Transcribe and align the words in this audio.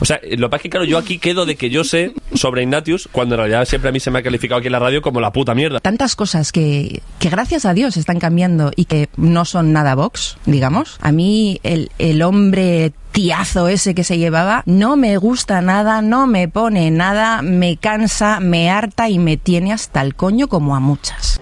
O 0.00 0.04
sea, 0.04 0.20
lo 0.22 0.46
que 0.46 0.50
pasa 0.50 0.56
es 0.56 0.62
que 0.62 0.70
claro, 0.70 0.84
yo 0.84 0.98
aquí 0.98 1.18
quedo 1.18 1.46
de 1.46 1.56
que 1.56 1.70
yo 1.70 1.84
sé 1.84 2.14
sobre 2.34 2.62
Ignatius, 2.62 3.08
cuando 3.10 3.34
en 3.34 3.40
realidad 3.40 3.64
siempre 3.64 3.88
a 3.88 3.92
mí 3.92 4.00
se 4.00 4.10
me 4.10 4.18
ha 4.18 4.22
calificado 4.22 4.58
aquí 4.58 4.66
en 4.66 4.72
la 4.72 4.78
radio 4.78 5.02
como 5.02 5.20
la 5.20 5.32
puta 5.32 5.54
mierda. 5.54 5.80
Tantas 5.80 6.16
cosas 6.16 6.52
que, 6.52 7.02
que 7.18 7.30
gracias 7.30 7.64
a 7.64 7.74
Dios 7.74 7.96
están 7.96 8.18
cambiando 8.18 8.72
y 8.76 8.84
que 8.86 9.08
no 9.16 9.44
son 9.44 9.72
nada 9.72 9.94
Vox, 9.94 10.36
digamos. 10.46 10.98
A 11.00 11.12
mí 11.12 11.60
el, 11.62 11.90
el 11.98 12.22
hombre 12.22 12.92
tiazo 13.12 13.68
ese 13.68 13.94
que 13.94 14.04
se 14.04 14.18
llevaba 14.18 14.62
no 14.66 14.96
me 14.96 15.16
gusta 15.18 15.60
nada, 15.60 16.02
no 16.02 16.26
me 16.26 16.48
pone 16.48 16.90
nada, 16.90 17.42
me 17.42 17.76
cansa, 17.76 18.40
me 18.40 18.70
harta 18.70 19.08
y 19.08 19.18
me 19.18 19.36
tiene 19.36 19.72
hasta 19.72 20.00
el 20.00 20.14
coño 20.14 20.48
como 20.48 20.74
a 20.74 20.80
muchas. 20.80 21.41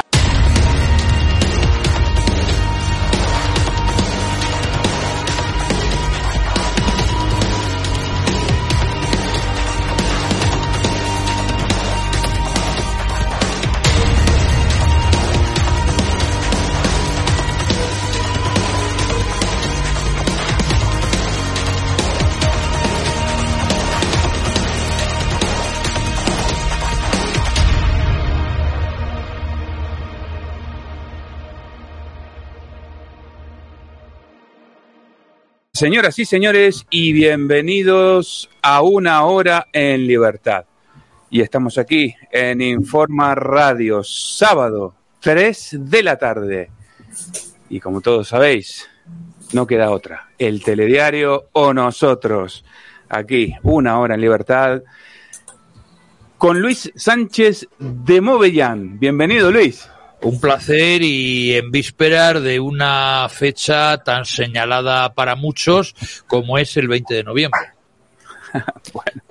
Señoras 35.81 36.19
y 36.19 36.25
señores, 36.25 36.85
y 36.91 37.11
bienvenidos 37.11 38.51
a 38.61 38.83
una 38.83 39.23
hora 39.23 39.65
en 39.73 40.05
libertad. 40.05 40.65
Y 41.31 41.41
estamos 41.41 41.79
aquí 41.79 42.13
en 42.31 42.61
Informa 42.61 43.33
Radio, 43.33 44.03
sábado, 44.03 44.93
3 45.21 45.77
de 45.79 46.03
la 46.03 46.17
tarde. 46.17 46.69
Y 47.67 47.79
como 47.79 47.99
todos 47.99 48.27
sabéis, 48.27 48.87
no 49.53 49.65
queda 49.65 49.89
otra. 49.89 50.29
El 50.37 50.63
telediario 50.63 51.49
o 51.53 51.73
nosotros. 51.73 52.63
Aquí, 53.09 53.55
una 53.63 53.99
hora 53.99 54.13
en 54.13 54.21
libertad. 54.21 54.83
Con 56.37 56.61
Luis 56.61 56.91
Sánchez 56.95 57.67
de 57.79 58.21
Movellán. 58.21 58.99
Bienvenido, 58.99 59.49
Luis. 59.49 59.89
Un 60.23 60.39
placer 60.39 61.01
y 61.01 61.53
en 61.53 61.71
vísperas 61.71 62.41
de 62.43 62.59
una 62.59 63.27
fecha 63.29 63.97
tan 64.03 64.25
señalada 64.25 65.13
para 65.13 65.35
muchos 65.35 65.95
como 66.27 66.57
es 66.57 66.77
el 66.77 66.87
20 66.87 67.13
de 67.15 67.23
noviembre. 67.23 67.61
bueno, 68.93 69.21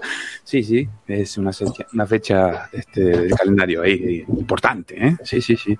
sí, 0.42 0.62
sí, 0.62 0.88
es 1.06 1.38
una 1.38 1.52
fecha, 1.52 1.86
una 1.92 2.06
fecha 2.06 2.68
este, 2.72 3.00
de 3.00 3.30
calendario 3.30 3.82
ahí 3.82 4.24
importante, 4.26 5.06
¿eh? 5.06 5.16
Sí, 5.22 5.40
sí, 5.40 5.56
sí. 5.56 5.78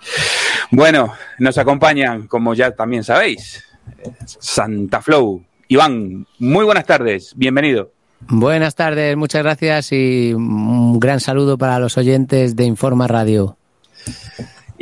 Bueno, 0.70 1.12
nos 1.38 1.58
acompañan, 1.58 2.26
como 2.26 2.54
ya 2.54 2.70
también 2.70 3.02
sabéis, 3.02 3.64
eh, 4.04 4.12
Santa 4.26 5.00
Flow. 5.00 5.44
Iván, 5.68 6.26
muy 6.38 6.64
buenas 6.64 6.84
tardes, 6.84 7.32
bienvenido. 7.36 7.92
Buenas 8.28 8.74
tardes, 8.74 9.16
muchas 9.16 9.42
gracias 9.42 9.92
y 9.92 10.34
un 10.34 11.00
gran 11.00 11.20
saludo 11.20 11.56
para 11.56 11.78
los 11.78 11.96
oyentes 11.96 12.54
de 12.54 12.64
Informa 12.64 13.06
Radio. 13.06 13.56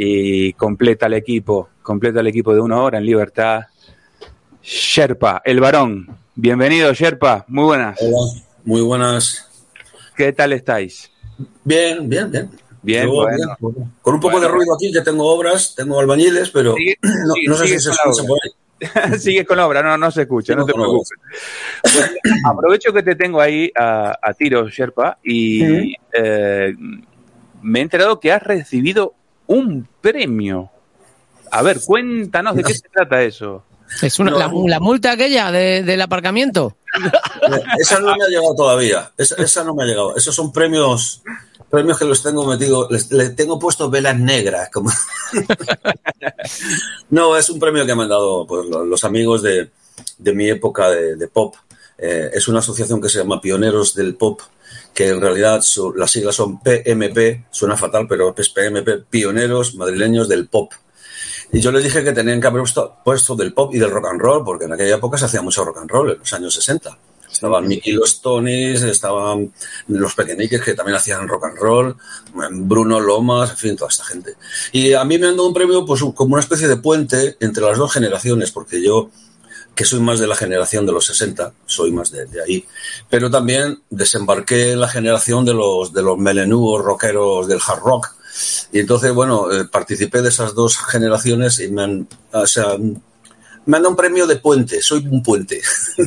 Y 0.00 0.52
completa 0.52 1.06
el 1.06 1.14
equipo, 1.14 1.70
completa 1.82 2.20
el 2.20 2.28
equipo 2.28 2.54
de 2.54 2.60
una 2.60 2.80
hora 2.80 2.98
en 2.98 3.04
libertad. 3.04 3.62
Sherpa, 4.62 5.42
el 5.44 5.58
varón. 5.58 6.06
Bienvenido, 6.36 6.92
Sherpa. 6.94 7.44
Muy 7.48 7.64
buenas. 7.64 7.98
Hola, 8.00 8.42
muy 8.64 8.80
buenas. 8.80 9.48
¿Qué 10.16 10.32
tal 10.32 10.52
estáis? 10.52 11.10
Bien, 11.64 12.08
bien, 12.08 12.30
bien. 12.30 12.48
Bien, 12.80 13.06
Yo, 13.06 13.12
bueno. 13.12 13.56
bien. 13.60 13.90
Con 14.00 14.14
un 14.14 14.20
poco 14.20 14.34
Bueno. 14.34 14.46
de 14.46 14.52
ruido 14.54 14.72
aquí, 14.76 14.92
que 14.92 15.00
tengo 15.00 15.26
obras, 15.26 15.74
tengo 15.74 15.98
albañiles, 15.98 16.50
pero 16.50 16.74
Sigue- 16.76 16.96
no, 17.02 17.34
sigue- 17.34 17.48
no 17.48 17.54
sé 17.56 17.66
si 17.66 17.78
se 17.80 17.90
escucha 17.90 18.22
obra. 18.22 18.28
por 18.28 18.38
ahí. 18.44 18.50
Sigue 19.18 19.44
con 19.44 19.56
la 19.56 19.66
obra, 19.66 19.82
no, 19.82 19.98
no 19.98 20.12
se 20.12 20.22
escucha, 20.22 20.54
no 20.54 20.64
te 20.64 20.72
preocupes. 20.74 21.08
Pues, 21.82 22.12
aprovecho 22.48 22.92
que 22.92 23.02
te 23.02 23.16
tengo 23.16 23.40
ahí 23.40 23.72
a, 23.76 24.16
a 24.22 24.32
tiro, 24.34 24.68
Sherpa, 24.68 25.18
y 25.24 25.92
eh, 26.12 26.72
me 27.62 27.80
he 27.80 27.82
enterado 27.82 28.20
que 28.20 28.30
has 28.30 28.40
recibido 28.44 29.14
un 29.48 29.88
premio. 30.00 30.70
A 31.50 31.62
ver, 31.62 31.80
cuéntanos 31.84 32.54
de 32.54 32.62
qué 32.62 32.74
se 32.74 32.88
trata 32.88 33.22
eso. 33.22 33.64
Es 34.02 34.18
una, 34.18 34.30
No. 34.32 34.38
la, 34.38 34.50
la 34.66 34.80
multa 34.80 35.12
aquella 35.12 35.50
de- 35.50 35.82
del 35.82 36.00
aparcamiento. 36.02 36.76
Esa 37.78 37.98
no 38.00 38.14
me 38.16 38.24
ha 38.24 38.28
llegado 38.28 38.54
todavía. 38.54 39.10
Esa, 39.16 39.34
esa 39.42 39.64
no 39.64 39.74
me 39.74 39.82
ha 39.82 39.86
llegado. 39.86 40.14
Esos 40.16 40.34
son 40.34 40.52
premios 40.52 41.22
premios 41.70 41.98
que 41.98 42.04
los 42.06 42.22
tengo 42.22 42.46
metidos. 42.46 42.90
Les, 42.90 43.10
les 43.12 43.34
tengo 43.36 43.58
puesto 43.58 43.88
velas 43.90 44.18
negras. 44.18 44.68
Como... 44.72 44.90
no, 47.10 47.36
es 47.36 47.48
un 47.50 47.58
premio 47.58 47.86
que 47.86 47.94
me 47.94 48.02
han 48.04 48.08
dado 48.08 48.46
pues, 48.46 48.66
lo- 48.68 48.84
los 48.84 49.04
amigos 49.04 49.42
de, 49.42 49.70
de 50.18 50.32
mi 50.34 50.48
época 50.48 50.90
de, 50.90 51.16
de 51.16 51.28
pop. 51.28 51.54
Eh, 51.98 52.30
es 52.32 52.46
una 52.48 52.60
asociación 52.60 53.00
que 53.00 53.08
se 53.08 53.18
llama 53.18 53.40
Pioneros 53.40 53.94
del 53.94 54.14
Pop, 54.14 54.40
que 54.94 55.08
en 55.08 55.20
realidad 55.20 55.60
su- 55.62 55.92
las 55.94 56.10
siglas 56.10 56.34
son 56.36 56.60
PMP, 56.60 57.44
suena 57.50 57.76
fatal, 57.76 58.06
pero 58.08 58.34
es 58.36 58.48
PMP, 58.48 59.04
Pioneros 59.10 59.74
Madrileños 59.74 60.28
del 60.28 60.46
Pop. 60.48 60.72
Y 61.52 61.60
yo 61.60 61.72
les 61.72 61.82
dije 61.82 62.04
que 62.04 62.12
tenían 62.12 62.40
que 62.40 62.46
haber 62.46 62.60
puesto, 62.60 62.96
puesto 63.04 63.34
del 63.34 63.54
pop 63.54 63.74
y 63.74 63.78
del 63.78 63.90
rock 63.90 64.06
and 64.10 64.20
roll, 64.20 64.44
porque 64.44 64.66
en 64.66 64.72
aquella 64.74 64.96
época 64.96 65.16
se 65.16 65.24
hacía 65.24 65.40
mucho 65.42 65.64
rock 65.64 65.78
and 65.78 65.90
roll, 65.90 66.10
en 66.12 66.18
los 66.18 66.32
años 66.34 66.54
60. 66.54 66.98
Estaban 67.32 67.66
Mickey 67.68 67.92
los 67.92 68.20
Tonys, 68.20 68.82
estaban 68.82 69.52
los 69.88 70.14
pequeñiques 70.14 70.60
que 70.62 70.74
también 70.74 70.96
hacían 70.96 71.26
rock 71.28 71.44
and 71.44 71.58
roll, 71.58 71.96
Bruno 72.52 73.00
Lomas, 73.00 73.50
en 73.50 73.56
fin, 73.56 73.76
toda 73.76 73.88
esta 73.90 74.04
gente. 74.04 74.34
Y 74.72 74.92
a 74.92 75.04
mí 75.04 75.18
me 75.18 75.26
han 75.28 75.36
dado 75.36 75.48
un 75.48 75.54
premio 75.54 75.84
pues 75.86 76.02
como 76.14 76.34
una 76.34 76.40
especie 76.42 76.68
de 76.68 76.76
puente 76.76 77.36
entre 77.40 77.62
las 77.62 77.78
dos 77.78 77.92
generaciones, 77.92 78.50
porque 78.50 78.82
yo, 78.82 79.10
que 79.78 79.84
soy 79.84 80.00
más 80.00 80.18
de 80.18 80.26
la 80.26 80.34
generación 80.34 80.84
de 80.86 80.90
los 80.90 81.06
60, 81.06 81.52
soy 81.64 81.92
más 81.92 82.10
de, 82.10 82.26
de 82.26 82.42
ahí, 82.42 82.64
pero 83.08 83.30
también 83.30 83.78
desembarqué 83.88 84.72
en 84.72 84.80
la 84.80 84.88
generación 84.88 85.44
de 85.44 85.54
los, 85.54 85.92
de 85.92 86.02
los 86.02 86.18
melenúos 86.18 86.84
rockeros 86.84 87.46
del 87.46 87.60
hard 87.64 87.78
rock. 87.84 88.08
Y 88.72 88.80
entonces, 88.80 89.12
bueno, 89.12 89.52
eh, 89.52 89.66
participé 89.70 90.20
de 90.20 90.30
esas 90.30 90.52
dos 90.56 90.76
generaciones 90.78 91.60
y 91.60 91.68
me 91.70 91.82
han, 91.84 92.08
o 92.32 92.44
sea, 92.48 92.76
me 92.76 93.76
han 93.76 93.82
dado 93.84 93.90
un 93.90 93.96
premio 93.96 94.26
de 94.26 94.34
puente, 94.38 94.82
soy 94.82 95.06
un 95.08 95.22
puente. 95.22 95.60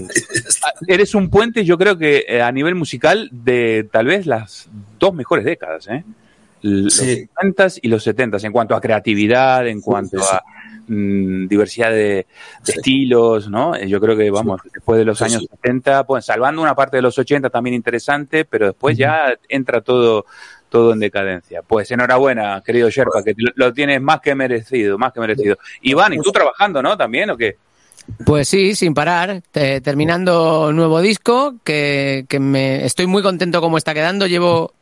Ah, 0.63 0.73
Eres 0.85 1.15
un 1.15 1.29
puente, 1.29 1.63
yo 1.63 1.77
creo 1.77 1.97
que 1.97 2.25
eh, 2.27 2.41
a 2.41 2.51
nivel 2.51 2.75
musical, 2.75 3.29
de 3.31 3.87
tal 3.89 4.05
vez 4.07 4.25
las 4.25 4.67
dos 4.99 5.13
mejores 5.13 5.45
décadas, 5.45 5.87
¿eh? 5.87 6.03
Los 6.61 6.93
Sí. 6.93 7.25
60 7.39 7.67
y 7.83 7.87
los 7.87 8.03
70 8.03 8.37
en 8.45 8.51
cuanto 8.51 8.75
a 8.75 8.81
creatividad, 8.81 9.65
en 9.65 9.79
cuanto 9.79 10.19
sí, 10.19 10.25
sí. 10.29 10.35
a 10.35 10.60
mm, 10.87 11.47
diversidad 11.47 11.91
de, 11.91 12.25
de 12.65 12.73
estilos, 12.73 13.49
¿no? 13.49 13.75
Eh, 13.75 13.87
Yo 13.87 13.99
creo 13.99 14.15
que, 14.17 14.29
vamos, 14.31 14.61
después 14.73 14.97
de 14.99 15.05
los 15.05 15.17
Sí, 15.17 15.25
años 15.25 15.41
sí. 15.41 15.47
70, 15.51 16.05
pues 16.05 16.25
salvando 16.25 16.61
una 16.61 16.75
parte 16.75 16.97
de 16.97 17.01
los 17.03 17.17
80 17.17 17.49
también 17.49 17.73
interesante, 17.75 18.45
pero 18.45 18.67
después 18.67 18.97
ya 18.97 19.33
entra 19.49 19.81
todo 19.81 20.25
todo 20.69 20.93
en 20.93 20.99
decadencia. 20.99 21.61
Pues 21.63 21.91
enhorabuena, 21.91 22.63
querido 22.65 22.89
Sherpa, 22.89 23.21
que 23.23 23.33
lo, 23.55 23.73
tienes 23.73 24.01
más 24.01 24.21
que 24.21 24.33
merecido, 24.35 24.97
más 24.97 25.11
que 25.11 25.19
merecido. 25.19 25.57
Iván, 25.81 26.13
¿y 26.13 26.17
tú 26.19 26.31
trabajando, 26.31 26.81
no? 26.81 26.95
¿También 26.95 27.29
o 27.29 27.35
qué? 27.35 27.57
Pues 28.25 28.47
sí, 28.47 28.73
sin 28.73 28.93
parar, 28.93 29.41
te- 29.51 29.81
terminando 29.81 30.71
nuevo 30.71 31.01
disco, 31.01 31.55
que, 31.65 32.25
que 32.29 32.39
me 32.39 32.85
estoy 32.85 33.05
muy 33.05 33.21
contento 33.21 33.59
como 33.59 33.77
está 33.77 33.93
quedando. 33.93 34.27
Llevo 34.27 34.73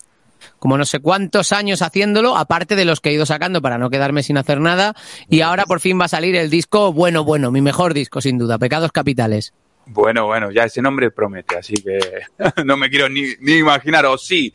como 0.60 0.78
no 0.78 0.86
sé 0.86 1.00
cuántos 1.00 1.52
años 1.52 1.82
haciéndolo, 1.82 2.38
aparte 2.38 2.76
de 2.76 2.86
los 2.86 3.02
que 3.02 3.10
he 3.10 3.14
ido 3.14 3.26
sacando 3.26 3.62
para 3.62 3.78
no 3.78 3.90
quedarme 3.90 4.24
sin 4.24 4.38
hacer 4.38 4.60
nada. 4.60 4.94
Y 5.30 5.42
ahora 5.42 5.66
por 5.66 5.80
fin 5.80 6.00
va 6.00 6.06
a 6.06 6.10
salir 6.10 6.36
el 6.36 6.50
disco, 6.50 6.94
bueno, 6.94 7.24
bueno, 7.24 7.52
mi 7.52 7.62
mejor 7.62 7.94
disco 7.94 8.22
sin 8.22 8.38
duda, 8.38 8.58
Pecados 8.58 8.92
Capitales. 8.92 9.54
Bueno, 9.88 10.28
bueno, 10.28 10.52
ya 10.52 10.66
ese 10.66 10.82
nombre 10.82 11.10
promete, 11.10 11.58
así 11.58 11.74
que 11.74 12.00
no 12.66 12.78
me 12.78 12.90
quiero 12.90 13.10
ni, 13.10 13.24
ni 13.40 13.54
imaginar, 13.54 14.06
o 14.06 14.18
sí, 14.18 14.54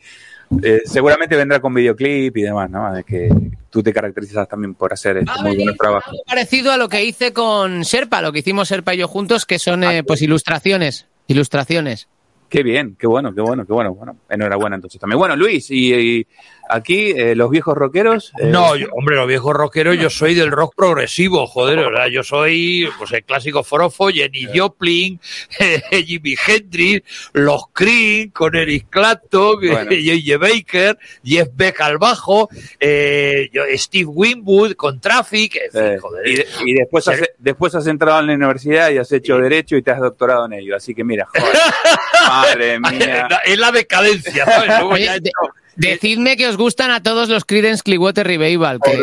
eh, 0.61 0.81
seguramente 0.85 1.35
vendrá 1.35 1.59
con 1.59 1.73
videoclip 1.73 2.37
y 2.37 2.41
demás, 2.43 2.69
¿no? 2.69 2.93
De 2.93 3.03
que 3.03 3.29
tú 3.69 3.81
te 3.83 3.91
caracterizas 3.91 4.47
también 4.47 4.75
por 4.75 4.93
hacer 4.93 5.17
este 5.17 5.41
muy 5.41 5.55
buenos 5.55 5.77
trabajos. 5.77 6.11
Algo 6.11 6.23
parecido 6.25 6.71
a 6.71 6.77
lo 6.77 6.87
que 6.87 7.03
hice 7.03 7.33
con 7.33 7.81
Sherpa, 7.81 8.21
lo 8.21 8.31
que 8.31 8.39
hicimos 8.39 8.69
Sherpa 8.69 8.93
y 8.93 8.99
yo 8.99 9.07
juntos, 9.07 9.45
que 9.45 9.59
son 9.59 9.83
eh, 9.83 10.03
pues 10.03 10.21
ilustraciones, 10.21 11.07
ilustraciones. 11.27 12.07
Qué 12.55 12.63
bien, 12.63 12.95
qué 12.97 13.05
bueno, 13.05 13.35
qué 13.35 13.41
bueno, 13.41 13.65
qué 13.65 13.73
bueno. 13.73 13.93
Bueno, 13.93 14.17
enhorabuena 14.29 14.77
entonces 14.77 14.99
también. 14.99 15.19
Bueno, 15.19 15.35
Luis, 15.35 15.69
y, 15.71 15.93
y 15.93 16.27
aquí 16.69 17.11
eh, 17.11 17.35
los 17.35 17.49
viejos 17.49 17.75
rockeros. 17.75 18.31
eh, 18.39 18.45
No, 18.47 18.77
yo- 18.77 18.87
hombre, 18.93 19.17
los 19.17 19.27
viejos 19.27 19.53
rockeros, 19.53 19.97
yo 19.97 20.09
soy 20.09 20.35
del 20.35 20.51
rock 20.51 20.73
progresivo, 20.73 21.47
joder, 21.47 21.77
¿verdad? 21.79 22.07
Yo 22.07 22.23
soy 22.23 22.87
pues 22.97 23.11
el 23.11 23.23
clásico 23.25 23.61
forofo, 23.63 24.07
Jenny 24.07 24.47
Joplin, 24.55 25.19
Jimi 26.05 26.35
Hendrix, 26.47 27.29
los 27.33 27.63
Cream, 27.73 28.29
con 28.31 28.55
Eric 28.55 28.87
Clapton, 28.89 29.57
Bueno. 29.59 29.89
J.J. 29.91 30.37
Baker, 30.37 30.97
Jeff 31.25 31.49
Beck 31.53 31.81
al 31.81 31.97
bajo, 31.97 32.47
eh, 32.79 33.49
yo- 33.51 33.63
Steve 33.75 34.05
Winwood 34.05 34.75
con 34.75 35.01
Traffic, 35.01 35.57
en 35.57 35.71
fin, 35.71 35.81
eh, 35.81 35.97
joder. 35.99 36.27
y, 36.27 36.35
de- 36.35 36.47
y 36.67 36.73
después, 36.73 37.05
has, 37.09 37.19
después 37.37 37.75
has 37.75 37.85
entrado 37.87 38.21
en 38.21 38.27
la 38.27 38.33
universidad 38.35 38.91
y 38.91 38.97
has 38.97 39.11
hecho 39.11 39.37
Derecho 39.37 39.75
y 39.75 39.81
te 39.81 39.91
has 39.91 39.99
doctorado 39.99 40.45
en 40.45 40.53
ello. 40.53 40.75
Así 40.77 40.95
que 40.95 41.03
mira, 41.03 41.25
joder, 41.25 41.53
madre 42.27 42.79
mía. 42.79 43.27
es 43.45 43.57
la 43.57 43.71
decadencia, 43.71 44.45
¿sabes? 44.45 44.67
Luego 44.79 44.97
ya 44.97 45.13
Oye, 45.13 45.19
de- 45.21 45.31
decidme 45.75 46.37
que 46.37 46.47
os 46.47 46.57
gustan 46.57 46.91
a 46.91 47.01
todos 47.03 47.27
los 47.29 47.43
Creedence 47.45 47.83
Clearwater 47.83 48.25
Revival, 48.25 48.79
que 48.83 48.97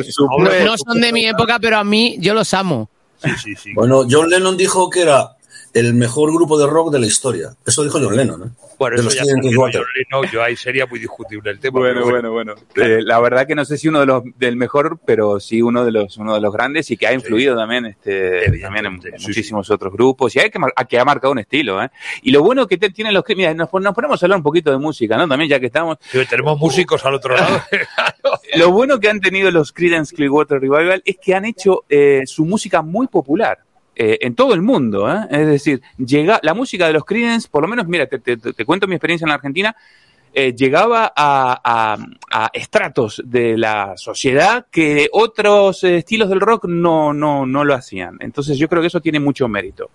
no 0.65 0.75
son 0.79 1.01
de 1.01 1.13
mi 1.13 1.27
época, 1.27 1.59
pero 1.59 1.79
a 1.79 1.85
mí 1.85 2.17
yo 2.19 2.35
los 2.35 2.53
amo. 2.55 2.89
Bueno, 3.75 4.05
John 4.11 4.29
Lennon 4.31 4.57
dijo 4.57 4.91
que 4.91 5.03
era 5.03 5.37
el 5.75 5.95
mejor 5.95 6.33
grupo 6.33 6.59
de 6.59 6.67
rock 6.67 6.93
de 6.93 7.01
la 7.01 7.07
historia. 7.07 7.51
Eso 7.67 7.83
dijo 7.85 7.99
John 8.03 8.17
Lennon, 8.17 8.43
¿eh? 8.43 8.51
Bueno, 8.79 8.97
de 8.97 9.01
eso 9.01 9.05
los 9.11 9.15
ya 9.15 9.23
Creedence 9.23 9.49
digo 9.49 9.63
Clearwater. 9.67 9.81
yo, 10.11 10.23
no, 10.23 10.31
yo 10.33 10.43
ahí 10.43 10.57
sería 10.57 10.87
muy 10.87 10.99
discutible 10.99 11.51
el 11.53 11.61
tema. 11.61 11.79
Bueno, 11.79 12.03
bueno, 12.05 12.33
bueno. 12.33 12.55
Eh, 12.75 12.99
la 13.03 13.21
verdad 13.21 13.47
que 13.47 13.55
no 13.55 13.65
sé 13.65 13.79
si 13.79 13.87
uno 13.89 14.01
de 14.01 14.07
los 14.07 14.25
del 14.39 14.57
mejor, 14.57 14.99
pero 15.07 15.39
sí 15.39 15.63
uno 15.63 15.85
de 15.85 15.93
los 15.93 16.17
uno 16.17 16.35
de 16.35 16.41
los 16.41 16.53
grandes 16.53 16.91
y 16.91 16.97
que 16.97 17.07
ha 17.07 17.13
influido 17.13 17.55
también 17.57 17.87
este 17.87 18.59
también 18.61 18.87
en, 18.87 18.95
en 19.05 19.23
muchísimos 19.23 19.71
otros 19.71 19.93
grupos 19.93 20.35
y 20.35 20.41
hay 20.41 20.51
que 20.51 20.59
mar- 20.59 20.73
que 20.89 20.99
ha 20.99 21.05
marcado 21.05 21.31
un 21.33 21.39
estilo, 21.39 21.81
¿eh? 21.83 21.91
Y 22.23 22.33
lo 22.33 22.43
bueno 22.43 22.67
que 22.67 22.77
te- 22.77 22.91
tienen 22.91 23.15
los 23.15 23.23
que 23.23 23.37
mira, 23.37 23.55
nos, 23.55 23.69
nos 23.73 23.95
ponemos 23.95 24.21
a 24.21 24.27
hablar 24.27 24.39
un 24.39 24.43
poquito 24.43 24.73
de 24.73 24.79
música, 24.79 25.17
¿no? 25.17 25.29
También 25.29 25.49
ya 25.49 25.61
que 25.61 25.67
estamos 25.67 25.99
Sí, 26.01 26.19
tenemos 26.29 26.59
músicos 26.59 27.05
al 27.05 27.15
otro 27.15 27.37
lado. 27.37 27.61
lo 28.57 28.71
bueno 28.73 28.99
que 28.99 29.09
han 29.09 29.21
tenido 29.21 29.51
los 29.53 29.73
Creedence 29.73 30.15
Clearwater 30.15 30.61
Revival 30.61 31.03
es 31.05 31.17
que 31.23 31.35
han 31.37 31.45
hecho 31.45 31.85
eh, 31.89 32.23
su 32.27 32.45
música 32.45 32.83
muy 32.83 33.07
popular. 33.07 33.59
Eh, 33.95 34.19
en 34.23 34.35
todo 34.35 34.55
el 34.55 34.63
mundo, 34.63 35.11
¿eh? 35.11 35.27
es 35.31 35.47
decir, 35.47 35.83
llega 35.99 36.41
la 36.43 36.55
música 36.55 36.87
de 36.87 36.93
los 36.95 37.05
Creedence, 37.05 37.49
por 37.51 37.63
lo 37.63 37.69
menos, 37.69 37.87
mira, 37.87 38.07
te, 38.07 38.19
te- 38.19 38.37
te 38.37 38.65
cuento 38.65 38.87
mi 38.87 38.95
experiencia 38.95 39.25
en 39.25 39.29
la 39.31 39.35
Argentina, 39.35 39.77
eh, 40.35 40.55
llegaba 40.57 41.13
a, 41.15 41.61
a- 41.63 41.99
a 42.31 42.51
estratos 42.55 43.21
de 43.23 43.59
la 43.59 43.93
sociedad 43.99 44.65
que 44.71 45.11
otros 45.13 45.85
eh, 45.85 45.99
estilos 45.99 46.31
del 46.31 46.41
rock 46.41 46.65
no, 46.65 47.13
no, 47.13 47.45
no 47.45 47.65
lo 47.65 47.75
hacían. 47.75 48.17
Entonces 48.21 48.57
yo 48.57 48.67
creo 48.67 48.81
que 48.81 48.89
eso 48.89 49.01
tiene 49.03 49.21
mucho 49.21 49.47
mérito. 49.47 49.91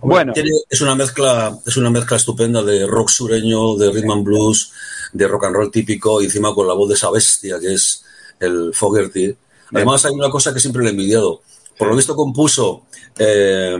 Bueno, 0.00 0.32
es 0.70 0.80
una 0.80 0.94
mezcla, 0.94 1.58
es 1.66 1.76
una 1.76 1.90
mezcla 1.90 2.16
estupenda 2.16 2.62
de 2.62 2.86
rock 2.86 3.08
sureño, 3.08 3.74
de 3.76 3.90
rhythm 3.90 4.10
and 4.12 4.24
blues, 4.24 4.72
de 5.12 5.26
rock 5.26 5.46
and 5.46 5.56
roll 5.56 5.70
típico, 5.72 6.22
y 6.22 6.26
encima 6.26 6.54
con 6.54 6.68
la 6.68 6.74
voz 6.74 6.88
de 6.88 6.94
esa 6.94 7.10
bestia 7.10 7.58
que 7.58 7.74
es 7.74 8.04
el 8.38 8.70
Fogerty. 8.72 9.34
Además, 9.74 10.04
hay 10.04 10.12
una 10.12 10.30
cosa 10.30 10.54
que 10.54 10.60
siempre 10.60 10.82
le 10.84 10.90
he 10.90 10.92
envidiado. 10.92 11.42
Por 11.78 11.88
lo 11.88 11.96
visto 11.96 12.14
compuso 12.14 12.86
eh, 13.18 13.78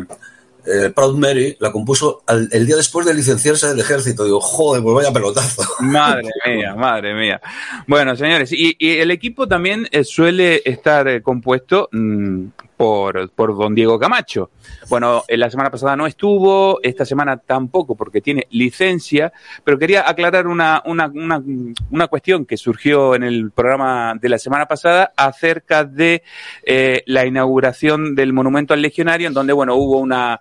eh, 0.66 0.90
Proud 0.94 1.16
Mary, 1.16 1.56
la 1.60 1.70
compuso 1.70 2.22
el 2.26 2.66
día 2.66 2.76
después 2.76 3.06
de 3.06 3.14
licenciarse 3.14 3.68
del 3.68 3.78
ejército. 3.78 4.24
Digo, 4.24 4.40
joder, 4.40 4.82
pues 4.82 4.96
vaya 4.96 5.12
pelotazo. 5.12 5.62
Madre 5.80 6.28
mía, 6.44 6.74
madre 6.74 7.14
mía. 7.14 7.40
Bueno, 7.86 8.16
señores, 8.16 8.50
y, 8.52 8.76
el 8.80 9.10
equipo 9.10 9.46
también 9.46 9.88
eh, 9.92 10.02
suele 10.02 10.62
estar 10.64 11.22
compuesto 11.22 11.88
mm, 11.92 12.46
por, 12.76 13.30
por 13.30 13.56
don 13.56 13.74
Diego 13.74 13.98
Camacho. 13.98 14.50
Bueno, 14.88 15.24
eh, 15.28 15.36
la 15.36 15.50
semana 15.50 15.70
pasada 15.70 15.96
no 15.96 16.06
estuvo, 16.06 16.80
esta 16.82 17.04
semana 17.04 17.36
tampoco 17.36 17.94
porque 17.94 18.20
tiene 18.20 18.46
licencia, 18.50 19.32
pero 19.64 19.78
quería 19.78 20.08
aclarar 20.08 20.46
una, 20.46 20.82
una, 20.84 21.06
una, 21.06 21.42
una 21.90 22.06
cuestión 22.08 22.44
que 22.44 22.56
surgió 22.56 23.14
en 23.14 23.22
el 23.22 23.50
programa 23.50 24.14
de 24.20 24.28
la 24.28 24.38
semana 24.38 24.66
pasada 24.66 25.12
acerca 25.16 25.84
de 25.84 26.22
eh, 26.64 27.02
la 27.06 27.26
inauguración 27.26 28.14
del 28.14 28.32
Monumento 28.32 28.74
al 28.74 28.82
Legionario, 28.82 29.28
en 29.28 29.34
donde, 29.34 29.52
bueno, 29.52 29.74
hubo 29.76 29.98
una 29.98 30.40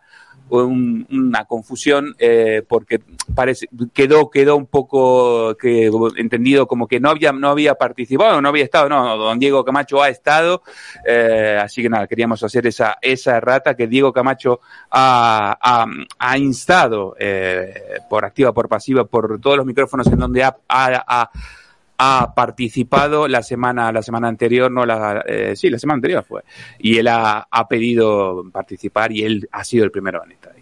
un- 0.49 1.07
una 1.11 1.45
confusión 1.45 2.15
eh, 2.19 2.61
porque 2.67 3.01
parece 3.33 3.67
quedó 3.93 4.29
quedó 4.29 4.55
un 4.55 4.67
poco 4.67 5.55
que 5.57 5.89
entendido 6.17 6.67
como 6.67 6.87
que 6.87 6.99
no 6.99 7.09
había 7.09 7.31
no 7.31 7.49
había 7.49 7.75
participado 7.75 8.39
no 8.41 8.49
había 8.49 8.63
estado 8.63 8.87
no 8.87 9.17
don 9.17 9.39
Diego 9.39 9.65
Camacho 9.65 10.03
ha 10.03 10.09
estado 10.09 10.61
eh, 11.07 11.57
así 11.61 11.81
que 11.81 11.89
nada 11.89 12.05
queríamos 12.07 12.43
hacer 12.43 12.67
esa 12.67 12.97
esa 13.01 13.37
errata 13.37 13.75
que 13.75 13.87
Diego 13.87 14.13
Camacho 14.13 14.59
ha, 14.91 15.57
ha, 15.59 15.85
ha 16.19 16.37
instado 16.37 17.15
eh, 17.19 17.73
por 18.09 18.23
activa 18.23 18.53
por 18.53 18.69
pasiva 18.69 19.03
por 19.05 19.39
todos 19.41 19.57
los 19.57 19.65
micrófonos 19.65 20.05
en 20.07 20.19
donde 20.19 20.43
ha, 20.43 20.55
ha- 20.69 21.29
ha- 21.97 22.33
participado 22.35 23.27
la 23.27 23.41
semana 23.43 23.91
la 23.91 24.01
semana 24.01 24.27
anterior 24.27 24.71
no 24.71 24.85
la 24.85 25.23
eh, 25.27 25.55
sí 25.55 25.69
la 25.69 25.79
semana 25.79 25.95
anterior 25.97 26.23
fue. 26.23 26.43
Y 26.79 26.97
él 26.97 27.07
ha, 27.07 27.47
ha 27.49 27.67
pedido 27.67 28.43
participar 28.51 29.11
y 29.11 29.23
él 29.23 29.47
ha 29.51 29.63
sido 29.63 29.83
el 29.85 29.91
primero 29.91 30.23
en 30.23 30.31
estar 30.33 30.54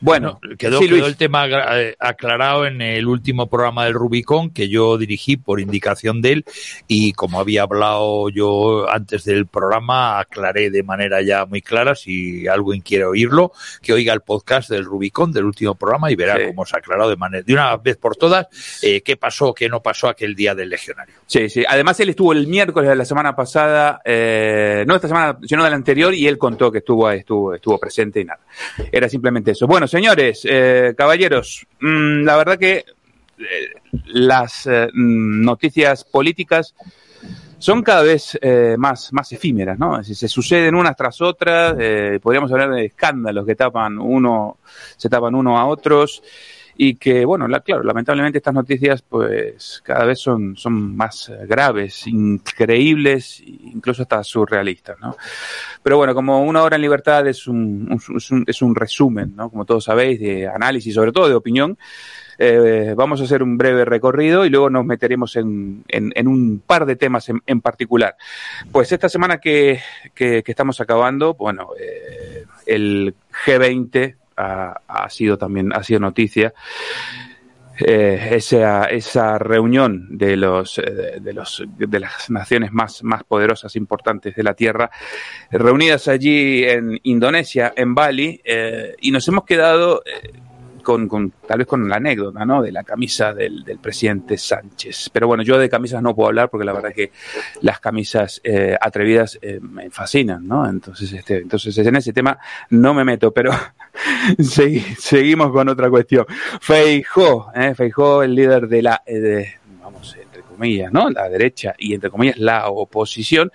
Bueno, 0.00 0.40
quedó, 0.58 0.78
sí, 0.78 0.86
quedó 0.86 0.96
Luis. 0.96 1.06
el 1.08 1.16
tema 1.16 1.46
eh, 1.46 1.94
aclarado 1.98 2.66
en 2.66 2.80
el 2.80 3.06
último 3.06 3.48
programa 3.48 3.84
del 3.84 3.94
Rubicón 3.94 4.50
que 4.50 4.68
yo 4.68 4.96
dirigí 4.96 5.36
por 5.36 5.60
indicación 5.60 6.22
de 6.22 6.32
él 6.32 6.44
y 6.88 7.12
como 7.12 7.38
había 7.38 7.62
hablado 7.62 8.28
yo 8.30 8.88
antes 8.90 9.24
del 9.24 9.46
programa 9.46 10.18
aclaré 10.18 10.70
de 10.70 10.82
manera 10.82 11.20
ya 11.22 11.44
muy 11.44 11.60
clara 11.60 11.94
si 11.94 12.46
alguien 12.48 12.80
quiere 12.80 13.04
oírlo 13.04 13.52
que 13.82 13.92
oiga 13.92 14.14
el 14.14 14.22
podcast 14.22 14.70
del 14.70 14.84
Rubicón 14.84 15.32
del 15.32 15.44
último 15.44 15.74
programa 15.74 16.10
y 16.10 16.16
verá 16.16 16.36
Sí. 16.38 16.46
cómo 16.46 16.64
se 16.64 16.76
ha 16.76 16.78
aclarado 16.78 17.10
de 17.10 17.16
manera 17.16 17.42
de 17.42 17.52
una 17.52 17.76
vez 17.76 17.96
por 17.96 18.16
todas 18.16 18.46
eh, 18.82 19.02
qué 19.02 19.16
pasó 19.16 19.52
qué 19.52 19.68
no 19.68 19.82
pasó 19.82 20.08
aquel 20.08 20.34
día 20.34 20.54
del 20.54 20.70
legionario. 20.70 21.14
Sí, 21.26 21.48
sí. 21.48 21.62
Además, 21.68 21.98
él 22.00 22.08
estuvo 22.08 22.32
el 22.32 22.46
miércoles 22.46 22.88
de 22.88 22.96
la 22.96 23.04
semana 23.04 23.36
pasada, 23.36 24.00
eh, 24.04 24.84
no 24.86 24.96
esta 24.96 25.06
semana, 25.08 25.38
sino 25.44 25.62
de 25.62 25.70
la 25.70 25.76
anterior, 25.76 26.12
y 26.14 26.26
él 26.26 26.38
contó 26.38 26.72
que 26.72 26.78
estuvo 26.78 27.08
estuvo, 27.10 27.54
estuvo 27.54 27.78
presente 27.78 28.20
y 28.20 28.24
nada. 28.24 28.40
Era 28.90 29.08
simplemente 29.08 29.52
eso. 29.52 29.66
Bueno, 29.66 29.86
señores, 29.90 30.46
eh, 30.48 30.94
caballeros, 30.96 31.66
mm, 31.80 32.22
la 32.24 32.36
verdad 32.36 32.58
que 32.58 32.76
eh, 32.76 32.84
las 34.06 34.66
eh, 34.66 34.88
mm, 34.92 35.44
noticias 35.44 36.04
políticas 36.04 36.74
son 37.60 37.82
cada 37.82 38.02
vez 38.02 38.38
eh, 38.40 38.76
más, 38.78 39.12
más 39.12 39.30
efímeras, 39.32 39.78
¿no? 39.78 40.02
Se 40.02 40.28
suceden 40.28 40.74
unas 40.74 40.96
tras 40.96 41.20
otras, 41.20 41.76
eh, 41.78 42.18
podríamos 42.22 42.50
hablar 42.50 42.70
de 42.70 42.86
escándalos 42.86 43.44
que 43.44 43.54
tapan 43.54 43.98
uno, 43.98 44.56
se 44.96 45.10
tapan 45.10 45.34
uno 45.34 45.58
a 45.58 45.66
otros 45.66 46.22
y 46.82 46.94
que, 46.94 47.26
bueno, 47.26 47.46
la- 47.46 47.60
claro, 47.60 47.82
lamentablemente 47.82 48.38
estas 48.38 48.54
noticias 48.54 49.02
pues 49.02 49.82
cada 49.84 50.06
vez 50.06 50.18
son, 50.18 50.56
son 50.56 50.96
más 50.96 51.30
graves, 51.46 52.06
increíbles, 52.06 53.40
e 53.40 53.50
incluso 53.74 54.00
hasta 54.00 54.24
surrealistas, 54.24 54.98
¿no? 54.98 55.14
Pero 55.82 55.98
bueno, 55.98 56.14
como 56.14 56.42
una 56.42 56.62
hora 56.62 56.76
en 56.76 56.82
libertad 56.82 57.26
es 57.26 57.46
un, 57.46 57.98
es 58.16 58.30
un, 58.30 58.44
es 58.46 58.62
un 58.62 58.74
resumen, 58.74 59.34
¿no? 59.36 59.50
Como 59.50 59.66
todos 59.66 59.84
sabéis, 59.84 60.20
de 60.20 60.48
análisis, 60.48 60.94
sobre 60.94 61.12
todo 61.12 61.28
de 61.28 61.34
opinión, 61.34 61.76
eh, 62.38 62.94
vamos 62.96 63.20
a 63.20 63.24
hacer 63.24 63.42
un 63.42 63.58
breve 63.58 63.84
recorrido 63.84 64.46
y 64.46 64.48
luego 64.48 64.70
nos 64.70 64.86
meteremos 64.86 65.36
en, 65.36 65.84
en- 65.88 66.28
un 66.28 66.62
par 66.66 66.86
de 66.86 66.96
temas 66.96 67.28
en, 67.28 67.42
en 67.44 67.60
particular. 67.60 68.16
Pues 68.72 68.90
esta 68.90 69.10
semana 69.10 69.36
que, 69.36 69.80
que- 70.14 70.42
que 70.42 70.52
estamos 70.52 70.80
acabando, 70.80 71.34
bueno, 71.34 71.72
eh, 71.78 72.46
el 72.64 73.14
G20 73.44 74.16
ha, 74.40 75.08
sido 75.08 75.38
también 75.38 75.72
ha 75.72 75.82
sido 75.82 76.00
noticia. 76.00 76.52
Eh, 77.82 78.32
esa, 78.32 78.84
esa 78.84 79.38
reunión 79.38 80.06
de 80.10 80.36
los, 80.36 80.78
eh, 80.78 81.18
de 81.18 81.32
los 81.32 81.64
de 81.66 81.98
las 81.98 82.28
naciones 82.28 82.72
más, 82.72 83.02
más 83.02 83.24
poderosas 83.24 83.74
importantes 83.74 84.36
de 84.36 84.42
la 84.42 84.52
Tierra 84.52 84.90
reunidas 85.50 86.06
allí 86.06 86.62
en 86.62 87.00
Indonesia 87.04 87.72
en 87.74 87.94
Bali 87.94 88.38
eh, 88.44 88.96
y 89.00 89.10
nos 89.10 89.26
hemos 89.28 89.44
quedado 89.44 90.02
con, 90.90 91.06
con- 91.08 91.32
tal 91.46 91.58
vez 91.58 91.66
con 91.68 91.88
la 91.88 91.96
anécdota 91.96 92.44
¿no? 92.44 92.62
de 92.62 92.72
la 92.72 92.82
camisa 92.82 93.32
del, 93.32 93.62
del 93.64 93.78
presidente 93.78 94.36
Sánchez. 94.36 95.08
Pero 95.12 95.28
bueno, 95.28 95.42
yo 95.44 95.56
de 95.56 95.68
camisas 95.68 96.02
no 96.02 96.14
puedo 96.16 96.28
hablar 96.28 96.50
porque 96.50 96.64
la 96.64 96.72
verdad 96.72 96.92
que 96.92 97.12
las 97.60 97.78
camisas 97.78 98.40
eh, 98.42 98.76
atrevidas 98.80 99.38
eh, 99.40 99.60
me 99.62 99.88
fascinan, 99.90 100.46
¿no? 100.48 100.68
Entonces, 100.68 101.12
este, 101.12 101.38
entonces 101.38 101.78
en 101.78 101.94
ese 101.94 102.12
tema 102.12 102.38
no 102.70 102.92
me 102.92 103.04
meto, 103.04 103.30
pero 103.32 103.52
segui- 104.38 104.96
seguimos 104.96 105.52
con 105.52 105.68
otra 105.68 105.88
cuestión. 105.90 106.26
Feijó, 106.60 107.50
¿eh? 107.54 107.74
Feijó, 107.76 108.22
el 108.22 108.34
líder 108.34 108.66
de 108.68 108.82
la, 108.82 109.02
eh, 109.06 109.18
de- 109.18 109.54
vamos, 109.82 110.16
entre 110.20 110.42
comillas, 110.42 110.92
¿no? 110.92 111.08
La 111.10 111.28
derecha 111.28 111.74
y 111.78 111.94
entre 111.94 112.10
comillas 112.10 112.38
la 112.38 112.68
oposición, 112.68 113.52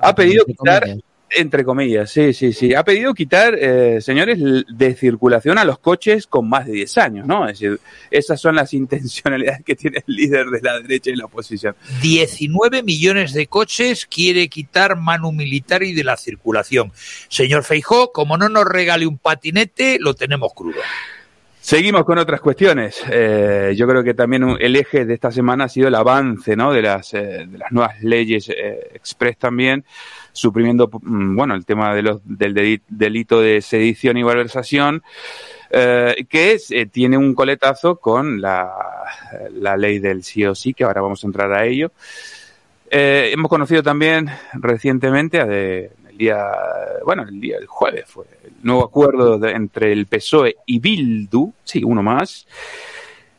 ha 0.00 0.14
pedido 0.14 0.44
quitar 0.44 0.84
entre 1.30 1.64
comillas, 1.64 2.10
sí, 2.10 2.32
sí, 2.32 2.52
sí. 2.52 2.74
Ha 2.74 2.84
pedido 2.84 3.12
quitar, 3.12 3.56
eh, 3.58 4.00
señores, 4.00 4.38
de 4.68 4.94
circulación 4.94 5.58
a 5.58 5.64
los 5.64 5.78
coches 5.78 6.26
con 6.26 6.48
más 6.48 6.66
de 6.66 6.72
10 6.72 6.98
años, 6.98 7.26
¿no? 7.26 7.48
Es 7.48 7.58
decir, 7.58 7.80
esas 8.10 8.40
son 8.40 8.54
las 8.54 8.72
intencionalidades 8.74 9.64
que 9.64 9.74
tiene 9.74 10.04
el 10.06 10.14
líder 10.14 10.46
de 10.46 10.60
la 10.62 10.80
derecha 10.80 11.10
y 11.10 11.16
la 11.16 11.24
oposición. 11.24 11.74
19 12.00 12.82
millones 12.82 13.32
de 13.32 13.46
coches 13.48 14.06
quiere 14.06 14.48
quitar 14.48 14.96
Manu 14.96 15.32
Militar 15.32 15.82
y 15.82 15.92
de 15.92 16.04
la 16.04 16.16
circulación. 16.16 16.92
Señor 17.28 17.64
Feijó, 17.64 18.12
como 18.12 18.38
no 18.38 18.48
nos 18.48 18.64
regale 18.64 19.06
un 19.06 19.18
patinete, 19.18 19.98
lo 20.00 20.14
tenemos 20.14 20.54
crudo. 20.54 20.80
Seguimos 21.60 22.04
con 22.04 22.18
otras 22.18 22.40
cuestiones. 22.40 23.02
Eh, 23.10 23.74
yo 23.76 23.88
creo 23.88 24.04
que 24.04 24.14
también 24.14 24.56
el 24.60 24.76
eje 24.76 25.04
de 25.04 25.14
esta 25.14 25.32
semana 25.32 25.64
ha 25.64 25.68
sido 25.68 25.88
el 25.88 25.96
avance, 25.96 26.54
¿no? 26.54 26.72
De 26.72 26.80
las, 26.80 27.12
eh, 27.14 27.44
de 27.48 27.58
las 27.58 27.72
nuevas 27.72 28.00
leyes 28.04 28.48
express 28.48 29.36
también, 29.36 29.84
suprimiendo, 30.36 30.88
mm, 31.02 31.34
bueno, 31.36 31.54
el 31.54 31.64
tema 31.64 31.94
de 31.94 32.02
los, 32.02 32.20
del 32.24 32.80
delito 32.88 33.40
de 33.40 33.60
sedición 33.62 34.16
y 34.16 34.24
malversación, 34.24 35.02
eh, 35.70 36.26
que 36.28 36.58
eh, 36.70 36.86
tiene 36.86 37.16
un 37.16 37.34
coletazo 37.34 37.96
con 37.96 38.40
la, 38.40 38.72
la 39.52 39.76
ley 39.76 39.98
del 39.98 40.22
sí 40.22 40.44
o 40.44 40.54
sí, 40.54 40.74
que 40.74 40.84
ahora 40.84 41.00
vamos 41.00 41.24
a 41.24 41.26
entrar 41.26 41.52
a 41.52 41.64
ello. 41.64 41.90
Eh, 42.90 43.30
hemos 43.32 43.48
conocido 43.48 43.82
también 43.82 44.28
recientemente, 44.54 45.40
el 45.40 46.16
día, 46.18 46.38
bueno, 47.04 47.24
el 47.24 47.40
día 47.40 47.56
del 47.58 47.66
jueves 47.66 48.04
fue 48.06 48.26
el 48.44 48.52
nuevo 48.62 48.84
acuerdo 48.84 49.38
de- 49.38 49.50
entre 49.52 49.92
el 49.92 50.06
PSOE 50.06 50.56
y 50.66 50.78
Bildu, 50.78 51.52
sí, 51.64 51.82
uno 51.84 52.02
más, 52.02 52.46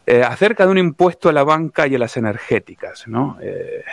eh, 0.05 0.21
acerca 0.23 0.65
de 0.65 0.71
un 0.71 0.77
impuesto 0.77 1.29
a 1.29 1.33
la 1.33 1.43
banca 1.43 1.87
y 1.87 1.95
a 1.95 1.99
las 1.99 2.17
energéticas, 2.17 3.07
¿no? 3.07 3.37
Eh, 3.41 3.83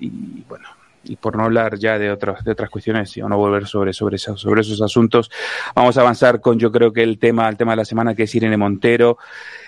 y 0.00 0.42
bueno, 0.48 0.68
y 1.06 1.16
por 1.16 1.36
no 1.36 1.44
hablar 1.44 1.78
ya 1.78 1.98
de 1.98 2.10
otras 2.10 2.44
de 2.44 2.52
otras 2.52 2.70
cuestiones 2.70 3.16
y 3.16 3.20
no 3.20 3.36
volver 3.36 3.66
sobre 3.66 3.92
sobre 3.92 4.16
esos, 4.16 4.40
sobre 4.40 4.60
esos 4.60 4.80
asuntos, 4.82 5.30
vamos 5.74 5.96
a 5.96 6.00
avanzar 6.00 6.40
con 6.40 6.58
yo 6.58 6.72
creo 6.72 6.92
que 6.92 7.02
el 7.02 7.18
tema 7.18 7.48
el 7.48 7.56
tema 7.56 7.72
de 7.72 7.76
la 7.76 7.84
semana 7.84 8.14
que 8.14 8.24
es 8.24 8.34
Irene 8.34 8.56
Montero, 8.56 9.18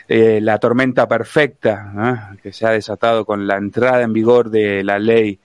eh, 0.08 0.40
la 0.40 0.58
tormenta 0.58 1.06
perfecta 1.06 1.92
¿eh? 2.34 2.38
que 2.42 2.52
se 2.52 2.66
ha 2.66 2.70
desatado 2.70 3.24
con 3.24 3.46
la 3.46 3.56
entrada 3.56 4.02
en 4.02 4.12
vigor 4.12 4.50
de 4.50 4.82
la 4.84 4.98
ley 4.98 5.38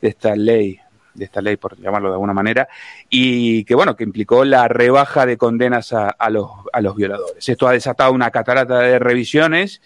de 0.00 0.08
esta 0.08 0.36
ley 0.36 0.81
de 1.14 1.24
esta 1.24 1.40
ley, 1.40 1.56
por 1.56 1.78
llamarlo 1.78 2.08
de 2.08 2.14
alguna 2.14 2.32
manera, 2.32 2.68
y 3.08 3.64
que 3.64 3.74
bueno, 3.74 3.96
que 3.96 4.04
implicó 4.04 4.44
la 4.44 4.68
rebaja 4.68 5.26
de 5.26 5.36
condenas 5.36 5.92
a, 5.92 6.08
a 6.08 6.30
los, 6.30 6.48
a 6.72 6.80
los 6.80 6.96
violadores. 6.96 7.48
Esto 7.48 7.68
ha 7.68 7.72
desatado 7.72 8.12
una 8.12 8.30
catarata 8.30 8.78
de 8.78 8.98
revisiones, 8.98 9.82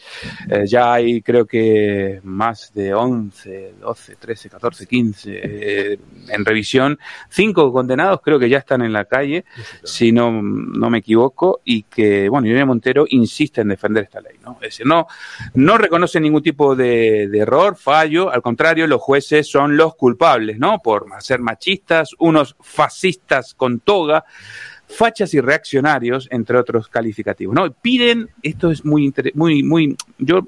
eh, 0.48 0.64
ya 0.66 0.92
hay 0.94 1.22
creo 1.22 1.46
que 1.46 2.20
más 2.22 2.72
de 2.74 2.94
11, 2.94 3.74
12, 3.80 4.16
13, 4.16 4.50
14, 4.50 4.86
15 4.86 5.40
eh, 5.42 5.98
en 6.28 6.44
revisión, 6.44 6.98
cinco 7.28 7.72
condenados 7.72 8.20
creo 8.22 8.38
que 8.38 8.48
ya 8.48 8.58
están 8.58 8.82
en 8.82 8.92
la 8.92 9.04
calle, 9.04 9.44
si 9.82 10.12
no, 10.12 10.30
no 10.30 10.90
me 10.90 10.98
equivoco, 10.98 11.60
y 11.64 11.84
que, 11.84 12.28
bueno, 12.28 12.46
Irene 12.46 12.64
Montero 12.64 13.06
insiste 13.08 13.60
en 13.60 13.68
defender 13.68 14.04
esta 14.04 14.20
ley, 14.20 14.36
¿no? 14.44 14.52
Es 14.54 14.70
decir, 14.70 14.86
no, 14.86 15.06
no 15.54 15.78
reconoce 15.78 16.20
ningún 16.20 16.42
tipo 16.42 16.76
de, 16.76 17.28
de 17.28 17.38
error, 17.38 17.76
fallo, 17.76 18.30
al 18.30 18.42
contrario, 18.42 18.86
los 18.86 19.00
jueces 19.00 19.48
son 19.48 19.76
los 19.76 19.94
culpables, 19.96 20.58
¿no? 20.58 20.80
Por 20.80 21.06
ser 21.20 21.40
machistas, 21.40 22.10
unos 22.18 22.56
fascistas 22.60 23.54
con 23.54 23.80
toga, 23.80 24.24
fachas 24.88 25.34
y 25.34 25.40
reaccionarios, 25.40 26.28
entre 26.30 26.58
otros 26.58 26.88
calificativos, 26.88 27.54
¿no? 27.54 27.70
Piden, 27.72 28.28
esto 28.42 28.70
es 28.70 28.84
muy, 28.84 29.12
muy, 29.34 29.62
muy, 29.62 29.96
yo 30.18 30.46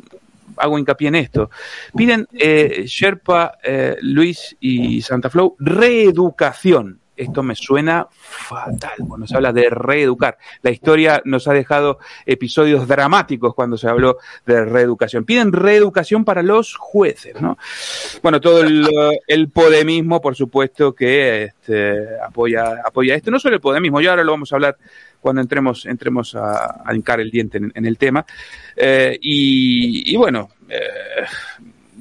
hago 0.56 0.78
hincapié 0.78 1.08
en 1.08 1.14
esto, 1.16 1.50
piden 1.96 2.26
eh, 2.32 2.84
Sherpa, 2.87 3.58
eh, 3.62 3.96
Luis 4.00 4.56
y 4.60 5.02
Santa 5.02 5.30
Flow 5.30 5.56
reeducación. 5.58 7.00
Esto 7.18 7.42
me 7.42 7.54
suena 7.54 8.06
fatal 8.10 8.92
cuando 9.06 9.26
se 9.26 9.34
habla 9.34 9.52
de 9.52 9.68
reeducar. 9.68 10.38
La 10.62 10.70
historia 10.70 11.20
nos 11.25 11.48
ha 11.48 11.52
dejado 11.52 11.98
episodios 12.25 12.87
dramáticos 12.87 13.54
cuando 13.54 13.76
se 13.76 13.88
habló 13.88 14.18
de 14.46 14.64
reeducación. 14.64 15.25
Piden 15.25 15.52
reeducación 15.52 16.25
para 16.25 16.42
los 16.42 16.76
jueces, 16.76 17.40
¿no? 17.40 17.58
Bueno, 18.22 18.40
todo 18.40 18.62
el, 18.62 18.88
el 19.26 19.50
podemismo, 19.50 20.20
por 20.20 20.37
supuesto, 20.37 20.94
que 20.94 21.44
este, 21.44 22.20
apoya, 22.20 22.80
apoya 22.84 23.14
esto. 23.14 23.30
No 23.30 23.38
solo 23.38 23.56
el 23.56 23.60
podemismo, 23.60 24.00
ya 24.00 24.10
ahora 24.10 24.25
lo 24.25 24.32
vamos 24.32 24.52
a 24.52 24.56
hablar 24.56 24.76
cuando 25.20 25.42
entremos, 25.42 25.87
entremos 25.87 26.34
a, 26.34 26.82
a 26.84 26.94
hincar 26.94 27.20
el 27.20 27.30
diente 27.30 27.58
en, 27.58 27.84
el 27.84 27.98
tema. 27.98 28.25
Eh, 28.76 29.18
y, 29.20 30.12
y 30.12 30.16
bueno, 30.16 30.50
eh, 30.68 31.25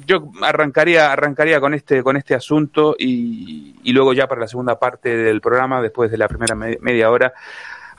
yo 0.07 0.31
arrancaría, 0.41 1.11
arrancaría 1.11 1.59
con 1.59 1.73
este, 1.73 2.01
con 2.01 2.15
este 2.17 2.33
asunto 2.33 2.95
y, 2.97 3.75
y 3.83 3.91
luego 3.91 4.13
ya 4.13 4.27
para 4.27 4.41
la 4.41 4.47
segunda 4.47 4.79
parte 4.79 5.15
del 5.15 5.41
programa, 5.41 5.81
después 5.81 6.09
de 6.09 6.17
la 6.17 6.27
primera 6.27 6.55
me- 6.55 6.77
media 6.81 7.11
hora, 7.11 7.33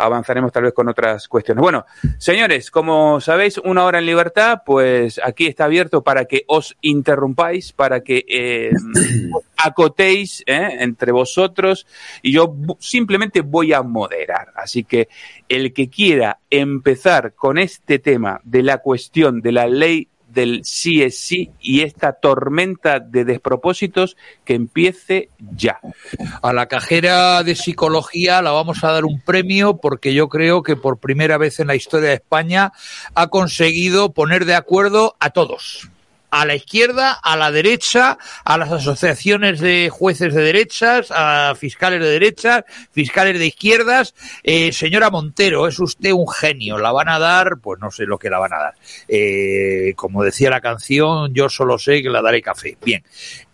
avanzaremos 0.00 0.52
tal 0.52 0.62
vez 0.62 0.72
con 0.72 0.88
otras 0.88 1.26
cuestiones. 1.26 1.60
Bueno, 1.60 1.84
señores, 2.18 2.70
como 2.70 3.20
sabéis, 3.20 3.58
una 3.58 3.84
hora 3.84 3.98
en 3.98 4.06
libertad, 4.06 4.62
pues 4.64 5.20
aquí 5.22 5.46
está 5.46 5.64
abierto 5.64 6.02
para 6.02 6.24
que 6.24 6.44
os 6.46 6.76
interrumpáis, 6.82 7.72
para 7.72 8.00
que 8.00 8.24
eh, 8.28 8.70
acotéis 9.56 10.42
eh, 10.46 10.76
entre 10.80 11.10
vosotros 11.12 11.86
y 12.22 12.32
yo 12.32 12.54
simplemente 12.78 13.40
voy 13.40 13.72
a 13.72 13.82
moderar. 13.82 14.52
Así 14.54 14.84
que 14.84 15.08
el 15.48 15.72
que 15.72 15.90
quiera 15.90 16.38
empezar 16.48 17.34
con 17.34 17.58
este 17.58 17.98
tema 17.98 18.40
de 18.44 18.62
la 18.62 18.78
cuestión 18.78 19.40
de 19.40 19.52
la 19.52 19.66
ley 19.66 20.08
del 20.38 20.64
sí 20.64 21.02
es 21.02 21.18
sí 21.18 21.50
y 21.60 21.80
esta 21.80 22.12
tormenta 22.12 23.00
de 23.00 23.24
despropósitos 23.24 24.16
que 24.44 24.54
empiece 24.54 25.30
ya. 25.56 25.80
A 26.42 26.52
la 26.52 26.66
cajera 26.66 27.42
de 27.42 27.56
psicología 27.56 28.40
la 28.40 28.52
vamos 28.52 28.84
a 28.84 28.92
dar 28.92 29.04
un 29.04 29.20
premio 29.20 29.78
porque 29.78 30.14
yo 30.14 30.28
creo 30.28 30.62
que 30.62 30.76
por 30.76 30.98
primera 30.98 31.38
vez 31.38 31.58
en 31.58 31.66
la 31.66 31.74
historia 31.74 32.10
de 32.10 32.14
España 32.14 32.72
ha 33.16 33.26
conseguido 33.26 34.12
poner 34.12 34.44
de 34.44 34.54
acuerdo 34.54 35.16
a 35.18 35.30
todos 35.30 35.90
a 36.30 36.44
la 36.44 36.54
izquierda, 36.54 37.12
a 37.12 37.36
la 37.36 37.50
derecha, 37.50 38.18
a 38.44 38.58
las 38.58 38.70
asociaciones 38.70 39.60
de 39.60 39.88
jueces 39.90 40.34
de 40.34 40.42
derechas, 40.42 41.10
a 41.10 41.54
fiscales 41.54 42.00
de 42.00 42.10
derechas, 42.10 42.64
fiscales 42.92 43.38
de 43.38 43.46
izquierdas. 43.46 44.14
Eh, 44.42 44.72
señora 44.72 45.10
Montero, 45.10 45.66
es 45.68 45.78
usted 45.78 46.12
un 46.12 46.28
genio. 46.28 46.78
La 46.78 46.92
van 46.92 47.08
a 47.08 47.18
dar, 47.18 47.58
pues 47.62 47.80
no 47.80 47.90
sé 47.90 48.04
lo 48.04 48.18
que 48.18 48.30
la 48.30 48.38
van 48.38 48.52
a 48.52 48.58
dar. 48.58 48.74
Eh, 49.08 49.92
como 49.96 50.22
decía 50.22 50.50
la 50.50 50.60
canción, 50.60 51.32
yo 51.32 51.48
solo 51.48 51.78
sé 51.78 52.02
que 52.02 52.10
la 52.10 52.22
daré 52.22 52.42
café. 52.42 52.76
Bien. 52.84 53.02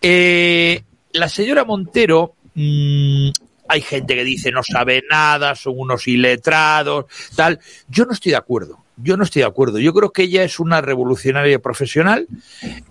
Eh, 0.01 0.83
la 1.13 1.29
señora 1.29 1.63
Montero 1.63 2.35
mm, 2.55 3.29
hay 3.67 3.81
gente 3.81 4.15
que 4.15 4.23
dice 4.23 4.51
no 4.51 4.61
sabe 4.63 5.03
nada, 5.09 5.55
son 5.55 5.73
unos 5.77 6.07
iletrados, 6.07 7.05
tal. 7.35 7.59
Yo 7.87 8.05
no 8.05 8.13
estoy 8.13 8.31
de 8.31 8.37
acuerdo. 8.37 8.84
Yo 8.97 9.17
no 9.17 9.23
estoy 9.23 9.41
de 9.41 9.47
acuerdo. 9.47 9.79
Yo 9.79 9.93
creo 9.93 10.11
que 10.11 10.23
ella 10.23 10.43
es 10.43 10.59
una 10.59 10.81
revolucionaria 10.81 11.59
profesional, 11.59 12.27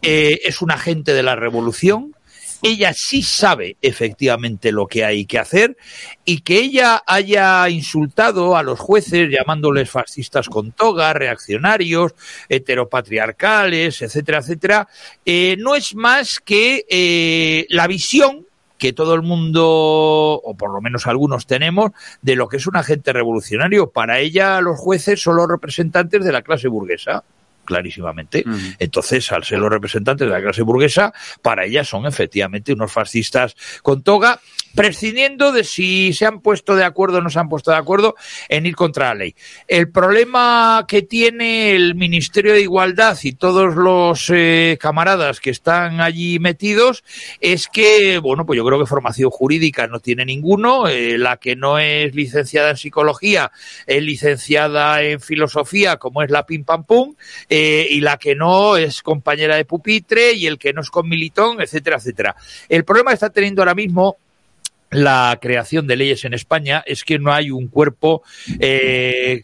eh, 0.02 0.40
es 0.44 0.60
una 0.60 0.74
agente 0.74 1.14
de 1.14 1.22
la 1.22 1.36
revolución. 1.36 2.14
Ella 2.62 2.94
sí 2.94 3.22
sabe 3.22 3.76
efectivamente 3.82 4.72
lo 4.72 4.86
que 4.86 5.04
hay 5.04 5.26
que 5.26 5.38
hacer 5.38 5.76
y 6.24 6.40
que 6.40 6.60
ella 6.60 7.02
haya 7.06 7.68
insultado 7.68 8.56
a 8.56 8.62
los 8.62 8.80
jueces 8.80 9.28
llamándoles 9.30 9.90
fascistas 9.90 10.48
con 10.48 10.72
toga, 10.72 11.12
reaccionarios, 11.12 12.14
heteropatriarcales, 12.48 14.00
etcétera, 14.00 14.38
etcétera, 14.38 14.88
eh, 15.26 15.56
no 15.58 15.74
es 15.74 15.94
más 15.94 16.40
que 16.40 16.86
eh, 16.88 17.66
la 17.68 17.86
visión 17.86 18.46
que 18.84 18.92
todo 18.92 19.14
el 19.14 19.22
mundo, 19.22 19.64
o 19.64 20.54
por 20.58 20.70
lo 20.70 20.82
menos 20.82 21.06
algunos 21.06 21.46
tenemos, 21.46 21.92
de 22.20 22.36
lo 22.36 22.48
que 22.48 22.58
es 22.58 22.66
un 22.66 22.76
agente 22.76 23.14
revolucionario. 23.14 23.88
Para 23.88 24.18
ella 24.18 24.60
los 24.60 24.78
jueces 24.78 25.22
son 25.22 25.36
los 25.36 25.48
representantes 25.48 26.22
de 26.22 26.30
la 26.30 26.42
clase 26.42 26.68
burguesa 26.68 27.24
clarísimamente. 27.64 28.44
Entonces, 28.78 29.32
al 29.32 29.42
ser 29.42 29.60
los 29.60 29.70
representantes 29.70 30.26
de 30.28 30.34
la 30.34 30.42
clase 30.42 30.60
burguesa, 30.60 31.14
para 31.40 31.64
ella 31.64 31.82
son 31.82 32.04
efectivamente 32.04 32.74
unos 32.74 32.92
fascistas 32.92 33.56
con 33.80 34.02
toga, 34.02 34.38
prescindiendo 34.74 35.52
de 35.52 35.64
si 35.64 36.12
se 36.12 36.26
han 36.26 36.40
puesto 36.40 36.74
de 36.74 36.84
acuerdo 36.84 37.18
o 37.18 37.20
no 37.20 37.30
se 37.30 37.38
han 37.38 37.48
puesto 37.48 37.70
de 37.70 37.76
acuerdo 37.76 38.14
en 38.48 38.66
ir 38.66 38.74
contra 38.76 39.08
la 39.08 39.14
ley. 39.14 39.34
El 39.68 39.90
problema 39.90 40.84
que 40.88 41.02
tiene 41.02 41.72
el 41.72 41.94
Ministerio 41.94 42.52
de 42.52 42.62
Igualdad 42.62 43.16
y 43.22 43.32
todos 43.32 43.74
los 43.74 44.30
eh, 44.30 44.76
camaradas 44.80 45.40
que 45.40 45.50
están 45.50 46.00
allí 46.00 46.38
metidos 46.38 47.04
es 47.40 47.68
que, 47.68 48.18
bueno, 48.18 48.46
pues 48.46 48.56
yo 48.56 48.64
creo 48.64 48.78
que 48.78 48.86
formación 48.86 49.30
jurídica 49.30 49.86
no 49.86 50.00
tiene 50.00 50.24
ninguno. 50.24 50.88
Eh, 50.88 51.18
la 51.18 51.36
que 51.36 51.56
no 51.56 51.78
es 51.78 52.14
licenciada 52.14 52.70
en 52.70 52.76
psicología 52.76 53.52
es 53.86 54.02
licenciada 54.02 55.02
en 55.02 55.20
filosofía, 55.20 55.96
como 55.96 56.22
es 56.22 56.30
la 56.30 56.46
Pim 56.46 56.64
Pam 56.64 56.84
Pum, 56.84 57.14
eh, 57.48 57.86
y 57.90 58.00
la 58.00 58.16
que 58.16 58.34
no 58.34 58.76
es 58.76 59.02
compañera 59.02 59.56
de 59.56 59.64
pupitre 59.64 60.32
y 60.32 60.46
el 60.46 60.58
que 60.58 60.72
no 60.72 60.80
es 60.80 60.90
con 60.90 61.08
militón, 61.08 61.60
etcétera, 61.60 61.96
etcétera. 61.96 62.36
El 62.68 62.84
problema 62.84 63.10
que 63.10 63.14
está 63.14 63.30
teniendo 63.30 63.62
ahora 63.62 63.74
mismo 63.74 64.16
la 64.94 65.38
creación 65.40 65.86
de 65.86 65.96
leyes 65.96 66.24
en 66.24 66.34
España 66.34 66.82
es 66.86 67.04
que 67.04 67.18
no 67.18 67.32
hay 67.32 67.50
un 67.50 67.68
cuerpo, 67.68 68.22
eh, 68.60 69.42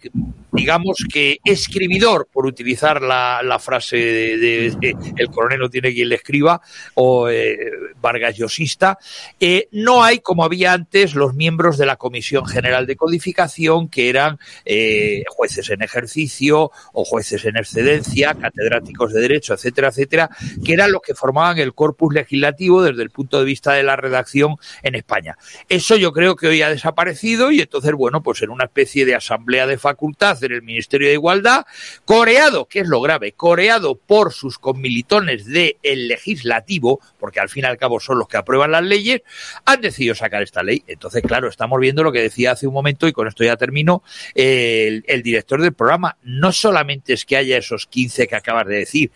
digamos 0.52 1.04
que 1.12 1.38
escribidor, 1.45 2.28
por 2.33 2.47
utilizar 2.47 3.02
la, 3.02 3.40
la 3.42 3.59
frase 3.59 3.97
de, 3.97 4.97
el 5.16 5.30
coronel 5.30 5.61
no 5.61 5.71
tiene 5.71 5.92
quien 5.92 6.09
le 6.09 6.16
escriba, 6.16 6.61
o 6.95 7.28
eh, 7.28 7.71
Vargas 8.00 8.37
Llosista, 8.37 8.99
eh, 9.38 9.69
no 9.73 10.02
hay, 10.02 10.19
como 10.19 10.45
había 10.45 10.73
antes, 10.73 11.14
los 11.14 11.35
miembros 11.35 11.78
de 11.78 11.87
la 11.87 11.97
Comisión 11.97 12.47
General 12.47 12.87
de 12.87 12.97
Codificación, 12.97 13.88
que 13.88 14.09
eran 14.09 14.38
eh, 14.64 15.25
jueces 15.28 15.71
en 15.71 15.83
ejercicio 15.83 16.71
o 16.92 17.04
jueces 17.04 17.45
en 17.45 17.57
excedencia, 17.57 18.35
catedráticos 18.35 19.12
de 19.12 19.21
Derecho, 19.21 19.54
etcétera, 19.54 19.88
etcétera, 19.88 20.30
que 20.64 20.73
eran 20.73 20.92
los 20.92 21.02
que 21.02 21.14
formaban 21.14 21.59
el 21.59 21.75
corpus 21.75 22.14
legislativo 22.14 22.83
desde 22.83 23.02
el 23.02 23.11
punto 23.11 23.38
de 23.38 23.45
vista 23.45 23.73
de 23.73 23.83
la 23.83 23.97
redacción 23.97 24.57
en 24.83 24.95
España. 24.95 25.37
Eso 25.69 25.97
yo 25.97 26.12
creo 26.12 26.37
que 26.37 26.49
hoy 26.49 26.62
ha 26.62 26.71
desaparecido 26.71 27.50
y 27.50 27.61
entonces, 27.61 27.92
bueno, 27.92 28.23
pues 28.23 28.42
en 28.42 28.50
una 28.50 28.64
especie 28.64 29.04
de 29.04 29.14
asamblea 29.14 29.66
de 29.66 29.78
facultad 29.78 30.39
en 30.42 30.52
el 30.52 30.62
Ministerio 30.62 31.09
de 31.09 31.14
Igualdad, 31.14 31.66
coreado, 32.04 32.66
que 32.66 32.80
es 32.80 32.88
lo 32.88 33.00
grave, 33.00 33.33
coreado 33.33 33.94
por 33.94 34.33
sus 34.33 34.59
conmilitones 34.59 35.46
del 35.46 35.76
legislativo, 36.09 37.00
porque 37.18 37.40
al 37.40 37.48
fin 37.48 37.64
y 37.64 37.66
al 37.66 37.79
cabo 37.79 38.00
son 38.00 38.18
los 38.18 38.29
que 38.29 38.37
aprueban 38.37 38.72
las 38.72 38.85
leyes, 38.85 39.22
han 39.64 39.81
decidido 39.81 40.14
sacar 40.14 40.42
esta 40.42 40.62
ley. 40.62 40.83
Entonces, 40.87 41.22
claro, 41.22 41.48
estamos 41.48 41.79
viendo 41.81 42.03
lo 42.03 42.12
que 42.12 42.22
decía 42.22 42.53
hace 42.53 42.66
un 42.66 42.74
momento 42.74 43.07
y 43.09 43.12
con 43.12 43.29
esto 43.29 43.44
ya 43.44 43.57
termino, 43.57 44.03
el, 44.35 45.05
el 45.07 45.22
director 45.22 45.61
del 45.61 45.72
programa. 45.72 46.16
No 46.22 46.53
solamente 46.53 47.12
es 47.12 47.24
que 47.24 47.37
haya 47.37 47.59
esos 47.59 47.87
15 47.87 48.26
que 48.26 48.37
acabas 48.37 48.66
de 48.66 48.76
decir, 48.76 49.11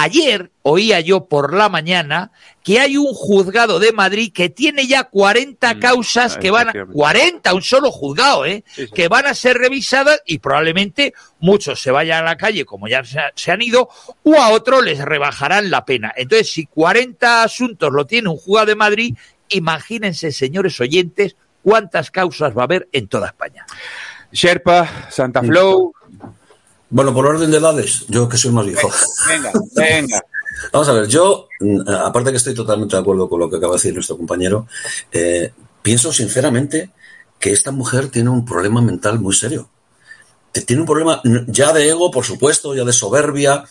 Ayer 0.00 0.50
oía 0.62 1.00
yo 1.00 1.26
por 1.26 1.54
la 1.54 1.68
mañana 1.68 2.30
que 2.62 2.78
hay 2.80 2.96
un 2.96 3.12
juzgado 3.14 3.78
de 3.78 3.92
Madrid 3.92 4.32
que 4.32 4.48
tiene 4.48 4.86
ya 4.86 5.04
40 5.04 5.58
Mm, 5.74 5.80
causas 5.80 6.36
que 6.36 6.50
van 6.50 6.68
a 6.68 6.86
40, 6.86 7.54
un 7.54 7.62
solo 7.62 7.90
juzgado, 7.90 8.46
¿eh? 8.46 8.64
que 8.94 9.08
van 9.08 9.26
a 9.26 9.34
ser 9.34 9.58
revisadas 9.58 10.22
y 10.26 10.38
probablemente 10.38 11.14
muchos 11.40 11.80
se 11.80 11.90
vayan 11.90 12.22
a 12.22 12.30
la 12.30 12.36
calle 12.36 12.64
como 12.64 12.88
ya 12.88 13.04
se, 13.04 13.18
se 13.34 13.52
han 13.52 13.62
ido 13.62 13.88
o 14.22 14.34
a 14.34 14.50
otros 14.50 14.84
les 14.84 14.98
rebajarán 15.00 15.70
la 15.70 15.84
pena. 15.84 16.12
Entonces, 16.16 16.52
si 16.52 16.66
40 16.66 17.42
asuntos 17.42 17.92
lo 17.92 18.06
tiene 18.06 18.28
un 18.28 18.36
juzgado 18.36 18.66
de 18.66 18.76
Madrid, 18.76 19.16
imagínense, 19.48 20.32
señores 20.32 20.80
oyentes, 20.80 21.36
cuántas 21.62 22.10
causas 22.10 22.56
va 22.56 22.62
a 22.62 22.64
haber 22.64 22.88
en 22.92 23.08
toda 23.08 23.28
España. 23.28 23.66
Sherpa, 24.32 25.08
Santa 25.10 25.42
Flow. 25.42 25.94
Bueno, 26.90 27.12
por 27.12 27.26
orden 27.26 27.50
de 27.50 27.58
edades, 27.58 28.04
yo 28.08 28.28
que 28.28 28.38
soy 28.38 28.50
más 28.50 28.66
viejo. 28.66 28.90
Venga, 29.28 29.52
venga. 29.74 30.22
Vamos 30.72 30.88
a 30.88 30.92
ver, 30.92 31.06
yo, 31.06 31.48
mm, 31.60 31.88
aparte 31.88 32.30
que 32.30 32.38
estoy 32.38 32.54
totalmente 32.54 32.96
de 32.96 33.02
acuerdo 33.02 33.28
con 33.28 33.40
lo 33.40 33.50
que 33.50 33.56
acaba 33.56 33.72
de 33.72 33.78
decir 33.78 33.94
nuestro 33.94 34.16
compañero, 34.16 34.66
eh, 35.12 35.52
pienso 35.82 36.12
sinceramente 36.12 36.90
que 37.38 37.52
esta 37.52 37.70
mujer 37.70 38.08
tiene 38.08 38.30
un 38.30 38.44
problema 38.44 38.80
mental 38.80 39.20
muy 39.20 39.34
serio. 39.34 39.68
Tiene 40.66 40.82
un 40.82 40.86
problema 40.86 41.20
ya 41.46 41.72
de 41.72 41.88
ego, 41.88 42.10
por 42.10 42.24
supuesto, 42.24 42.74
ya 42.74 42.84
de 42.84 42.92
soberbia, 42.92 43.64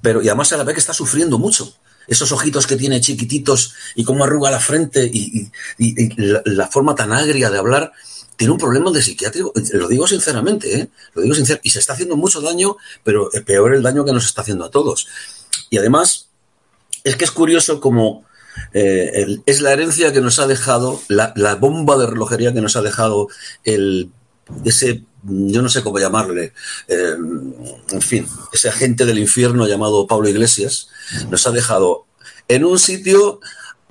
pero 0.00 0.22
y 0.22 0.28
además 0.28 0.48
se 0.48 0.56
la 0.56 0.64
ve 0.64 0.72
que 0.72 0.80
está 0.80 0.94
sufriendo 0.94 1.38
mucho. 1.38 1.72
Esos 2.08 2.32
ojitos 2.32 2.66
que 2.66 2.76
tiene 2.76 3.00
chiquititos 3.00 3.74
y 3.94 4.02
cómo 4.02 4.24
arruga 4.24 4.50
la 4.50 4.58
frente 4.58 5.04
y, 5.04 5.42
y, 5.42 5.50
y, 5.78 6.04
y 6.04 6.14
la, 6.16 6.42
la, 6.44 6.66
forma 6.66 6.96
tan 6.96 7.12
agria 7.12 7.48
de 7.48 7.58
hablar, 7.58 7.92
tiene 8.36 8.52
un 8.52 8.58
problema 8.58 8.90
de 8.90 9.02
psiquiátrico. 9.02 9.52
Lo 9.72 9.88
digo 9.88 10.06
sinceramente, 10.06 10.80
¿eh? 10.80 10.88
lo 11.14 11.22
digo 11.22 11.34
sinceramente. 11.34 11.68
Y 11.68 11.70
se 11.70 11.78
está 11.78 11.92
haciendo 11.92 12.16
mucho 12.16 12.40
daño, 12.40 12.76
pero 13.04 13.30
peor 13.44 13.74
el 13.74 13.82
daño 13.82 14.04
que 14.04 14.12
nos 14.12 14.24
está 14.24 14.42
haciendo 14.42 14.64
a 14.64 14.70
todos. 14.70 15.06
Y 15.70 15.78
además, 15.78 16.28
es 17.04 17.16
que 17.16 17.24
es 17.24 17.30
curioso 17.30 17.80
como 17.80 18.24
eh, 18.74 19.38
es 19.46 19.60
la 19.60 19.72
herencia 19.72 20.12
que 20.12 20.20
nos 20.20 20.38
ha 20.38 20.46
dejado, 20.46 21.00
la, 21.08 21.32
la, 21.36 21.54
bomba 21.54 21.96
de 21.96 22.06
relojería 22.06 22.52
que 22.52 22.60
nos 22.60 22.76
ha 22.76 22.82
dejado 22.82 23.28
el, 23.64 24.10
ese, 24.64 25.04
yo 25.22 25.62
no 25.62 25.68
sé 25.68 25.82
cómo 25.82 25.98
llamarle, 25.98 26.52
eh, 26.88 27.14
en 27.90 28.02
fin, 28.02 28.26
ese 28.52 28.68
agente 28.68 29.04
del 29.06 29.18
infierno 29.18 29.66
llamado 29.66 30.06
Pablo 30.06 30.28
Iglesias, 30.28 30.88
nos 31.30 31.46
ha 31.46 31.50
dejado 31.50 32.06
en 32.48 32.64
un 32.64 32.78
sitio 32.78 33.40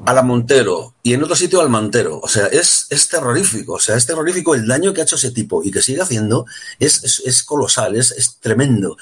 a 0.06 0.14
la 0.14 0.24
Montero 0.24 0.96
y 1.04 1.14
en 1.14 1.24
otro 1.24 1.36
sitio 1.36 1.62
al 1.62 1.70
Mantero. 1.70 2.20
O 2.22 2.28
sea, 2.28 2.48
es, 2.48 2.88
es 2.90 3.10
terrorífico. 3.10 3.74
O 3.74 3.80
sea, 3.80 3.96
es 3.96 4.06
terrorífico 4.06 4.56
el 4.56 4.68
daño 4.68 4.94
que 4.94 5.02
ha 5.02 5.04
hecho 5.04 5.16
ese 5.16 5.32
tipo 5.32 5.64
y 5.64 5.72
que 5.72 5.82
sigue 5.82 6.02
haciendo. 6.02 6.46
Es, 6.80 7.04
es, 7.04 7.22
es 7.26 7.44
colosal, 7.44 7.96
es, 7.96 8.12
es 8.12 8.38
tremendo. 8.40 8.98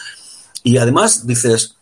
Y 0.64 0.78
además 0.78 1.26
dices, 1.26 1.76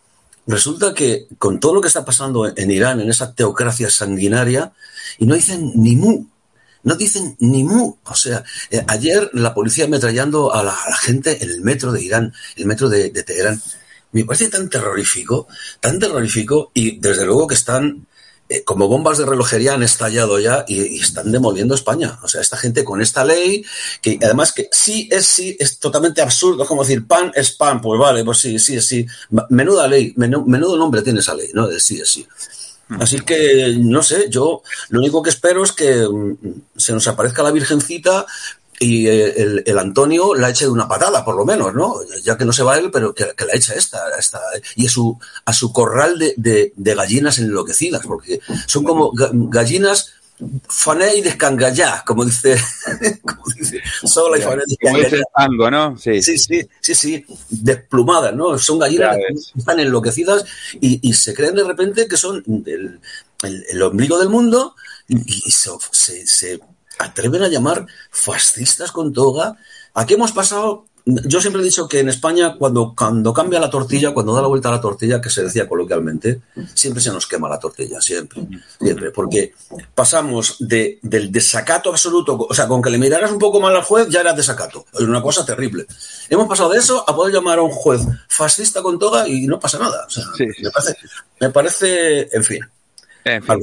resulta 0.45 0.93
que 0.93 1.27
con 1.38 1.60
todo 1.60 1.75
lo 1.75 1.82
que 1.82 1.88
está 1.88 2.06
pasando 2.06 2.51
en 2.56 2.71
Irán, 2.71 3.01
en 3.01 3.10
esa 3.10 3.34
teocracia 3.34 3.89
sanguinaria, 3.89 4.73
y 5.17 5.25
no 5.25 5.36
dicen 5.36 5.71
ni 5.75 5.95
mu, 5.95 6.25
no 6.84 6.95
dicen 6.95 7.36
ni 7.39 7.63
mu. 7.63 7.97
O 8.03 8.15
sea, 8.15 8.43
eh, 8.69 8.84
ayer 8.88 9.30
la 9.34 9.53
policía 9.53 9.86
ametrallando 9.86 10.53
a 10.53 10.63
la, 10.63 10.75
gente 11.01 11.43
en 11.43 11.49
el 11.49 11.62
metro 11.62 11.91
de 11.91 12.03
Irán, 12.03 12.34
el 12.56 12.65
metro 12.65 12.88
de, 12.88 13.10
de, 13.10 13.23
Teherán, 13.23 13.62
me 14.12 14.23
parece 14.25 14.49
tan 14.49 14.69
terrorífico, 14.69 15.47
tan 15.80 15.99
terrorífico, 15.99 16.71
y 16.73 16.99
desde 16.99 17.25
luego 17.25 17.47
que 17.47 17.56
están 17.56 18.08
eh, 18.49 18.63
como 18.63 18.88
bombas 18.88 19.17
de 19.17 19.25
relojería 19.25 19.73
han 19.73 19.83
estallado 19.83 20.39
ya 20.39 20.63
y, 20.67 20.81
y, 20.97 20.99
están 20.99 21.31
demoliendo 21.31 21.75
España. 21.75 22.17
O 22.23 22.27
sea, 22.27 22.41
esta 22.41 22.57
gente 22.57 22.83
con 22.83 23.01
esta 23.01 23.25
ley, 23.25 23.65
que 24.01 24.17
además 24.23 24.53
que 24.53 24.69
sí 24.71 25.10
es 25.12 25.25
sí, 25.25 25.55
es 25.60 25.79
totalmente 25.79 26.21
absurdo, 26.21 26.63
es 26.63 26.69
como 26.69 26.83
decir 26.83 27.05
pan 27.05 27.31
es 27.36 27.51
pan, 27.51 27.81
pues 27.81 27.99
vale, 27.99 28.23
pues 28.23 28.38
sí, 28.38 28.57
sí 28.60 28.75
es 28.75 28.88
sí. 28.88 29.05
Menuda 29.49 29.88
ley, 29.88 30.13
menudo, 30.15 30.45
menudo 30.45 30.77
nombre 30.77 31.01
tiene 31.01 31.19
esa 31.19 31.33
ley, 31.33 31.49
¿no? 31.53 31.67
De 31.67 31.79
sí 31.79 31.99
es 31.99 32.10
sí. 32.10 32.27
Así 32.89 33.19
que, 33.19 33.75
no 33.79 34.01
sé, 34.01 34.27
yo 34.29 34.62
lo 34.89 34.99
único 34.99 35.21
que 35.21 35.29
espero 35.29 35.63
es 35.63 35.73
que 35.73 36.07
mm, 36.07 36.77
se 36.77 36.93
nos 36.93 37.07
aparezca 37.07 37.43
la 37.43 37.51
Virgencita 37.51 38.25
y 38.79 39.07
el, 39.07 39.63
el, 39.65 39.79
Antonio 39.79 40.35
la 40.35 40.49
eche 40.49 40.65
de 40.65 40.71
una 40.71 40.87
patada, 40.87 41.25
por 41.25 41.35
lo 41.35 41.45
menos, 41.45 41.73
¿no? 41.73 41.95
Ya 42.23 42.37
que 42.37 42.45
no 42.45 42.53
se 42.53 42.63
va 42.63 42.77
él, 42.77 42.91
pero 42.91 43.13
que, 43.13 43.23
la 43.23 43.53
echa 43.53 43.73
esta, 43.73 43.99
esta, 44.19 44.39
y 44.75 44.85
a 44.85 44.89
su, 44.89 45.17
a 45.45 45.53
su 45.53 45.73
corral 45.73 46.19
de, 46.19 46.33
de, 46.37 46.73
de 46.75 46.95
gallinas 46.95 47.39
enloquecidas, 47.39 48.05
porque 48.05 48.39
son 48.67 48.83
como 48.83 49.11
gallinas 49.13 50.13
fané 50.67 51.15
y 51.15 51.21
descangallá, 51.21 52.03
como 52.05 52.23
dice, 52.23 52.55
como 53.25 53.43
dice 53.55 53.81
Sola 54.03 54.37
y 54.37 54.41
fané 54.41 54.63
y 54.67 54.75
descangallá. 54.75 55.71
¿no? 55.71 55.97
Sí. 55.97 56.21
sí, 56.21 56.37
sí, 56.37 56.67
sí, 56.79 56.93
sí, 56.95 57.25
desplumadas, 57.49 58.35
¿no? 58.35 58.57
Son 58.59 58.77
gallinas 58.77 59.15
que 59.15 59.59
están 59.59 59.79
enloquecidas 59.79 60.45
y, 60.79 60.99
y, 61.07 61.13
se 61.13 61.33
creen 61.33 61.55
de 61.55 61.63
repente 61.63 62.07
que 62.07 62.17
son 62.17 62.43
el, 62.67 62.99
el, 63.41 63.65
el 63.69 63.81
ombligo 63.81 64.19
del 64.19 64.29
mundo 64.29 64.75
y, 65.07 65.17
y 65.17 65.51
se, 65.51 66.27
se 66.27 66.59
atreven 66.99 67.43
a 67.43 67.47
llamar 67.47 67.86
fascistas 68.12 68.91
con 68.91 69.13
toga. 69.13 69.57
Aquí 69.93 70.13
hemos 70.13 70.31
pasado, 70.31 70.86
yo 71.05 71.39
siempre 71.41 71.62
he 71.62 71.65
dicho 71.65 71.88
que 71.88 71.99
en 71.99 72.10
España 72.10 72.55
cuando, 72.57 72.93
cuando 72.95 73.33
cambia 73.33 73.60
la 73.60 73.69
tortilla, 73.69 74.13
cuando 74.13 74.33
da 74.36 74.41
la 74.41 74.47
vuelta 74.47 74.69
a 74.69 74.73
la 74.73 74.81
tortilla, 74.81 75.21
que 75.21 75.29
se 75.29 75.43
decía 75.43 75.67
coloquialmente, 75.67 76.41
siempre 76.73 77.01
se 77.01 77.12
nos 77.12 77.27
quema 77.27 77.49
la 77.49 77.60
tortilla, 77.60 78.01
siempre, 78.01 78.47
siempre, 78.79 79.12
porque 79.12 79.53
pasamos 79.95 80.57
de, 80.60 80.99
del 81.01 81.31
desacato 81.31 81.89
absoluto, 81.89 82.38
o 82.38 82.53
sea, 82.53 82.67
con 82.67 82.81
que 82.81 82.89
le 82.89 82.97
miraras 82.97 83.31
un 83.31 83.39
poco 83.39 83.60
mal 83.60 83.75
al 83.75 83.83
juez 83.83 84.10
ya 84.10 84.19
era 84.19 84.33
desacato, 84.33 84.86
es 84.93 85.01
una 85.01 85.21
cosa 85.21 85.45
terrible. 85.45 85.86
Hemos 86.29 86.47
pasado 86.47 86.69
de 86.69 86.79
eso 86.79 87.03
a 87.07 87.15
poder 87.15 87.33
llamar 87.33 87.60
a 87.60 87.63
un 87.63 87.71
juez 87.71 88.01
fascista 88.27 88.81
con 88.81 88.99
toga 88.99 89.27
y 89.27 89.47
no 89.47 89.60
pasa 89.60 89.79
nada. 89.79 90.05
O 90.05 90.10
sea, 90.10 90.25
me, 90.38 90.71
parece, 90.71 90.97
me 91.39 91.49
parece, 91.49 92.29
en 92.36 92.43
fin. 92.43 92.60
En 93.35 93.43
fin, 93.43 93.59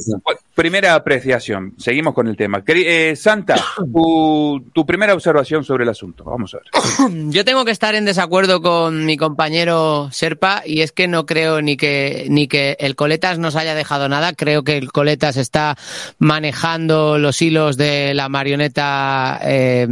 primera 0.55 0.95
apreciación. 0.95 1.75
Seguimos 1.79 2.15
con 2.15 2.29
el 2.29 2.37
tema. 2.37 2.63
Eh, 2.67 3.15
Santa, 3.17 3.57
tu, 3.77 4.65
tu, 4.73 4.87
primera 4.87 5.15
observación 5.15 5.65
sobre 5.65 5.85
el 5.85 5.91
asunto. 5.91 6.25
Vamos 6.25 6.55
a 6.55 6.59
ver. 6.59 7.31
Yo 7.31 7.45
tengo 7.45 7.65
que 7.65 7.71
estar 7.71 7.95
en 7.95 8.05
desacuerdo 8.05 8.61
con 8.61 9.05
mi 9.05 9.17
compañero 9.17 10.09
Serpa 10.13 10.63
y 10.65 10.83
es 10.83 10.93
que 10.93 11.09
no 11.09 11.27
creo 11.27 11.63
ni 11.63 11.77
que, 11.77 12.27
ni 12.29 12.47
que 12.47 12.77
el 12.79 12.95
Coletas 12.95 13.39
nos 13.39 13.57
haya 13.57 13.75
dejado 13.75 14.09
nada. 14.09 14.33
Creo 14.33 14.63
que 14.63 14.77
el 14.77 14.93
Coletas 14.93 15.37
está 15.37 15.77
manejando 16.19 17.19
los 17.19 17.41
hilos 17.43 17.77
de 17.77 18.15
la 18.15 18.29
marioneta 18.29 19.41
eh, 19.43 19.87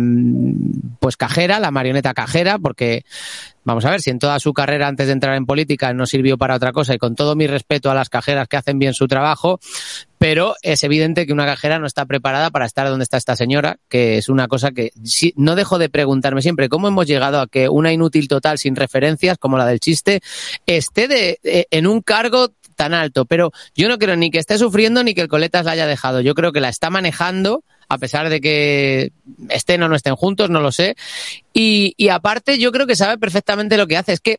pues 1.00 1.16
cajera, 1.16 1.58
la 1.61 1.70
marioneta 1.70 2.14
cajera, 2.14 2.58
porque 2.58 3.04
Vamos 3.64 3.85
a 3.85 3.90
ver, 3.90 4.01
si 4.01 4.11
en 4.11 4.18
toda 4.18 4.40
su 4.40 4.53
carrera 4.53 4.88
antes 4.88 5.07
de 5.07 5.12
entrar 5.12 5.37
en 5.37 5.46
política 5.46 5.92
no 5.94 6.05
sirvió 6.05 6.37
para 6.37 6.57
otra 6.57 6.72
cosa 6.72 6.94
y 6.94 6.98
con 6.98 7.14
todo 7.14 7.37
mi 7.37 7.46
respeto 7.46 7.90
a 7.90 7.94
las 7.94 8.09
cajeras 8.09 8.48
que 8.48 8.57
hacen 8.57 8.81
bien 8.81 8.92
su 8.92 9.07
trabajo, 9.07 9.61
pero 10.18 10.57
es 10.62 10.83
evidente 10.83 11.27
que 11.27 11.33
una 11.33 11.46
cajera 11.46 11.79
no 11.79 11.87
está 11.87 12.05
preparada 12.07 12.51
para 12.51 12.66
estar 12.66 12.88
donde 12.88 13.05
está 13.05 13.16
esta 13.16 13.37
señora, 13.37 13.79
que 13.88 14.18
es 14.18 14.29
una 14.29 14.48
cosa 14.48 14.72
que 14.72 14.90
no 15.37 15.55
dejo 15.55 15.79
de 15.79 15.88
preguntarme 15.88 16.42
siempre, 16.42 16.68
¿cómo 16.68 16.88
hemos 16.88 17.07
llegado 17.07 17.40
a 17.40 17.46
que 17.46 17.68
una 17.68 17.92
inútil 17.92 18.27
total 18.27 18.59
sin 18.59 18.75
referencias, 18.75 19.38
como 19.38 19.59
la 19.59 19.66
del 19.66 19.79
chiste, 19.79 20.22
esté 20.66 21.07
de, 21.07 21.38
en 21.70 21.87
un 21.87 22.01
cargo 22.01 22.48
tan 22.75 22.94
alto? 22.94 23.27
Pero 23.27 23.53
yo 23.77 23.88
no 23.88 23.98
creo 23.98 24.16
ni 24.16 24.31
que 24.33 24.38
esté 24.38 24.59
sufriendo 24.59 25.05
ni 25.05 25.14
que 25.14 25.20
el 25.20 25.29
Coletas 25.29 25.66
la 25.66 25.72
haya 25.72 25.87
dejado, 25.87 26.20
yo 26.20 26.35
creo 26.35 26.53
que 26.53 26.61
la 26.61 26.68
está 26.68 26.90
manejando 26.90 27.62
a 27.92 27.98
pesar 27.98 28.31
de 28.31 28.40
que 28.40 29.12
estén 29.50 29.83
o 29.83 29.88
no 29.88 29.96
estén 29.96 30.16
juntos, 30.16 30.48
no 30.48 30.62
lo 30.62 30.72
sé. 30.72 30.96
Y, 31.52 32.09
aparte, 32.09 32.59
yo 32.59 32.72
creo 32.72 32.87
que 32.87 32.96
sabe 32.96 33.18
perfectamente 33.18 33.76
lo 33.76 33.87
que 33.87 33.98
hace. 33.98 34.14
Es 34.14 34.20
que 34.20 34.38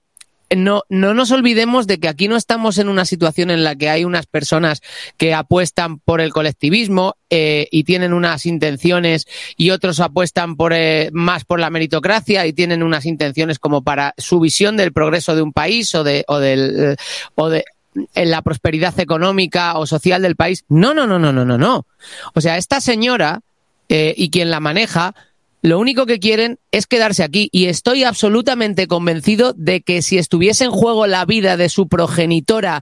no, 0.55 0.81
no 0.89 1.13
nos 1.13 1.29
olvidemos 1.29 1.85
de 1.85 1.99
que 1.99 2.07
aquí 2.07 2.27
no 2.27 2.35
estamos 2.35 2.79
en 2.79 2.89
una 2.89 3.05
situación 3.05 3.51
en 3.51 3.63
la 3.63 3.75
que 3.75 3.89
hay 3.89 4.05
unas 4.05 4.25
personas 4.25 4.81
que 5.17 5.35
apuestan 5.35 5.99
por 5.99 6.19
el 6.19 6.33
colectivismo 6.33 7.15
eh, 7.29 7.67
y 7.69 7.83
tienen 7.83 8.11
unas 8.11 8.47
intenciones 8.47 9.27
y 9.55 9.69
otros 9.69 9.99
apuestan 9.99 10.55
por 10.55 10.73
eh, 10.73 11.09
más 11.13 11.45
por 11.45 11.59
la 11.59 11.69
meritocracia 11.69 12.45
y 12.47 12.53
tienen 12.53 12.81
unas 12.81 13.05
intenciones 13.05 13.59
como 13.59 13.83
para 13.83 14.15
su 14.17 14.39
visión 14.39 14.77
del 14.77 14.93
progreso 14.93 15.35
de 15.35 15.43
un 15.43 15.53
país 15.53 15.93
o 15.95 16.03
de 16.03 16.23
o 16.27 16.39
del 16.39 16.97
o 17.35 17.49
de 17.49 17.65
en 18.13 18.31
la 18.31 18.41
prosperidad 18.41 18.99
económica 18.99 19.77
o 19.77 19.85
social 19.85 20.21
del 20.21 20.35
país. 20.35 20.65
No, 20.69 20.93
no, 20.93 21.07
no, 21.07 21.19
no, 21.19 21.31
no, 21.31 21.45
no, 21.45 21.57
no. 21.57 21.85
O 22.33 22.41
sea, 22.41 22.57
esta 22.57 22.81
señora 22.81 23.41
eh, 23.89 24.13
y 24.17 24.29
quien 24.29 24.49
la 24.49 24.59
maneja, 24.59 25.15
lo 25.61 25.79
único 25.79 26.05
que 26.05 26.19
quieren 26.19 26.59
es 26.71 26.87
quedarse 26.87 27.23
aquí. 27.23 27.49
Y 27.51 27.65
estoy 27.65 28.03
absolutamente 28.03 28.87
convencido 28.87 29.53
de 29.55 29.81
que 29.81 30.01
si 30.01 30.17
estuviese 30.17 30.65
en 30.65 30.71
juego 30.71 31.07
la 31.07 31.25
vida 31.25 31.57
de 31.57 31.69
su 31.69 31.87
progenitora 31.87 32.81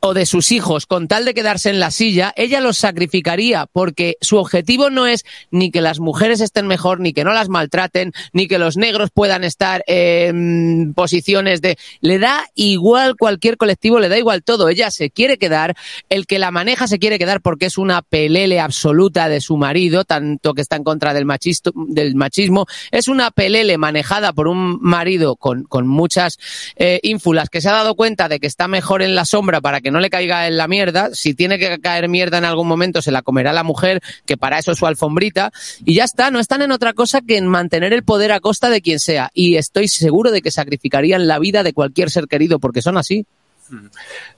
o 0.00 0.14
de 0.14 0.26
sus 0.26 0.52
hijos 0.52 0.86
con 0.86 1.08
tal 1.08 1.24
de 1.24 1.34
quedarse 1.34 1.70
en 1.70 1.80
la 1.80 1.90
silla, 1.90 2.32
ella 2.36 2.60
los 2.60 2.78
sacrificaría 2.78 3.66
porque 3.66 4.16
su 4.20 4.36
objetivo 4.36 4.90
no 4.90 5.06
es 5.06 5.24
ni 5.50 5.70
que 5.70 5.80
las 5.80 5.98
mujeres 5.98 6.40
estén 6.40 6.66
mejor, 6.66 7.00
ni 7.00 7.12
que 7.12 7.24
no 7.24 7.32
las 7.32 7.48
maltraten, 7.48 8.12
ni 8.32 8.46
que 8.46 8.58
los 8.58 8.76
negros 8.76 9.10
puedan 9.12 9.44
estar 9.44 9.82
en 9.86 10.94
posiciones 10.94 11.60
de... 11.60 11.78
Le 12.00 12.18
da 12.18 12.46
igual 12.54 13.16
cualquier 13.16 13.56
colectivo, 13.56 13.98
le 13.98 14.08
da 14.08 14.18
igual 14.18 14.42
todo. 14.42 14.68
Ella 14.68 14.90
se 14.90 15.10
quiere 15.10 15.36
quedar, 15.38 15.76
el 16.08 16.26
que 16.26 16.38
la 16.38 16.50
maneja 16.50 16.86
se 16.86 16.98
quiere 16.98 17.18
quedar 17.18 17.40
porque 17.40 17.66
es 17.66 17.78
una 17.78 18.02
pelele 18.02 18.60
absoluta 18.60 19.28
de 19.28 19.40
su 19.40 19.56
marido, 19.56 20.04
tanto 20.04 20.54
que 20.54 20.62
está 20.62 20.76
en 20.76 20.84
contra 20.84 21.12
del, 21.12 21.24
machisto, 21.24 21.72
del 21.74 22.14
machismo. 22.14 22.66
Es 22.90 23.08
una 23.08 23.30
pelele 23.30 23.78
manejada 23.78 24.32
por 24.32 24.48
un 24.48 24.78
marido 24.80 25.36
con, 25.36 25.64
con 25.64 25.88
muchas 25.88 26.38
eh, 26.76 27.00
ínfulas 27.02 27.48
que 27.48 27.60
se 27.60 27.68
ha 27.68 27.72
dado 27.72 27.94
cuenta 27.94 28.28
de 28.28 28.38
que 28.38 28.46
está 28.46 28.68
mejor 28.68 29.02
en 29.02 29.14
la 29.14 29.24
sombra 29.24 29.60
para 29.60 29.80
que 29.80 29.87
que 29.88 29.92
no 29.92 30.00
le 30.00 30.10
caiga 30.10 30.46
en 30.46 30.58
la 30.58 30.68
mierda. 30.68 31.14
Si 31.14 31.32
tiene 31.32 31.58
que 31.58 31.78
caer 31.80 32.10
mierda 32.10 32.36
en 32.36 32.44
algún 32.44 32.68
momento, 32.68 33.00
se 33.00 33.10
la 33.10 33.22
comerá 33.22 33.54
la 33.54 33.62
mujer, 33.62 34.02
que 34.26 34.36
para 34.36 34.58
eso 34.58 34.72
es 34.72 34.78
su 34.78 34.86
alfombrita. 34.86 35.50
Y 35.82 35.94
ya 35.94 36.04
está, 36.04 36.30
no 36.30 36.40
están 36.40 36.60
en 36.60 36.72
otra 36.72 36.92
cosa 36.92 37.22
que 37.22 37.38
en 37.38 37.46
mantener 37.46 37.94
el 37.94 38.02
poder 38.02 38.32
a 38.32 38.40
costa 38.40 38.68
de 38.68 38.82
quien 38.82 39.00
sea. 39.00 39.30
Y 39.32 39.56
estoy 39.56 39.88
seguro 39.88 40.30
de 40.30 40.42
que 40.42 40.50
sacrificarían 40.50 41.26
la 41.26 41.38
vida 41.38 41.62
de 41.62 41.72
cualquier 41.72 42.10
ser 42.10 42.26
querido, 42.26 42.58
porque 42.58 42.82
son 42.82 42.98
así. 42.98 43.24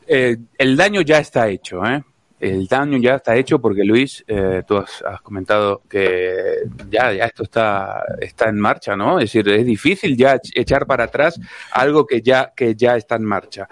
Eh, 0.07 0.37
el 0.57 0.77
daño 0.77 1.01
ya 1.01 1.19
está 1.19 1.49
hecho, 1.49 1.85
¿eh? 1.85 2.05
El 2.41 2.67
daño 2.67 2.99
ya 2.99 3.17
está 3.17 3.37
hecho 3.37 3.61
porque 3.61 3.85
Luis, 3.85 4.25
eh, 4.27 4.63
tú 4.67 4.79
has, 4.79 5.03
comentado 5.23 5.83
que 5.89 6.63
ya, 6.89 7.13
esto 7.13 7.43
está, 7.43 8.03
está 8.21 8.49
en 8.49 8.59
marcha, 8.59 8.97
¿no? 8.97 9.19
Es 9.19 9.33
decir, 9.33 9.49
es 9.49 9.67
difícil 9.67 10.17
ya 10.17 10.41
echar 10.55 10.87
para 10.87 11.05
atrás 11.05 11.39
algo 11.73 12.07
que 12.07 12.23
ya, 12.23 12.53
que 12.57 12.75
ya 12.75 12.97
está 12.97 13.17
en 13.17 13.25
marcha. 13.25 13.69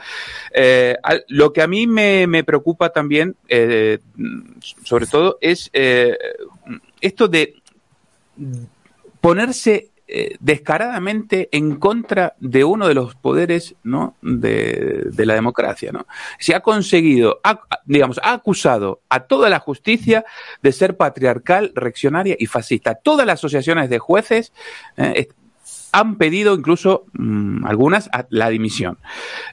Eh, 0.52 0.96
lo 1.28 1.52
que 1.52 1.62
a 1.62 1.66
mí 1.66 1.86
me, 1.86 2.26
me 2.26 2.44
preocupa 2.44 2.90
también, 2.90 3.36
eh, 3.48 3.98
sobre 4.84 5.06
todo, 5.06 5.38
es 5.40 5.70
esto 7.00 7.28
de 7.28 7.54
ponerse 9.20 9.90
eh, 10.10 10.36
descaradamente 10.40 11.50
en 11.52 11.76
contra 11.76 12.34
de 12.40 12.64
uno 12.64 12.88
de 12.88 12.94
los 12.94 13.14
poderes 13.14 13.74
¿no? 13.82 14.16
de, 14.22 15.10
la 15.18 15.34
democracia. 15.34 15.92
¿no? 15.92 16.06
Se 16.38 16.54
ha 16.54 16.60
conseguido, 16.60 17.40
digamos, 17.84 18.18
ha 18.22 18.32
acusado 18.32 19.02
a 19.10 19.20
toda 19.26 19.50
la 19.50 19.58
justicia 19.58 20.24
de 20.62 20.72
ser 20.72 20.96
patriarcal, 20.96 21.72
reaccionaria 21.74 22.36
y 22.38 22.46
fascista. 22.46 22.94
Todas 22.94 23.26
las 23.26 23.40
asociaciones 23.40 23.90
de 23.90 23.98
jueces 23.98 24.54
eh, 24.96 25.28
han 25.92 26.16
pedido 26.16 26.54
incluso 26.54 27.06
mmm, 27.12 27.64
algunas 27.64 28.10
la 28.30 28.48
dimisión. 28.48 28.98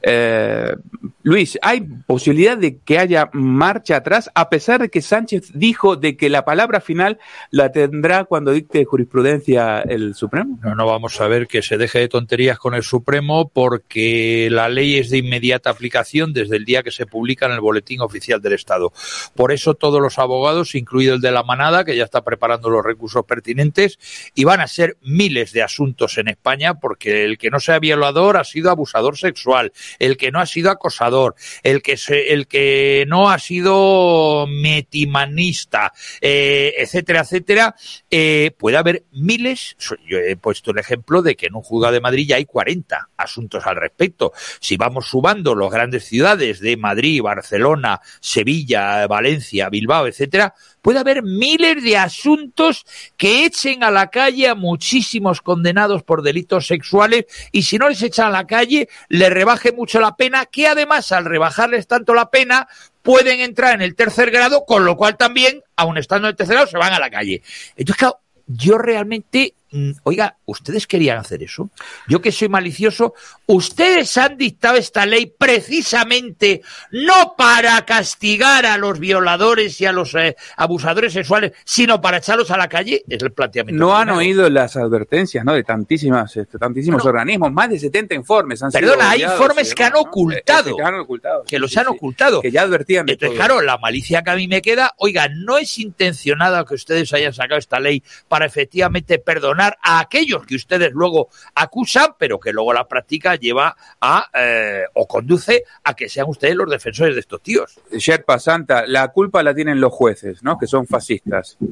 Eh, 0.01 0.75
Luis, 1.23 1.57
¿hay 1.61 1.81
posibilidad 1.81 2.57
de 2.57 2.77
que 2.79 2.99
haya 2.99 3.29
marcha 3.33 3.97
atrás 3.97 4.29
a 4.35 4.49
pesar 4.49 4.81
de 4.81 4.89
que 4.89 5.01
Sánchez 5.01 5.51
dijo 5.53 5.95
de 5.95 6.17
que 6.17 6.29
la 6.29 6.45
palabra 6.45 6.81
final 6.81 7.19
la 7.51 7.71
tendrá 7.71 8.25
cuando 8.25 8.51
dicte 8.51 8.85
jurisprudencia 8.85 9.81
el 9.81 10.13
Supremo? 10.15 10.59
No, 10.63 10.75
no 10.75 10.85
vamos 10.85 11.19
a 11.21 11.27
ver 11.27 11.47
que 11.47 11.61
se 11.61 11.77
deje 11.77 11.99
de 11.99 12.07
tonterías 12.07 12.59
con 12.59 12.73
el 12.75 12.83
Supremo 12.83 13.49
porque 13.49 14.49
la 14.51 14.69
ley 14.69 14.97
es 14.97 15.09
de 15.09 15.17
inmediata 15.17 15.69
aplicación 15.69 16.33
desde 16.33 16.57
el 16.57 16.65
día 16.65 16.83
que 16.83 16.91
se 16.91 17.05
publica 17.05 17.45
en 17.47 17.53
el 17.53 17.59
Boletín 17.59 18.01
Oficial 18.01 18.41
del 18.41 18.53
Estado. 18.53 18.93
Por 19.35 19.51
eso 19.51 19.73
todos 19.73 20.01
los 20.01 20.19
abogados, 20.19 20.75
incluido 20.75 21.15
el 21.15 21.21
de 21.21 21.31
la 21.31 21.43
manada, 21.43 21.85
que 21.85 21.95
ya 21.95 22.03
está 22.03 22.23
preparando 22.23 22.69
los 22.69 22.83
recursos 22.83 23.25
pertinentes, 23.25 23.99
y 24.33 24.43
van 24.43 24.61
a 24.61 24.67
ser 24.67 24.97
miles 25.01 25.51
de 25.53 25.63
asuntos 25.63 26.17
en 26.17 26.24
España 26.27 26.75
porque 26.75 27.25
el 27.25 27.37
que 27.37 27.49
no 27.49 27.59
sea 27.59 27.79
violador 27.79 28.37
ha 28.37 28.43
sido 28.43 28.69
abusador 28.69 29.17
sexual, 29.17 29.71
el 29.99 30.17
que 30.17 30.31
no 30.31 30.39
ha 30.39 30.45
sido 30.45 30.71
acosador, 30.71 31.35
el 31.63 31.81
que 31.81 31.97
se, 31.97 32.33
el 32.33 32.47
que 32.47 33.05
no 33.07 33.29
ha 33.29 33.39
sido 33.39 34.47
metimanista, 34.47 35.91
eh, 36.21 36.73
etcétera, 36.77 37.21
etcétera, 37.21 37.75
eh, 38.09 38.51
puede 38.57 38.77
haber 38.77 39.03
miles. 39.11 39.75
Yo 40.07 40.17
he 40.17 40.35
puesto 40.35 40.71
el 40.71 40.79
ejemplo 40.79 41.21
de 41.21 41.35
que 41.35 41.47
en 41.47 41.55
un 41.55 41.61
juzgado 41.61 41.93
de 41.93 42.01
Madrid 42.01 42.27
ya 42.27 42.37
hay 42.37 42.45
40 42.45 43.09
asuntos 43.17 43.65
al 43.65 43.75
respecto. 43.75 44.33
Si 44.59 44.77
vamos 44.77 45.07
subando 45.07 45.55
las 45.55 45.71
grandes 45.71 46.05
ciudades 46.05 46.59
de 46.59 46.77
Madrid, 46.77 47.21
Barcelona, 47.21 48.01
Sevilla, 48.19 49.07
Valencia, 49.07 49.69
Bilbao, 49.69 50.07
etcétera, 50.07 50.53
puede 50.85 50.99
haber 50.99 51.23
miles 51.23 51.81
de 51.81 51.97
asuntos 51.97 52.85
que 53.17 53.43
echen 53.43 53.83
a 53.83 53.89
la 53.89 54.11
calle 54.11 54.47
a 54.47 54.53
muchísimos 54.53 55.41
condenados 55.41 56.03
por 56.03 56.21
delitos 56.21 56.67
sexuales 56.67 57.25
y 57.51 57.63
si 57.63 57.79
no 57.79 57.89
les 57.89 58.03
echan 58.03 58.27
a 58.27 58.29
la 58.29 58.45
calle, 58.45 58.87
les 59.09 59.31
rebaje 59.31 59.71
mucho 59.71 59.99
la 59.99 60.15
pena, 60.15 60.45
que 60.45 60.67
además 60.67 61.11
al 61.11 61.25
rebajarles 61.25 61.87
tanto 61.87 62.13
la 62.13 62.29
pena, 62.29 62.67
pueden 63.01 63.39
entrar 63.39 63.73
en 63.73 63.81
el 63.81 63.95
tercer 63.95 64.29
grado, 64.29 64.63
con 64.67 64.85
lo 64.85 64.95
cual 64.95 65.17
también, 65.17 65.63
aun 65.75 65.97
estando 65.97 66.27
en 66.27 66.33
el 66.33 66.35
tercer 66.35 66.53
grado, 66.53 66.67
se 66.69 66.77
van 66.77 66.93
a 66.93 66.99
la 66.99 67.09
calle. 67.09 67.41
Entonces, 67.75 67.97
claro, 67.97 68.19
yo 68.45 68.77
realmente 68.77 69.55
oiga, 70.03 70.37
¿ustedes 70.45 70.87
querían 70.87 71.17
hacer 71.17 71.43
eso? 71.43 71.69
Yo 72.07 72.21
que 72.21 72.31
soy 72.31 72.49
malicioso, 72.49 73.13
ustedes 73.45 74.15
han 74.17 74.37
dictado 74.37 74.77
esta 74.77 75.05
ley 75.05 75.33
precisamente 75.37 76.61
no 76.91 77.35
para 77.37 77.83
castigar 77.85 78.65
a 78.65 78.77
los 78.77 78.99
violadores 78.99 79.79
y 79.81 79.85
a 79.85 79.91
los 79.91 80.13
eh, 80.15 80.35
abusadores 80.57 81.13
sexuales, 81.13 81.53
sino 81.63 82.01
para 82.01 82.17
echarlos 82.17 82.51
a 82.51 82.57
la 82.57 82.69
calle, 82.69 83.03
es 83.07 83.21
el 83.21 83.31
planteamiento. 83.31 83.83
No 83.83 83.95
han 83.97 84.09
oído 84.09 84.49
las 84.49 84.75
advertencias 84.77 85.43
¿no? 85.43 85.53
de 85.53 85.63
tantísimas, 85.63 86.35
este, 86.37 86.57
tantísimos 86.57 87.03
organismos, 87.05 87.51
más 87.51 87.69
de 87.69 87.79
70 87.79 88.15
informes 88.15 88.61
han 88.63 88.71
sido 88.71 88.81
Perdona, 88.81 89.09
hay 89.11 89.23
informes 89.23 89.73
ocultado. 89.95 90.69
Eh, 90.71 90.73
que 90.77 90.83
han 90.83 90.95
ocultado. 90.95 91.43
que 91.47 91.59
los 91.59 91.71
Sí, 91.71 91.79
han 91.79 91.85
sí. 91.85 91.91
ocultado. 91.91 92.41
Que 92.41 92.51
ya 92.51 92.61
advertían 92.61 93.05
de 93.05 93.13
Entonces, 93.13 93.37
todo. 93.37 93.45
claro, 93.45 93.61
la 93.61 93.77
malicia 93.77 94.21
que 94.23 94.29
a 94.31 94.35
mí 94.35 94.47
me 94.47 94.61
queda, 94.61 94.93
oiga, 94.97 95.27
no 95.29 95.57
es 95.57 95.77
intencionada 95.79 96.63
que 96.65 96.75
ustedes 96.75 97.11
hayan 97.13 97.33
sacado 97.33 97.57
esta 97.59 97.79
ley 97.79 98.03
para 98.27 98.45
efectivamente 98.45 99.19
perdonar 99.19 99.64
a 99.81 99.99
aquellos 99.99 100.45
que 100.45 100.55
ustedes 100.55 100.91
luego 100.93 101.29
acusan, 101.53 102.15
pero 102.17 102.39
que 102.39 102.51
luego 102.51 102.73
la 102.73 102.87
práctica 102.87 103.35
lleva 103.35 103.75
a, 104.01 104.29
eh, 104.33 104.83
o 104.93 105.07
conduce 105.07 105.63
a 105.83 105.93
que 105.93 106.09
sean 106.09 106.27
ustedes 106.29 106.55
los 106.55 106.69
defensores 106.69 107.15
de 107.15 107.21
estos 107.21 107.41
tíos. 107.41 107.79
Sherpa 107.91 108.39
Santa, 108.39 108.85
la 108.87 109.07
culpa 109.09 109.43
la 109.43 109.53
tienen 109.53 109.79
los 109.79 109.93
jueces, 109.93 110.43
¿no? 110.43 110.57
Que 110.57 110.67
son 110.67 110.87
fascistas. 110.87 111.57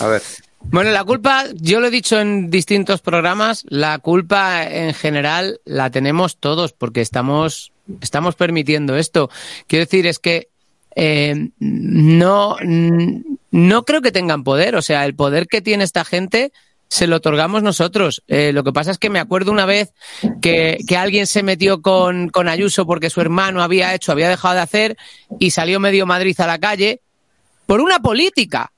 A 0.00 0.06
ver. 0.06 0.22
Bueno, 0.70 0.90
la 0.90 1.04
culpa, 1.04 1.44
yo 1.54 1.80
lo 1.80 1.86
he 1.86 1.90
dicho 1.90 2.18
en 2.20 2.50
distintos 2.50 3.00
programas, 3.00 3.64
la 3.68 3.98
culpa 3.98 4.64
en 4.64 4.94
general 4.94 5.60
la 5.64 5.90
tenemos 5.90 6.38
todos 6.38 6.72
porque 6.72 7.02
estamos, 7.02 7.72
estamos 8.00 8.34
permitiendo 8.34 8.96
esto. 8.96 9.30
Quiero 9.68 9.84
decir, 9.84 10.06
es 10.06 10.18
que 10.18 10.48
eh, 10.96 11.50
no, 11.60 12.56
no 13.50 13.84
creo 13.84 14.02
que 14.02 14.12
tengan 14.12 14.44
poder. 14.44 14.76
O 14.76 14.82
sea, 14.82 15.04
el 15.04 15.14
poder 15.14 15.46
que 15.46 15.60
tiene 15.60 15.84
esta 15.84 16.04
gente 16.04 16.52
se 16.88 17.06
lo 17.06 17.16
otorgamos 17.16 17.62
nosotros. 17.62 18.22
Eh, 18.28 18.52
lo 18.52 18.62
que 18.64 18.72
pasa 18.72 18.90
es 18.90 18.98
que 18.98 19.10
me 19.10 19.18
acuerdo 19.18 19.52
una 19.52 19.66
vez 19.66 19.92
que, 20.40 20.78
que 20.86 20.96
alguien 20.96 21.26
se 21.26 21.42
metió 21.42 21.82
con, 21.82 22.28
con 22.28 22.48
Ayuso 22.48 22.86
porque 22.86 23.10
su 23.10 23.20
hermano 23.20 23.62
había 23.62 23.94
hecho, 23.94 24.12
había 24.12 24.28
dejado 24.28 24.54
de 24.54 24.60
hacer 24.60 24.96
y 25.38 25.50
salió 25.50 25.80
medio 25.80 26.06
Madrid 26.06 26.40
a 26.40 26.46
la 26.46 26.58
calle 26.58 27.00
por 27.66 27.80
una 27.80 27.98
política. 27.98 28.72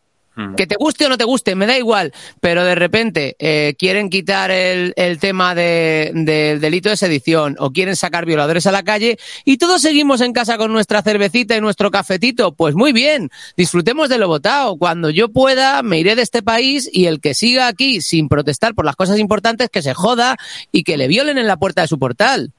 Que 0.56 0.66
te 0.66 0.76
guste 0.78 1.06
o 1.06 1.08
no 1.08 1.18
te 1.18 1.24
guste, 1.24 1.54
me 1.54 1.66
da 1.66 1.76
igual. 1.76 2.12
Pero 2.40 2.64
de 2.64 2.74
repente 2.74 3.34
eh, 3.38 3.74
quieren 3.78 4.08
quitar 4.08 4.50
el, 4.50 4.92
el 4.96 5.18
tema 5.18 5.54
de- 5.54 6.12
del 6.14 6.60
delito 6.60 6.88
de 6.90 6.96
sedición 6.96 7.56
o 7.58 7.70
quieren 7.72 7.96
sacar 7.96 8.24
violadores 8.24 8.66
a 8.66 8.72
la 8.72 8.82
calle 8.82 9.18
y 9.44 9.56
todos 9.56 9.82
seguimos 9.82 10.20
en 10.20 10.32
casa 10.32 10.56
con 10.56 10.72
nuestra 10.72 11.02
cervecita 11.02 11.56
y 11.56 11.60
nuestro 11.60 11.90
cafetito. 11.90 12.52
Pues 12.52 12.74
muy 12.74 12.92
bien, 12.92 13.30
disfrutemos 13.56 14.08
de 14.08 14.18
lo 14.18 14.28
votado. 14.28 14.76
Cuando 14.76 15.10
yo 15.10 15.28
pueda, 15.28 15.82
me 15.82 15.98
iré 15.98 16.14
de 16.14 16.22
este 16.22 16.42
país 16.42 16.88
y 16.92 17.06
el 17.06 17.20
que 17.20 17.34
siga 17.34 17.66
aquí 17.66 18.00
sin 18.00 18.28
protestar 18.28 18.74
por 18.74 18.84
las 18.84 18.96
cosas 18.96 19.18
importantes, 19.18 19.70
que 19.70 19.82
se 19.82 19.94
joda 19.94 20.36
y 20.70 20.84
que 20.84 20.96
le 20.96 21.08
violen 21.08 21.38
en 21.38 21.46
la 21.46 21.56
puerta 21.56 21.82
de 21.82 21.88
su 21.88 21.98
portal. 21.98 22.52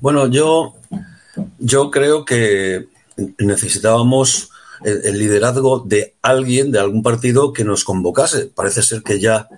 Bueno, 0.00 0.26
yo, 0.26 0.74
yo 1.58 1.90
creo 1.90 2.24
que 2.24 2.86
necesitábamos 3.38 4.48
el, 4.84 5.18
liderazgo 5.18 5.80
de 5.80 6.14
alguien, 6.22 6.70
de 6.70 6.78
algún 6.78 7.02
partido 7.02 7.52
que 7.52 7.64
nos 7.64 7.84
convocase. 7.84 8.46
Parece 8.46 8.82
ser 8.82 9.02
que 9.02 9.20
ya, 9.20 9.48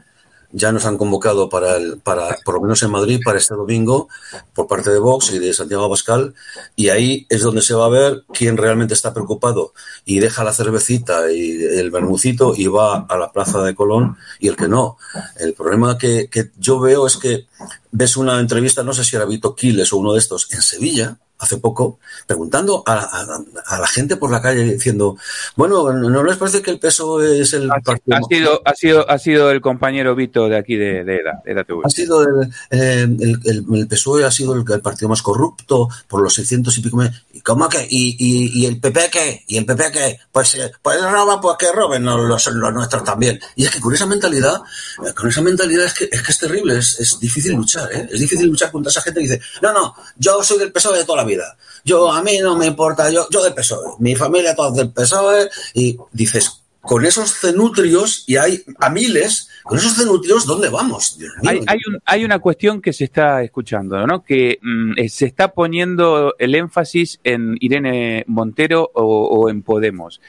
ya 0.52 0.72
nos 0.72 0.86
han 0.86 0.98
convocado 0.98 1.48
para, 1.48 1.76
el, 1.76 1.98
para, 1.98 2.36
por 2.44 2.54
lo 2.54 2.60
menos 2.60 2.82
en 2.82 2.90
Madrid, 2.90 3.20
para 3.24 3.38
este 3.38 3.54
domingo, 3.54 4.08
por 4.54 4.66
parte 4.66 4.90
de 4.90 4.98
Vox 4.98 5.32
y 5.32 5.38
de 5.38 5.52
Santiago 5.52 5.84
Abascal, 5.84 6.34
y 6.76 6.88
ahí 6.88 7.26
es 7.28 7.42
donde 7.42 7.62
se 7.62 7.74
va 7.74 7.86
a 7.86 7.90
ver 7.90 8.24
quién 8.32 8.56
realmente 8.56 8.94
está 8.94 9.12
preocupado 9.12 9.72
y 10.04 10.20
deja 10.20 10.44
la 10.44 10.52
cervecita 10.52 11.30
y 11.32 11.62
el 11.62 11.90
bermucito 11.90 12.54
y 12.56 12.66
va 12.66 13.06
a 13.08 13.16
la 13.16 13.32
plaza 13.32 13.62
de 13.62 13.74
Colón 13.74 14.16
y 14.38 14.48
el 14.48 14.56
que 14.56 14.68
no. 14.68 14.96
El 15.38 15.54
problema 15.54 15.98
que, 15.98 16.28
que 16.30 16.50
yo 16.58 16.78
veo 16.78 17.06
es 17.06 17.16
que 17.16 17.46
ves 17.90 18.16
una 18.16 18.38
entrevista, 18.40 18.82
no 18.82 18.92
sé 18.92 19.04
si 19.04 19.16
era 19.16 19.24
Vito 19.24 19.54
Quiles 19.54 19.92
o 19.92 19.96
uno 19.96 20.12
de 20.12 20.18
estos, 20.18 20.48
en 20.52 20.62
Sevilla, 20.62 21.18
hace 21.38 21.58
poco, 21.58 21.98
preguntando 22.26 22.82
a, 22.86 22.94
a- 22.94 23.38
a 23.66 23.78
la 23.80 23.86
gente 23.86 24.16
por 24.16 24.30
la 24.30 24.40
calle 24.40 24.64
diciendo, 24.64 25.16
bueno, 25.56 25.92
¿no 25.92 26.22
les 26.24 26.36
parece 26.36 26.62
que 26.62 26.70
el 26.70 26.78
PSOE 26.78 27.40
es 27.40 27.52
el 27.52 27.68
partido 27.84 28.16
Ha 28.16 28.22
sido, 28.28 28.62
ha 28.64 28.74
sido, 28.74 29.10
ha 29.10 29.18
sido 29.18 29.50
el 29.50 29.60
compañero 29.60 30.14
Vito 30.14 30.48
de 30.48 30.56
aquí 30.56 30.76
de, 30.76 31.04
de 31.04 31.16
EDA, 31.16 31.42
de 31.44 31.64
TV. 31.64 31.80
ha 31.84 31.90
sido 31.90 32.22
el, 32.22 32.48
eh, 32.70 33.02
el, 33.02 33.40
el- 33.44 33.64
el 33.74 33.88
PSOE 33.88 34.24
ha 34.24 34.30
sido 34.30 34.54
el, 34.54 34.64
partido 34.80 35.08
más 35.08 35.22
corrupto 35.22 35.88
por 36.08 36.22
los 36.22 36.34
600 36.34 36.78
y 36.78 36.80
pico 36.80 37.02
¿Y 37.32 37.40
cómo 37.40 37.68
que? 37.68 37.84
¿Y, 37.90 38.16
y, 38.18 38.62
y 38.62 38.66
el 38.66 38.80
PP 38.80 39.10
qué? 39.10 39.44
¿Y 39.48 39.58
el 39.58 39.66
PP 39.66 39.90
qué? 39.92 40.18
Pues, 40.30 40.54
eh, 40.54 40.70
pues 40.80 41.02
roba, 41.02 41.40
pues 41.40 41.56
que 41.58 41.72
roben 41.72 42.04
los, 42.04 42.20
los, 42.20 42.46
los 42.54 42.72
nuestros 42.72 43.02
también. 43.04 43.40
Y 43.56 43.64
es 43.64 43.70
que 43.70 43.80
con 43.80 43.92
esa 43.92 44.06
mentalidad, 44.06 44.62
eh, 45.04 45.12
con 45.14 45.28
esa 45.28 45.42
mentalidad 45.42 45.84
es 45.86 45.94
que 45.94 46.08
es, 46.10 46.22
que 46.22 46.30
es 46.32 46.38
terrible, 46.38 46.78
es, 46.78 47.00
es 47.00 47.18
difícil 47.18 47.54
luchar, 47.54 47.92
¿eh? 47.92 48.08
Es 48.10 48.20
difícil 48.20 48.46
luchar 48.48 48.70
contra 48.70 48.90
esa 48.90 49.02
gente 49.02 49.20
que 49.20 49.26
dice, 49.28 49.40
no, 49.62 49.72
no, 49.72 49.94
yo 50.16 50.42
soy 50.44 50.58
del 50.58 50.70
PSOE 50.72 50.98
de 50.98 51.04
toda 51.04 51.18
la 51.18 51.23
vida. 51.24 51.56
Yo, 51.84 52.10
a 52.12 52.22
mí 52.22 52.38
no 52.38 52.56
me 52.56 52.66
importa, 52.66 53.10
yo, 53.10 53.26
yo 53.30 53.42
del 53.42 53.54
PSOE. 53.54 53.94
Mi 53.98 54.14
familia 54.14 54.54
todos 54.54 54.76
del 54.76 54.90
PSOE. 54.90 55.48
Y 55.74 55.98
dices, 56.12 56.62
con 56.80 57.04
esos 57.06 57.32
cenutrios, 57.40 58.24
y 58.26 58.36
hay 58.36 58.62
a 58.78 58.90
miles, 58.90 59.48
con 59.62 59.78
esos 59.78 59.94
cenutrios, 59.94 60.44
¿dónde 60.46 60.68
vamos? 60.68 61.18
Hay, 61.46 61.60
hay, 61.66 61.78
un- 61.88 61.98
hay 62.04 62.24
una 62.24 62.38
cuestión 62.38 62.82
que 62.82 62.92
se 62.92 63.04
está 63.04 63.42
escuchando, 63.42 64.06
¿no? 64.06 64.22
Que 64.22 64.58
mm, 64.60 64.92
eh, 64.98 65.08
se 65.08 65.24
está 65.26 65.52
poniendo 65.52 66.34
el 66.38 66.54
énfasis 66.54 67.20
en 67.24 67.56
Irene 67.60 68.24
Montero 68.26 68.90
o 68.94 69.48
en 69.48 69.62
Podemos. 69.62 70.20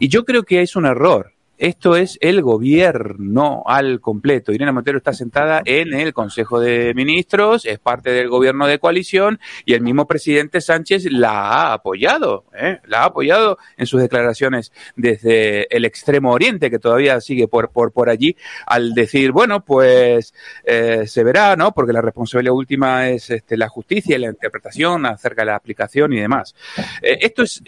Y 0.00 0.08
yo 0.08 0.24
creo 0.24 0.42
que 0.44 0.62
es 0.62 0.76
un 0.76 0.86
error. 0.86 1.32
Esto 1.62 1.94
es 1.94 2.18
el 2.20 2.42
gobierno 2.42 3.62
al 3.66 4.00
completo. 4.00 4.50
Irene 4.50 4.72
Montero 4.72 4.98
está 4.98 5.12
sentada 5.12 5.62
en 5.64 5.94
el 5.94 6.12
Consejo 6.12 6.58
de 6.58 6.92
Ministros, 6.92 7.66
es 7.66 7.78
parte 7.78 8.10
del 8.10 8.28
gobierno 8.28 8.66
de 8.66 8.80
coalición 8.80 9.38
y 9.64 9.74
el 9.74 9.80
mismo 9.80 10.08
presidente 10.08 10.60
Sánchez 10.60 11.04
la 11.12 11.30
ha 11.30 11.72
apoyado, 11.74 12.46
¿eh? 12.52 12.80
la 12.88 13.02
ha 13.02 13.04
apoyado 13.04 13.58
en 13.76 13.86
sus 13.86 14.00
declaraciones 14.00 14.72
desde 14.96 15.72
el 15.72 15.84
extremo 15.84 16.32
oriente, 16.32 16.68
que 16.68 16.80
todavía 16.80 17.20
sigue 17.20 17.46
por, 17.46 17.70
por, 17.70 17.92
por 17.92 18.10
allí, 18.10 18.34
al 18.66 18.92
decir, 18.92 19.30
bueno, 19.30 19.64
pues 19.64 20.34
eh, 20.64 21.04
se 21.06 21.22
verá, 21.22 21.54
¿no? 21.54 21.70
Porque 21.70 21.92
la 21.92 22.00
responsabilidad 22.00 22.56
última 22.56 23.08
es 23.08 23.30
este, 23.30 23.56
la 23.56 23.68
justicia 23.68 24.16
y 24.16 24.18
la 24.18 24.30
interpretación 24.30 25.06
acerca 25.06 25.42
de 25.42 25.46
la 25.46 25.54
aplicación 25.54 26.12
y 26.12 26.18
demás. 26.18 26.56
Eh, 27.00 27.18
esto 27.20 27.44
es, 27.44 27.62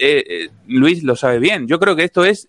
Luis 0.67 1.01
lo 1.01 1.15
sabe 1.15 1.39
bien, 1.39 1.65
yo 1.65 1.79
creo 1.79 1.95
que 1.95 2.03
esto 2.03 2.25
es 2.25 2.45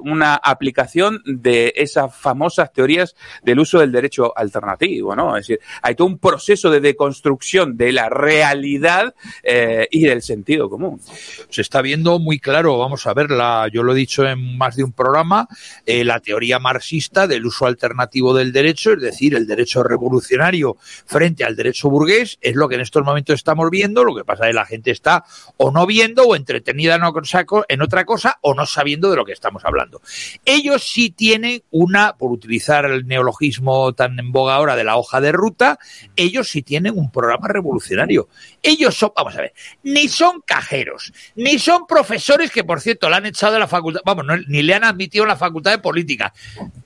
una 0.00 0.34
aplicación 0.34 0.79
de 1.24 1.72
esas 1.76 2.14
famosas 2.14 2.72
teorías 2.72 3.14
del 3.42 3.60
uso 3.60 3.78
del 3.78 3.92
derecho 3.92 4.32
alternativo, 4.36 5.14
¿no? 5.14 5.36
Es 5.36 5.46
decir, 5.46 5.60
hay 5.82 5.94
todo 5.94 6.06
un 6.08 6.18
proceso 6.18 6.70
de 6.70 6.80
deconstrucción 6.80 7.76
de 7.76 7.92
la 7.92 8.08
realidad 8.08 9.14
eh, 9.42 9.86
y 9.90 10.02
del 10.02 10.22
sentido 10.22 10.68
común. 10.68 11.00
se 11.48 11.60
está 11.62 11.82
viendo 11.82 12.18
muy 12.18 12.38
claro, 12.38 12.78
vamos 12.78 13.06
a 13.06 13.14
verla, 13.14 13.68
yo 13.72 13.82
lo 13.82 13.92
he 13.92 13.96
dicho 13.96 14.26
en 14.26 14.56
más 14.58 14.76
de 14.76 14.84
un 14.84 14.92
programa, 14.92 15.48
eh, 15.86 16.04
la 16.04 16.20
teoría 16.20 16.58
marxista 16.58 17.26
del 17.26 17.46
uso 17.46 17.66
alternativo 17.66 18.34
del 18.34 18.52
derecho, 18.52 18.92
es 18.92 19.00
decir, 19.00 19.34
el 19.34 19.46
derecho 19.46 19.82
revolucionario 19.82 20.76
frente 21.06 21.44
al 21.44 21.56
derecho 21.56 21.88
burgués, 21.90 22.38
es 22.40 22.54
lo 22.54 22.68
que 22.68 22.76
en 22.76 22.82
estos 22.82 23.04
momentos 23.04 23.34
estamos 23.34 23.70
viendo, 23.70 24.04
lo 24.04 24.14
que 24.14 24.24
pasa 24.24 24.44
es 24.44 24.50
que 24.50 24.54
la 24.54 24.66
gente 24.66 24.90
está 24.90 25.24
o 25.56 25.70
no 25.70 25.86
viendo 25.86 26.24
o 26.24 26.36
entretenida 26.36 26.94
en 26.96 27.04
otra 27.04 27.44
co- 27.44 27.64
en 27.68 27.82
otra 27.82 28.04
cosa 28.04 28.38
o 28.42 28.54
no 28.54 28.66
sabiendo 28.66 29.10
de 29.10 29.16
lo 29.16 29.24
que 29.24 29.32
estamos 29.32 29.64
hablando. 29.64 30.00
Ellos 30.44 30.69
sí 30.78 31.10
tienen 31.10 31.62
una, 31.70 32.16
por 32.16 32.30
utilizar 32.30 32.84
el 32.84 33.06
neologismo 33.06 33.92
tan 33.92 34.18
en 34.18 34.32
boga 34.32 34.54
ahora 34.54 34.76
de 34.76 34.84
la 34.84 34.96
hoja 34.96 35.20
de 35.20 35.32
ruta, 35.32 35.78
ellos 36.16 36.48
sí 36.48 36.62
tienen 36.62 36.98
un 36.98 37.10
programa 37.10 37.48
revolucionario. 37.48 38.28
Ellos 38.62 38.94
son, 38.96 39.12
vamos 39.16 39.36
a 39.36 39.42
ver, 39.42 39.52
ni 39.82 40.08
son 40.08 40.40
cajeros, 40.44 41.12
ni 41.34 41.58
son 41.58 41.86
profesores 41.86 42.50
que, 42.50 42.64
por 42.64 42.80
cierto, 42.80 43.08
la 43.08 43.18
han 43.18 43.26
echado 43.26 43.54
de 43.54 43.60
la 43.60 43.68
facultad, 43.68 44.00
vamos, 44.04 44.24
ni 44.48 44.62
le 44.62 44.74
han 44.74 44.84
admitido 44.84 45.24
en 45.24 45.28
la 45.28 45.36
facultad 45.36 45.72
de 45.72 45.78
política. 45.78 46.32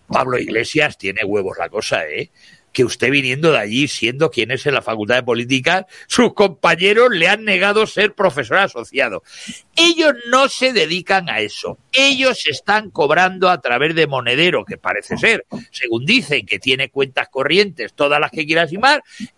Pablo 0.07 0.39
Iglesias 0.39 0.97
tiene 0.99 1.25
huevos 1.25 1.57
la 1.59 1.69
cosa, 1.69 2.07
¿eh? 2.07 2.31
Que 2.75 2.85
usted 2.85 3.11
viniendo 3.11 3.53
de 3.53 3.59
allí, 3.59 3.89
siendo 3.89 4.31
quien 4.31 4.51
es 4.51 4.67
en 4.67 4.75
la 4.75 4.83
facultad 4.83 5.15
de 5.15 5.23
política, 5.23 5.87
sus 6.07 6.35
compañeros 6.35 7.09
le 7.11 7.29
han 7.29 7.45
negado 7.45 7.87
ser 7.87 8.15
profesor 8.15 8.59
asociado. 8.59 9.23
Ellos 9.75 10.13
no 10.31 10.51
se 10.51 10.75
dedican 10.75 11.31
a 11.31 11.41
eso. 11.41 11.79
Ellos 11.93 12.47
están 12.47 12.91
cobrando 12.91 13.49
a 13.49 13.63
través 13.63 13.95
de 13.95 14.07
monedero, 14.07 14.67
que 14.67 14.77
parece 14.77 15.17
ser, 15.17 15.47
según 15.71 16.05
dicen, 16.05 16.45
que 16.45 16.59
tiene 16.59 16.91
cuentas 16.91 17.29
corrientes, 17.31 17.95
todas 17.95 18.21
las 18.21 18.31
que 18.31 18.45
quieras 18.45 18.71
y. 18.73 18.79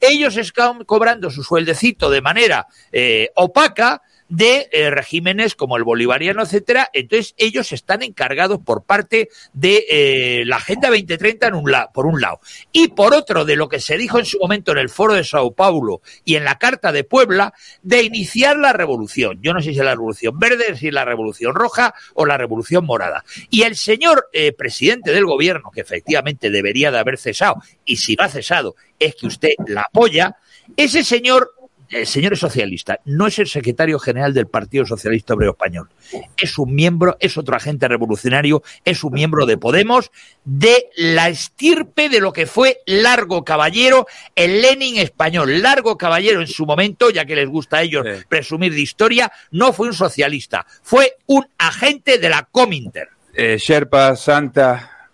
Ellos 0.01 0.37
están 0.37 0.85
cobrando 0.85 1.31
su 1.31 1.45
sueldecito 1.45 2.11
de 2.11 2.21
manera 2.21 2.67
eh, 2.91 3.31
opaca 3.37 4.03
de 4.29 4.69
eh, 4.73 4.91
regímenes 4.91 5.55
como 5.55 5.77
el 5.77 5.85
bolivariano, 5.85 6.43
etcétera. 6.43 6.91
Entonces, 6.93 7.35
ellos 7.37 7.73
están 7.73 8.03
encargados 8.03 8.59
por 8.65 8.85
parte 8.85 9.29
de 9.53 9.85
eh, 9.89 10.43
la 10.47 10.57
Agenda 10.57 10.89
2030 10.89 11.49
en 11.49 11.55
un 11.55 11.71
la- 11.71 11.91
por 11.93 12.07
un 12.07 12.21
lado. 12.21 12.41
Y 12.73 12.89
por 12.89 13.15
otro, 13.15 13.45
de 13.45 13.57
lo 13.57 13.69
que 13.69 13.81
se 13.81 13.97
dijo 13.97 14.19
en 14.19 14.25
su 14.25 14.39
momento 14.39 14.73
en 14.73 14.79
el 14.79 14.89
Foro 14.89 15.15
de 15.15 15.25
Sao 15.25 15.53
Paulo 15.53 16.01
y 16.25 16.35
en 16.37 16.45
la 16.45 16.59
Carta 16.59 16.93
de 16.93 17.05
Puebla, 17.05 17.55
de 17.83 18.03
iniciar 18.03 18.57
la 18.57 18.73
revolución. 18.73 19.39
Yo 19.43 19.53
no 19.55 19.61
sé 19.61 19.73
si 19.73 19.79
es 19.79 19.85
la 19.85 19.93
revolución 19.95 20.39
verde, 20.39 20.77
si 20.77 20.89
es 20.89 20.93
la 20.95 21.05
revolución 21.05 21.55
roja 21.55 21.95
o 22.15 22.27
la 22.27 22.37
revolución 22.37 22.85
morada. 22.85 23.25
Y 23.51 23.63
el 23.63 23.77
señor 23.77 24.29
eh, 24.33 24.53
presidente 24.53 25.13
del 25.13 25.25
gobierno, 25.27 25.71
que 25.73 25.81
efectivamente 25.83 26.51
debería 26.51 26.91
de 26.91 26.99
haber 26.99 27.19
cesado, 27.19 27.57
y 27.85 27.97
si 27.97 28.17
no 28.17 28.25
ha 28.25 28.29
cesado, 28.29 28.75
es 28.99 29.15
que 29.15 29.27
usted 29.27 29.51
la 29.69 29.83
apoya, 29.83 30.37
ese 30.77 31.05
señor, 31.05 31.53
el 31.91 32.07
señor 32.07 32.33
es 32.33 32.41
socialista, 32.41 33.01
no 33.05 33.27
es 33.27 33.39
el 33.39 33.47
secretario 33.47 33.99
general 33.99 34.35
del 34.35 34.47
Partido 34.47 34.85
Socialista 34.85 35.35
Obrero 35.35 35.53
Español. 35.53 35.89
Es 36.37 36.59
un 36.59 36.75
miembro, 36.75 37.17
es 37.21 37.37
otro 37.37 37.57
agente 37.57 37.89
revolucionario, 37.89 38.63
es 38.85 39.05
un 39.05 39.13
miembro 39.13 39.47
de 39.47 39.59
Podemos, 39.59 40.11
de 40.45 40.91
la 40.97 41.29
estirpe 41.29 42.09
de 42.09 42.21
lo 42.21 42.33
que 42.33 42.47
fue 42.47 42.81
Largo 42.87 43.45
Caballero, 43.45 44.07
el 44.35 44.63
Lenin 44.63 44.99
español. 44.99 45.63
Largo 45.63 45.97
Caballero 45.97 46.41
en 46.41 46.49
su 46.49 46.67
momento, 46.67 47.11
ya 47.11 47.25
que 47.25 47.37
les 47.37 47.49
gusta 47.49 47.79
a 47.79 47.83
ellos 47.83 48.07
presumir 48.29 48.73
de 48.73 48.81
historia, 48.81 49.33
no 49.51 49.73
fue 49.73 49.89
un 49.89 49.95
socialista, 49.95 50.67
fue 50.83 51.17
un 51.27 51.47
agente 51.59 52.19
de 52.19 52.29
la 52.29 52.49
Cominter. 52.51 53.09
Eh, 53.35 53.59
Sherpa, 53.59 54.17
Santa. 54.17 55.11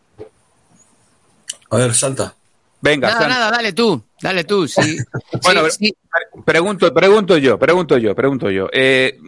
A 1.71 1.77
ver, 1.77 1.95
Santa. 1.95 2.37
Venga, 2.83 3.09
Nada, 3.13 3.29
nada, 3.29 3.51
dale 3.51 3.73
tú, 3.73 4.03
dale 4.21 4.45
tú. 4.45 4.67
Sí, 4.69 4.99
Bueno, 5.43 5.63
sí, 5.71 5.87
sí. 5.87 5.97
Pregunto, 6.45 6.93
pregunto 6.93 7.39
yo, 7.39 7.59
pregunto 7.59 7.97
yo, 7.97 8.15
pregunto 8.15 8.51
yo. 8.51 8.69
Eh, 8.73 9.19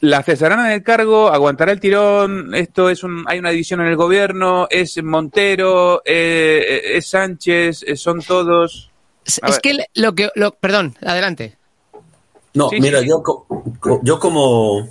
¿La 0.00 0.22
cesarán 0.22 0.64
en 0.66 0.72
el 0.72 0.82
cargo? 0.84 1.28
¿Aguantará 1.28 1.72
el 1.72 1.80
tirón? 1.80 2.54
¿Esto 2.54 2.88
es 2.88 3.02
un, 3.02 3.24
hay 3.26 3.38
una 3.40 3.50
división 3.50 3.80
en 3.80 3.88
el 3.88 3.96
gobierno? 3.96 4.68
¿Es 4.70 5.02
Montero? 5.02 6.02
Eh, 6.04 6.92
¿Es 6.94 7.08
Sánchez? 7.08 7.82
Eh, 7.86 7.96
¿Son 7.96 8.20
todos? 8.22 8.90
Es, 9.26 9.40
A 9.42 9.48
es 9.48 9.52
ver. 9.54 9.60
que 9.60 9.84
lo 10.00 10.14
que, 10.14 10.30
lo, 10.36 10.52
perdón, 10.52 10.96
adelante. 11.02 11.58
No, 12.54 12.68
Sí, 12.70 12.80
mira, 12.80 13.00
sí. 13.00 13.08
yo, 13.08 13.22
yo 14.04 14.18
como, 14.20 14.88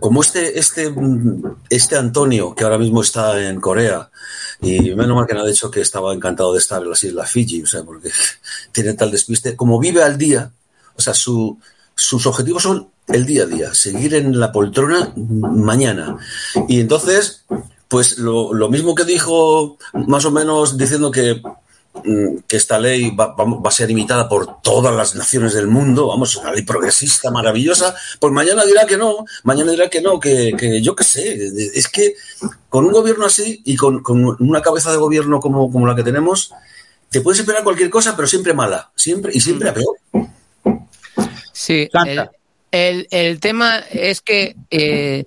como 0.00 0.22
este, 0.22 0.58
este, 0.58 0.94
este 1.70 1.96
Antonio, 1.96 2.54
que 2.54 2.64
ahora 2.64 2.78
mismo 2.78 3.02
está 3.02 3.48
en 3.48 3.60
Corea, 3.60 4.10
y 4.60 4.94
menos 4.94 5.16
mal 5.16 5.26
que 5.26 5.34
no 5.34 5.42
ha 5.42 5.46
dicho 5.46 5.70
que 5.70 5.80
estaba 5.80 6.14
encantado 6.14 6.52
de 6.52 6.58
estar 6.58 6.82
en 6.82 6.90
las 6.90 7.02
Islas 7.04 7.30
Fiji, 7.30 7.62
o 7.62 7.66
sea, 7.66 7.82
porque 7.82 8.10
tiene 8.72 8.94
tal 8.94 9.10
despiste, 9.10 9.56
como 9.56 9.78
vive 9.78 10.02
al 10.02 10.16
día, 10.18 10.52
o 10.96 11.00
sea, 11.00 11.14
su, 11.14 11.58
sus 11.94 12.26
objetivos 12.26 12.62
son 12.62 12.88
el 13.08 13.26
día 13.26 13.42
a 13.42 13.46
día, 13.46 13.74
seguir 13.74 14.14
en 14.14 14.38
la 14.38 14.52
poltrona 14.52 15.12
mañana. 15.16 16.16
Y 16.68 16.80
entonces, 16.80 17.44
pues 17.88 18.18
lo, 18.18 18.52
mismo 18.70 18.94
que 18.94 19.04
dijo, 19.04 19.76
más 20.06 20.24
o 20.24 20.30
menos 20.30 20.76
diciendo 20.76 21.10
que 21.10 21.42
que 22.48 22.56
esta 22.56 22.78
ley 22.78 23.10
va, 23.10 23.34
va- 23.34 23.44
va 23.44 23.68
a 23.68 23.70
ser 23.70 23.90
imitada 23.90 24.28
por 24.28 24.62
todas 24.62 24.94
las 24.96 25.14
naciones 25.14 25.52
del 25.52 25.66
mundo, 25.66 26.08
vamos, 26.08 26.36
una 26.36 26.50
ley 26.52 26.62
progresista, 26.62 27.30
maravillosa, 27.30 27.94
pues 28.18 28.32
mañana 28.32 28.64
dirá 28.64 28.86
que 28.86 28.96
no, 28.96 29.24
mañana 29.44 29.72
dirá 29.72 29.88
que 29.90 30.00
no, 30.00 30.18
que, 30.18 30.54
que 30.58 30.80
yo 30.80 30.96
qué 30.96 31.04
sé, 31.04 31.50
es 31.74 31.88
que 31.88 32.14
con 32.70 32.86
un 32.86 32.92
gobierno 32.92 33.26
así 33.26 33.60
y 33.66 33.76
con, 33.76 34.02
con 34.02 34.24
una 34.40 34.62
cabeza 34.62 34.90
de 34.90 34.96
gobierno 34.96 35.38
como, 35.38 35.70
como 35.70 35.86
la 35.86 35.94
que 35.94 36.02
tenemos, 36.02 36.52
te 37.10 37.20
puedes 37.20 37.40
esperar 37.40 37.62
cualquier 37.62 37.90
cosa, 37.90 38.16
pero 38.16 38.26
siempre 38.26 38.54
mala, 38.54 38.90
siempre 38.96 39.30
y 39.34 39.40
siempre 39.40 39.68
a 39.68 39.74
peor. 39.74 39.96
Sí, 41.52 41.88
el, 42.06 42.28
el- 42.70 43.06
el 43.10 43.38
tema 43.38 43.80
es 43.90 44.22
que 44.22 44.56
eh, 44.70 45.24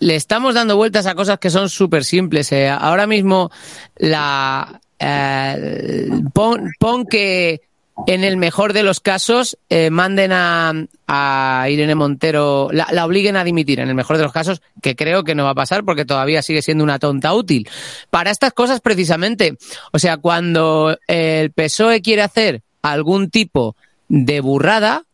le 0.00 0.16
estamos 0.16 0.54
dando 0.54 0.76
vueltas 0.76 1.06
a 1.06 1.14
cosas 1.14 1.38
que 1.38 1.48
son 1.48 1.70
súper 1.70 2.04
simples. 2.04 2.52
eh. 2.52 2.68
Ahora 2.68 3.06
mismo, 3.06 3.50
la 3.96 4.81
eh, 5.02 6.08
pon, 6.32 7.06
que 7.06 7.60
en 8.06 8.24
el 8.24 8.36
mejor 8.36 8.72
de 8.72 8.82
los 8.82 9.00
casos 9.00 9.58
eh, 9.68 9.90
manden 9.90 10.32
a, 10.32 10.72
a 11.06 11.66
Irene 11.68 11.94
Montero, 11.94 12.68
la, 12.72 12.88
la 12.90 13.04
obliguen 13.04 13.36
a 13.36 13.44
dimitir 13.44 13.80
en 13.80 13.88
el 13.88 13.94
mejor 13.94 14.16
de 14.16 14.22
los 14.22 14.32
casos, 14.32 14.62
que 14.80 14.96
creo 14.96 15.24
que 15.24 15.34
no 15.34 15.44
va 15.44 15.50
a 15.50 15.54
pasar 15.54 15.84
porque 15.84 16.04
todavía 16.04 16.42
sigue 16.42 16.62
siendo 16.62 16.84
una 16.84 16.98
tonta 16.98 17.34
útil. 17.34 17.68
Para 18.10 18.30
estas 18.30 18.52
cosas 18.52 18.80
precisamente, 18.80 19.56
o 19.92 19.98
sea, 19.98 20.16
cuando 20.16 20.96
el 21.06 21.52
PSOE 21.52 22.00
quiere 22.00 22.22
hacer 22.22 22.62
algún 22.82 23.30
tipo 23.30 23.76
de 24.08 24.40
burrada, 24.40 25.04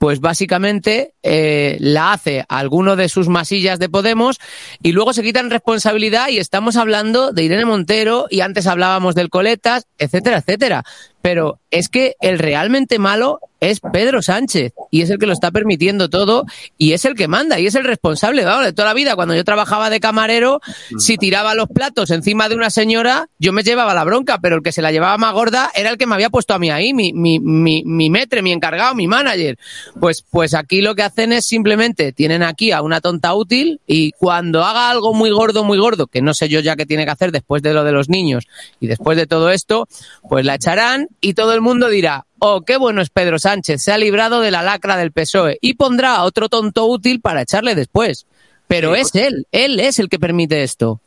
pues 0.00 0.20
básicamente 0.20 1.12
eh, 1.22 1.76
la 1.78 2.12
hace 2.12 2.46
alguno 2.48 2.96
de 2.96 3.10
sus 3.10 3.28
masillas 3.28 3.78
de 3.78 3.90
Podemos 3.90 4.38
y 4.82 4.92
luego 4.92 5.12
se 5.12 5.22
quitan 5.22 5.50
responsabilidad 5.50 6.28
y 6.30 6.38
estamos 6.38 6.76
hablando 6.76 7.32
de 7.32 7.42
Irene 7.42 7.66
Montero 7.66 8.26
y 8.30 8.40
antes 8.40 8.66
hablábamos 8.66 9.14
del 9.14 9.28
Coletas, 9.28 9.86
etcétera, 9.98 10.38
etcétera. 10.38 10.84
Pero 11.22 11.60
es 11.70 11.88
que 11.88 12.16
el 12.20 12.38
realmente 12.38 12.98
malo 12.98 13.40
es 13.60 13.80
Pedro 13.80 14.22
Sánchez 14.22 14.72
y 14.90 15.02
es 15.02 15.10
el 15.10 15.18
que 15.18 15.26
lo 15.26 15.34
está 15.34 15.50
permitiendo 15.50 16.08
todo 16.08 16.46
y 16.78 16.92
es 16.92 17.04
el 17.04 17.14
que 17.14 17.28
manda 17.28 17.60
y 17.60 17.66
es 17.66 17.74
el 17.74 17.84
responsable 17.84 18.44
vamos, 18.44 18.64
de 18.64 18.72
toda 18.72 18.88
la 18.88 18.94
vida. 18.94 19.14
Cuando 19.14 19.34
yo 19.34 19.44
trabajaba 19.44 19.90
de 19.90 20.00
camarero, 20.00 20.60
si 20.98 21.18
tiraba 21.18 21.54
los 21.54 21.68
platos 21.68 22.10
encima 22.10 22.48
de 22.48 22.54
una 22.54 22.70
señora, 22.70 23.28
yo 23.38 23.52
me 23.52 23.62
llevaba 23.62 23.94
la 23.94 24.04
bronca, 24.04 24.38
pero 24.40 24.56
el 24.56 24.62
que 24.62 24.72
se 24.72 24.82
la 24.82 24.90
llevaba 24.90 25.18
más 25.18 25.34
gorda 25.34 25.70
era 25.74 25.90
el 25.90 25.98
que 25.98 26.06
me 26.06 26.14
había 26.14 26.30
puesto 26.30 26.54
a 26.54 26.58
mí 26.58 26.70
ahí, 26.70 26.94
mi, 26.94 27.12
mi, 27.12 27.38
mi, 27.38 27.82
mi 27.84 28.08
metre, 28.08 28.40
mi 28.40 28.52
encargado, 28.52 28.94
mi 28.94 29.06
manager. 29.06 29.58
Pues, 30.00 30.24
pues 30.28 30.54
aquí 30.54 30.80
lo 30.80 30.94
que 30.94 31.02
hacen 31.02 31.32
es 31.32 31.46
simplemente 31.46 32.12
tienen 32.12 32.42
aquí 32.42 32.72
a 32.72 32.80
una 32.80 33.00
tonta 33.00 33.34
útil 33.34 33.80
y 33.86 34.12
cuando 34.12 34.64
haga 34.64 34.90
algo 34.90 35.12
muy 35.12 35.30
gordo, 35.30 35.64
muy 35.64 35.78
gordo, 35.78 36.06
que 36.06 36.22
no 36.22 36.32
sé 36.32 36.48
yo 36.48 36.60
ya 36.60 36.76
qué 36.76 36.86
tiene 36.86 37.04
que 37.04 37.10
hacer 37.10 37.30
después 37.30 37.62
de 37.62 37.74
lo 37.74 37.84
de 37.84 37.92
los 37.92 38.08
niños 38.08 38.46
y 38.80 38.86
después 38.86 39.18
de 39.18 39.26
todo 39.26 39.50
esto, 39.50 39.86
pues 40.28 40.46
la 40.46 40.54
echarán 40.54 41.09
y 41.20 41.34
todo 41.34 41.52
el 41.54 41.60
mundo 41.60 41.88
dirá, 41.88 42.26
oh, 42.38 42.62
qué 42.62 42.76
bueno 42.76 43.02
es 43.02 43.10
Pedro 43.10 43.38
Sánchez, 43.38 43.82
se 43.82 43.92
ha 43.92 43.98
librado 43.98 44.40
de 44.40 44.50
la 44.50 44.62
lacra 44.62 44.96
del 44.96 45.12
PSOE 45.12 45.52
E", 45.52 45.58
y 45.60 45.74
pondrá 45.74 46.16
a 46.16 46.24
otro 46.24 46.48
tonto 46.48 46.86
útil 46.86 47.20
para 47.20 47.42
echarle 47.42 47.74
después. 47.74 48.26
Pero 48.66 48.94
es 48.94 49.14
él, 49.16 49.46
él 49.50 49.80
es 49.80 49.98
el 49.98 50.08
que 50.08 50.18
permite 50.18 50.62
esto. 50.62 51.00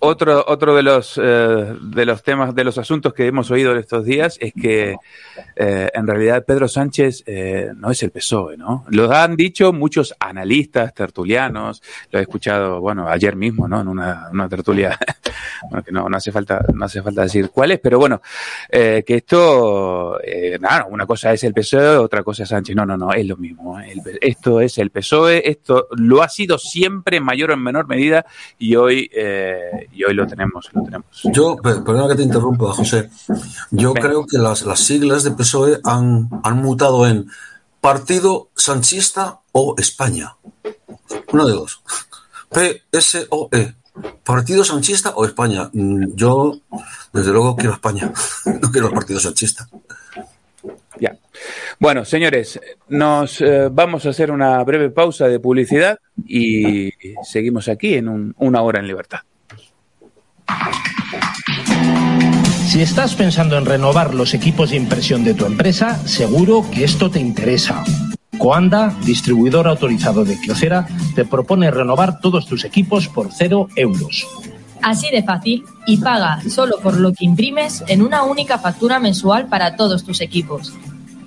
Otro, 0.00 0.44
otro 0.46 0.76
de 0.76 0.84
los 0.84 1.18
eh, 1.20 1.74
de 1.80 2.06
los 2.06 2.22
temas, 2.22 2.54
de 2.54 2.62
los 2.62 2.78
asuntos 2.78 3.12
que 3.12 3.26
hemos 3.26 3.50
oído 3.50 3.72
en 3.72 3.78
estos 3.78 4.04
días 4.04 4.36
es 4.40 4.52
que 4.52 4.94
eh, 5.56 5.88
en 5.92 6.06
realidad 6.06 6.44
Pedro 6.46 6.68
Sánchez 6.68 7.24
eh, 7.26 7.70
no 7.74 7.90
es 7.90 8.00
el 8.04 8.12
PSOE, 8.12 8.56
¿no? 8.56 8.84
Lo 8.90 9.10
han 9.12 9.34
dicho 9.34 9.72
muchos 9.72 10.14
analistas, 10.20 10.94
tertulianos, 10.94 11.82
lo 12.12 12.20
he 12.20 12.22
escuchado, 12.22 12.80
bueno, 12.80 13.08
ayer 13.08 13.34
mismo, 13.34 13.66
¿no? 13.66 13.80
En 13.80 13.88
una, 13.88 14.28
una 14.32 14.48
tertulia, 14.48 14.96
que 15.84 15.90
no, 15.90 16.08
no 16.08 16.16
hace 16.16 16.30
falta, 16.30 16.64
no 16.72 16.84
hace 16.84 17.02
falta 17.02 17.22
decir 17.22 17.50
cuál 17.50 17.72
es, 17.72 17.80
pero 17.80 17.98
bueno, 17.98 18.22
eh, 18.70 19.02
que 19.04 19.16
esto, 19.16 20.20
eh, 20.22 20.58
nada, 20.60 20.86
una 20.88 21.06
cosa 21.06 21.32
es 21.32 21.42
el 21.42 21.52
PSOE, 21.52 21.96
otra 21.96 22.22
cosa 22.22 22.44
es 22.44 22.50
Sánchez. 22.50 22.76
No, 22.76 22.86
no, 22.86 22.96
no, 22.96 23.12
es 23.12 23.26
lo 23.26 23.36
mismo. 23.36 23.80
¿eh? 23.80 23.94
El- 23.94 24.18
esto 24.20 24.60
es 24.60 24.78
el 24.78 24.90
PSOE, 24.90 25.42
esto 25.50 25.88
lo 25.96 26.22
ha 26.22 26.28
sido 26.28 26.56
siempre 26.56 27.18
mayor 27.20 27.50
o 27.50 27.54
en 27.54 27.62
menor 27.64 27.88
medida 27.88 28.24
y 28.60 28.76
hoy, 28.76 29.10
eh, 29.12 29.87
y 29.92 30.04
hoy 30.04 30.14
lo 30.14 30.26
tenemos, 30.26 30.68
lo 30.72 30.82
tenemos. 30.82 31.06
Yo, 31.24 31.56
per- 31.56 31.82
perdona 31.82 32.08
que 32.08 32.14
te 32.16 32.22
interrumpa, 32.22 32.72
José. 32.72 33.10
Yo 33.70 33.92
creo 33.94 34.26
que 34.26 34.38
las, 34.38 34.62
las 34.62 34.80
siglas 34.80 35.24
de 35.24 35.32
PSOE 35.32 35.80
han, 35.84 36.28
han 36.42 36.56
mutado 36.62 37.06
en 37.06 37.28
Partido 37.80 38.48
Sanchista 38.54 39.40
o 39.52 39.74
España. 39.78 40.36
Uno 41.32 41.46
de 41.46 41.52
dos. 41.52 41.82
PSOE. 42.50 43.74
Partido 44.24 44.62
Sanchista 44.64 45.10
o 45.16 45.24
España. 45.24 45.68
Mm, 45.72 46.14
Yo, 46.14 46.52
desde 47.12 47.32
luego, 47.32 47.56
quiero 47.56 47.72
España. 47.74 48.12
No 48.62 48.70
quiero 48.70 48.88
el 48.88 48.94
Partido 48.94 49.18
Sanchista. 49.20 49.68
Ya. 51.00 51.16
Bueno, 51.78 52.04
señores, 52.04 52.60
nos 52.88 53.40
eh, 53.40 53.68
vamos 53.70 54.04
a 54.06 54.10
hacer 54.10 54.30
una 54.32 54.62
breve 54.64 54.90
pausa 54.90 55.28
de 55.28 55.38
publicidad 55.38 55.98
y 56.26 56.90
seguimos 57.24 57.68
aquí 57.68 57.94
en 57.94 58.08
un- 58.08 58.34
una 58.38 58.62
hora 58.62 58.80
en 58.80 58.86
libertad. 58.88 59.20
Si 62.66 62.82
estás 62.82 63.14
pensando 63.14 63.56
en 63.56 63.64
renovar 63.64 64.14
los 64.14 64.34
equipos 64.34 64.70
de 64.70 64.76
impresión 64.76 65.24
de 65.24 65.34
tu 65.34 65.46
empresa, 65.46 65.98
seguro 66.06 66.64
que 66.70 66.84
esto 66.84 67.10
te 67.10 67.18
interesa. 67.18 67.82
Coanda, 68.38 68.94
distribuidor 69.04 69.66
autorizado 69.66 70.24
de 70.24 70.38
Kyocera, 70.38 70.86
te 71.14 71.24
propone 71.24 71.70
renovar 71.70 72.20
todos 72.20 72.46
tus 72.46 72.64
equipos 72.64 73.08
por 73.08 73.32
cero 73.32 73.68
euros. 73.74 74.28
Así 74.82 75.10
de 75.10 75.22
fácil 75.22 75.64
y 75.86 75.96
paga 75.96 76.40
solo 76.48 76.78
por 76.80 76.98
lo 77.00 77.12
que 77.12 77.24
imprimes 77.24 77.82
en 77.88 78.02
una 78.02 78.22
única 78.22 78.58
factura 78.58 79.00
mensual 79.00 79.48
para 79.48 79.74
todos 79.74 80.04
tus 80.04 80.20
equipos. 80.20 80.72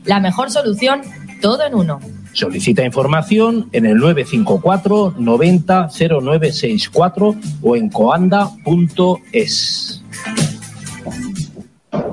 La 0.06 0.20
mejor 0.20 0.52
solución, 0.52 1.02
todo 1.42 1.66
en 1.66 1.76
uno. 1.76 2.00
Solicita 2.34 2.84
información 2.84 3.70
en 3.74 3.86
el 3.86 3.98
954 3.98 5.16
90 5.18 5.90
0964 5.90 7.36
o 7.62 7.76
en 7.76 7.90
coanda.es. 7.90 10.04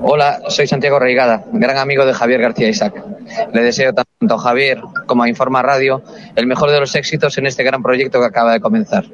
Hola, 0.03 0.41
soy 0.49 0.67
Santiago 0.67 0.99
Reigada, 0.99 1.45
gran 1.53 1.77
amigo 1.77 2.05
de 2.05 2.15
Javier 2.15 2.41
García 2.41 2.69
Isaac. 2.69 3.05
Le 3.53 3.63
deseo 3.63 3.93
tanto 3.93 4.35
a 4.35 4.39
Javier 4.39 4.81
como 5.07 5.23
a 5.23 5.29
Informa 5.29 5.63
Radio 5.63 6.03
el 6.35 6.47
mejor 6.47 6.71
de 6.71 6.81
los 6.81 6.95
éxitos 6.97 7.39
en 7.39 7.47
este 7.47 7.63
gran 7.63 7.83
proyecto 7.83 8.19
que 8.19 8.27
acaba 8.27 8.53
de 8.53 8.61
comenzar. 8.61 9.05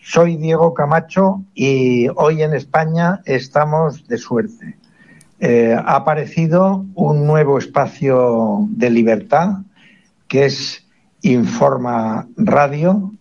Soy 0.00 0.36
Diego 0.36 0.72
Camacho 0.72 1.42
y 1.54 2.08
hoy 2.14 2.42
en 2.42 2.54
España 2.54 3.20
estamos 3.24 4.06
de 4.06 4.16
suerte. 4.16 4.76
Eh, 5.40 5.76
ha 5.76 5.96
aparecido 5.96 6.86
un 6.94 7.26
nuevo 7.26 7.58
espacio 7.58 8.66
de 8.70 8.88
libertad 8.88 9.58
que 10.28 10.46
es 10.46 10.86
Informa 11.22 12.28
Radio 12.36 13.12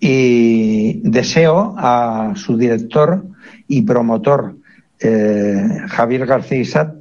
y 0.00 1.00
deseo 1.08 1.74
a 1.78 2.32
su 2.34 2.56
director 2.56 3.24
y 3.68 3.82
promotor 3.82 4.56
eh, 5.00 5.68
Javier 5.88 6.26
García 6.26 6.58
Isat 6.58 6.94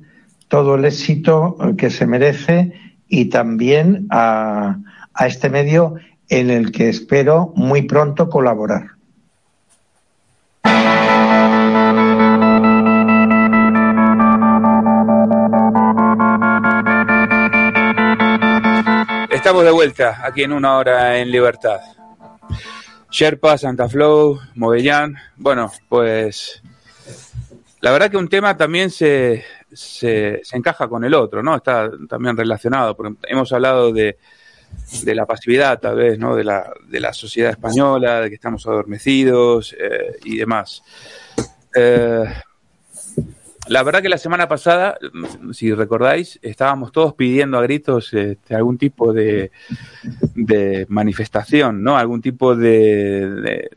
todo 0.47 0.75
el 0.75 0.85
éxito 0.85 1.57
que 1.77 1.89
se 1.89 2.05
merece 2.05 2.73
y 3.07 3.25
también 3.25 4.07
a, 4.11 4.77
a 5.13 5.27
este 5.27 5.49
medio 5.49 5.95
en 6.29 6.49
el 6.49 6.71
que 6.71 6.89
espero 6.89 7.53
muy 7.55 7.83
pronto 7.83 8.29
colaborar. 8.29 9.00
Estamos 19.41 19.63
de 19.63 19.71
vuelta 19.71 20.23
aquí 20.23 20.43
en 20.43 20.53
una 20.53 20.77
hora 20.77 21.17
en 21.17 21.31
libertad. 21.31 21.79
Sherpa, 23.09 23.57
Santa 23.57 23.89
Flow, 23.89 24.39
Movellán. 24.53 25.15
Bueno, 25.35 25.71
pues 25.89 26.61
la 27.79 27.89
verdad 27.89 28.11
que 28.11 28.17
un 28.17 28.29
tema 28.29 28.55
también 28.55 28.91
se, 28.91 29.43
se, 29.73 30.41
se, 30.43 30.57
encaja 30.57 30.87
con 30.87 31.03
el 31.05 31.15
otro, 31.15 31.41
¿no? 31.41 31.55
Está 31.55 31.89
también 32.07 32.37
relacionado, 32.37 32.95
porque 32.95 33.15
hemos 33.29 33.51
hablado 33.51 33.91
de, 33.91 34.19
de 35.01 35.15
la 35.15 35.25
pasividad, 35.25 35.79
tal 35.79 35.95
vez, 35.95 36.19
¿no? 36.19 36.35
De 36.35 36.43
la, 36.43 36.71
de 36.87 36.99
la 36.99 37.11
sociedad 37.11 37.49
española, 37.49 38.21
de 38.21 38.29
que 38.29 38.35
estamos 38.35 38.67
adormecidos 38.67 39.73
eh, 39.73 40.19
y 40.23 40.37
demás. 40.37 40.83
Eh, 41.73 42.25
la 43.71 43.83
verdad 43.83 44.01
que 44.01 44.09
la 44.09 44.17
semana 44.17 44.49
pasada, 44.49 44.97
si 45.53 45.73
recordáis, 45.73 46.37
estábamos 46.41 46.91
todos 46.91 47.13
pidiendo 47.13 47.57
a 47.57 47.61
gritos 47.61 48.13
este, 48.13 48.53
algún 48.53 48.77
tipo 48.77 49.13
de, 49.13 49.51
de, 50.35 50.85
manifestación, 50.89 51.81
¿no? 51.81 51.97
Algún 51.97 52.21
tipo 52.21 52.53
de, 52.53 53.29
de, 53.29 53.69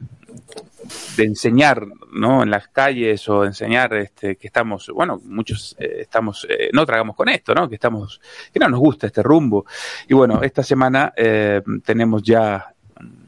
enseñar 1.17 1.87
¿no? 2.13 2.43
en 2.43 2.51
las 2.51 2.67
calles 2.67 3.29
o 3.29 3.45
enseñar 3.45 3.95
este, 3.95 4.35
que 4.35 4.49
estamos, 4.49 4.91
bueno, 4.93 5.21
muchos 5.27 5.77
eh, 5.79 5.99
estamos, 6.01 6.45
eh, 6.51 6.71
no 6.73 6.85
tragamos 6.85 7.15
con 7.15 7.29
esto, 7.29 7.55
¿no? 7.55 7.69
que 7.69 7.77
estamos, 7.77 8.21
que 8.53 8.59
no 8.59 8.69
nos 8.69 8.81
gusta 8.81 9.07
este 9.07 9.23
rumbo. 9.23 9.65
Y 10.09 10.15
bueno, 10.15 10.43
esta 10.43 10.65
semana 10.65 11.13
eh, 11.17 11.63
tenemos 11.85 12.21
ya 12.25 12.75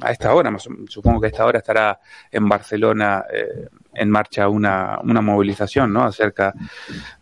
a 0.01 0.11
esta 0.11 0.35
hora, 0.35 0.53
supongo 0.89 1.21
que 1.21 1.27
a 1.29 1.31
esta 1.31 1.47
hora 1.47 1.61
estará 1.61 2.01
en 2.33 2.49
Barcelona 2.49 3.25
en 3.97 4.11
marcha 4.11 4.49
una, 4.49 4.99
una 5.03 5.20
movilización, 5.20 5.92
¿no? 5.92 6.05
Acerca 6.05 6.55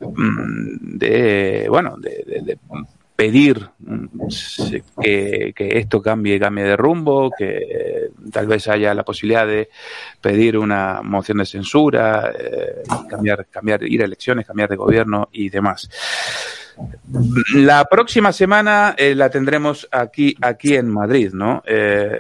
mm, 0.01 0.97
de, 0.99 1.67
bueno, 1.69 1.97
de, 1.99 2.25
de, 2.27 2.43
de 2.43 2.59
pedir 3.17 3.69
que, 5.01 5.53
que, 5.55 5.79
esto 5.79 6.03
cambie, 6.03 6.41
cambie 6.41 6.65
de 6.65 6.77
rumbo, 6.77 7.31
que 7.37 8.11
tal 8.33 8.47
vez 8.47 8.67
haya 8.69 8.93
la 8.93 9.05
posibilidad 9.05 9.47
de 9.47 9.71
pedir 10.21 10.59
una 10.59 11.01
moción 11.03 11.39
de 11.39 11.47
censura, 11.47 12.33
eh, 12.37 12.83
cambiar, 13.09 13.47
cambiar, 13.47 13.85
ir 13.85 14.03
a 14.03 14.07
elecciones, 14.07 14.47
cambiar 14.47 14.69
de 14.69 14.77
gobierno 14.77 15.29
y 15.33 15.49
demás. 15.49 15.89
La 17.55 17.85
próxima 17.85 18.33
semana 18.33 18.97
eh, 18.99 19.15
la 19.15 19.31
tendremos 19.31 19.89
aquí, 19.93 20.35
aquí 20.41 20.75
en 20.75 20.89
Madrid, 20.89 21.33
¿no? 21.33 21.63
Eh, 21.65 22.19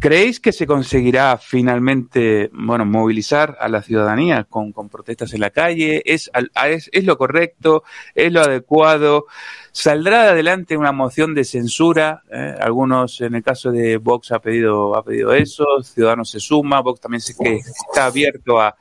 ¿Creéis 0.00 0.40
que 0.40 0.52
se 0.52 0.66
conseguirá 0.66 1.38
finalmente, 1.38 2.50
bueno, 2.52 2.84
movilizar 2.84 3.56
a 3.60 3.68
la 3.68 3.82
ciudadanía 3.82 4.44
con, 4.44 4.72
protestas 4.72 5.32
en 5.34 5.40
la 5.40 5.50
calle? 5.50 6.02
¿Es, 6.04 6.30
es, 6.66 6.90
¿Es, 6.92 7.04
lo 7.04 7.16
correcto? 7.16 7.84
¿Es 8.14 8.32
lo 8.32 8.40
adecuado? 8.40 9.26
¿Saldrá 9.72 10.30
adelante 10.30 10.76
una 10.76 10.92
moción 10.92 11.34
de 11.34 11.44
censura? 11.44 12.22
¿Eh? 12.30 12.54
Algunos, 12.60 13.20
en 13.20 13.34
el 13.34 13.42
caso 13.42 13.70
de 13.70 13.96
Vox, 13.96 14.32
ha 14.32 14.40
pedido, 14.40 14.96
ha 14.96 15.04
pedido 15.04 15.32
eso. 15.32 15.64
Ciudadanos 15.82 16.30
se 16.30 16.40
suma. 16.40 16.80
Vox 16.80 17.00
también 17.00 17.20
sé 17.20 17.34
que 17.34 17.56
está 17.56 18.06
abierto 18.06 18.60
a, 18.60 18.76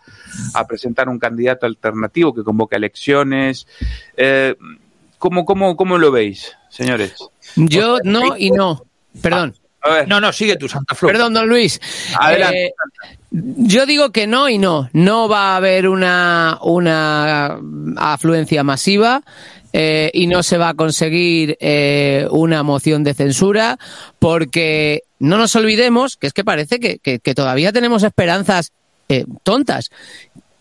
presentar 0.67 1.07
un 1.09 1.19
candidato 1.19 1.65
alternativo 1.65 2.33
que 2.33 2.43
convoque 2.43 2.75
elecciones. 2.75 3.67
Eh, 4.15 4.55
¿cómo, 5.17 5.45
cómo, 5.45 5.77
¿Cómo 5.77 5.97
lo 5.97 6.11
veis, 6.11 6.55
señores? 6.69 7.15
Yo 7.55 7.99
no 8.03 8.37
y 8.37 8.51
no. 8.51 8.83
Perdón. 9.21 9.55
No, 10.07 10.21
no, 10.21 10.31
sigue 10.31 10.55
tu 10.55 10.67
Santa 10.67 10.95
Flor. 10.95 11.11
Perdón, 11.11 11.33
don 11.33 11.47
Luis. 11.47 11.79
Adelante. 12.19 12.65
Eh, 12.65 12.73
yo 13.31 13.85
digo 13.85 14.11
que 14.11 14.27
no 14.27 14.49
y 14.49 14.57
no. 14.57 14.89
No 14.93 15.27
va 15.27 15.53
a 15.53 15.57
haber 15.57 15.87
una, 15.87 16.57
una 16.61 17.59
afluencia 17.97 18.63
masiva. 18.63 19.21
Eh, 19.73 20.09
y 20.13 20.27
no 20.27 20.43
se 20.43 20.57
va 20.57 20.69
a 20.69 20.73
conseguir 20.73 21.57
eh, 21.59 22.25
una 22.31 22.63
moción 22.63 23.03
de 23.03 23.13
censura 23.13 23.77
porque 24.17 25.03
no 25.19 25.37
nos 25.37 25.55
olvidemos 25.57 26.15
que 26.15 26.27
es 26.27 26.33
que 26.33 26.45
parece 26.45 26.79
que, 26.79 26.99
que, 26.99 27.19
que 27.19 27.35
todavía 27.35 27.73
tenemos 27.73 28.03
esperanzas 28.03 28.71
eh, 29.09 29.25
tontas 29.43 29.91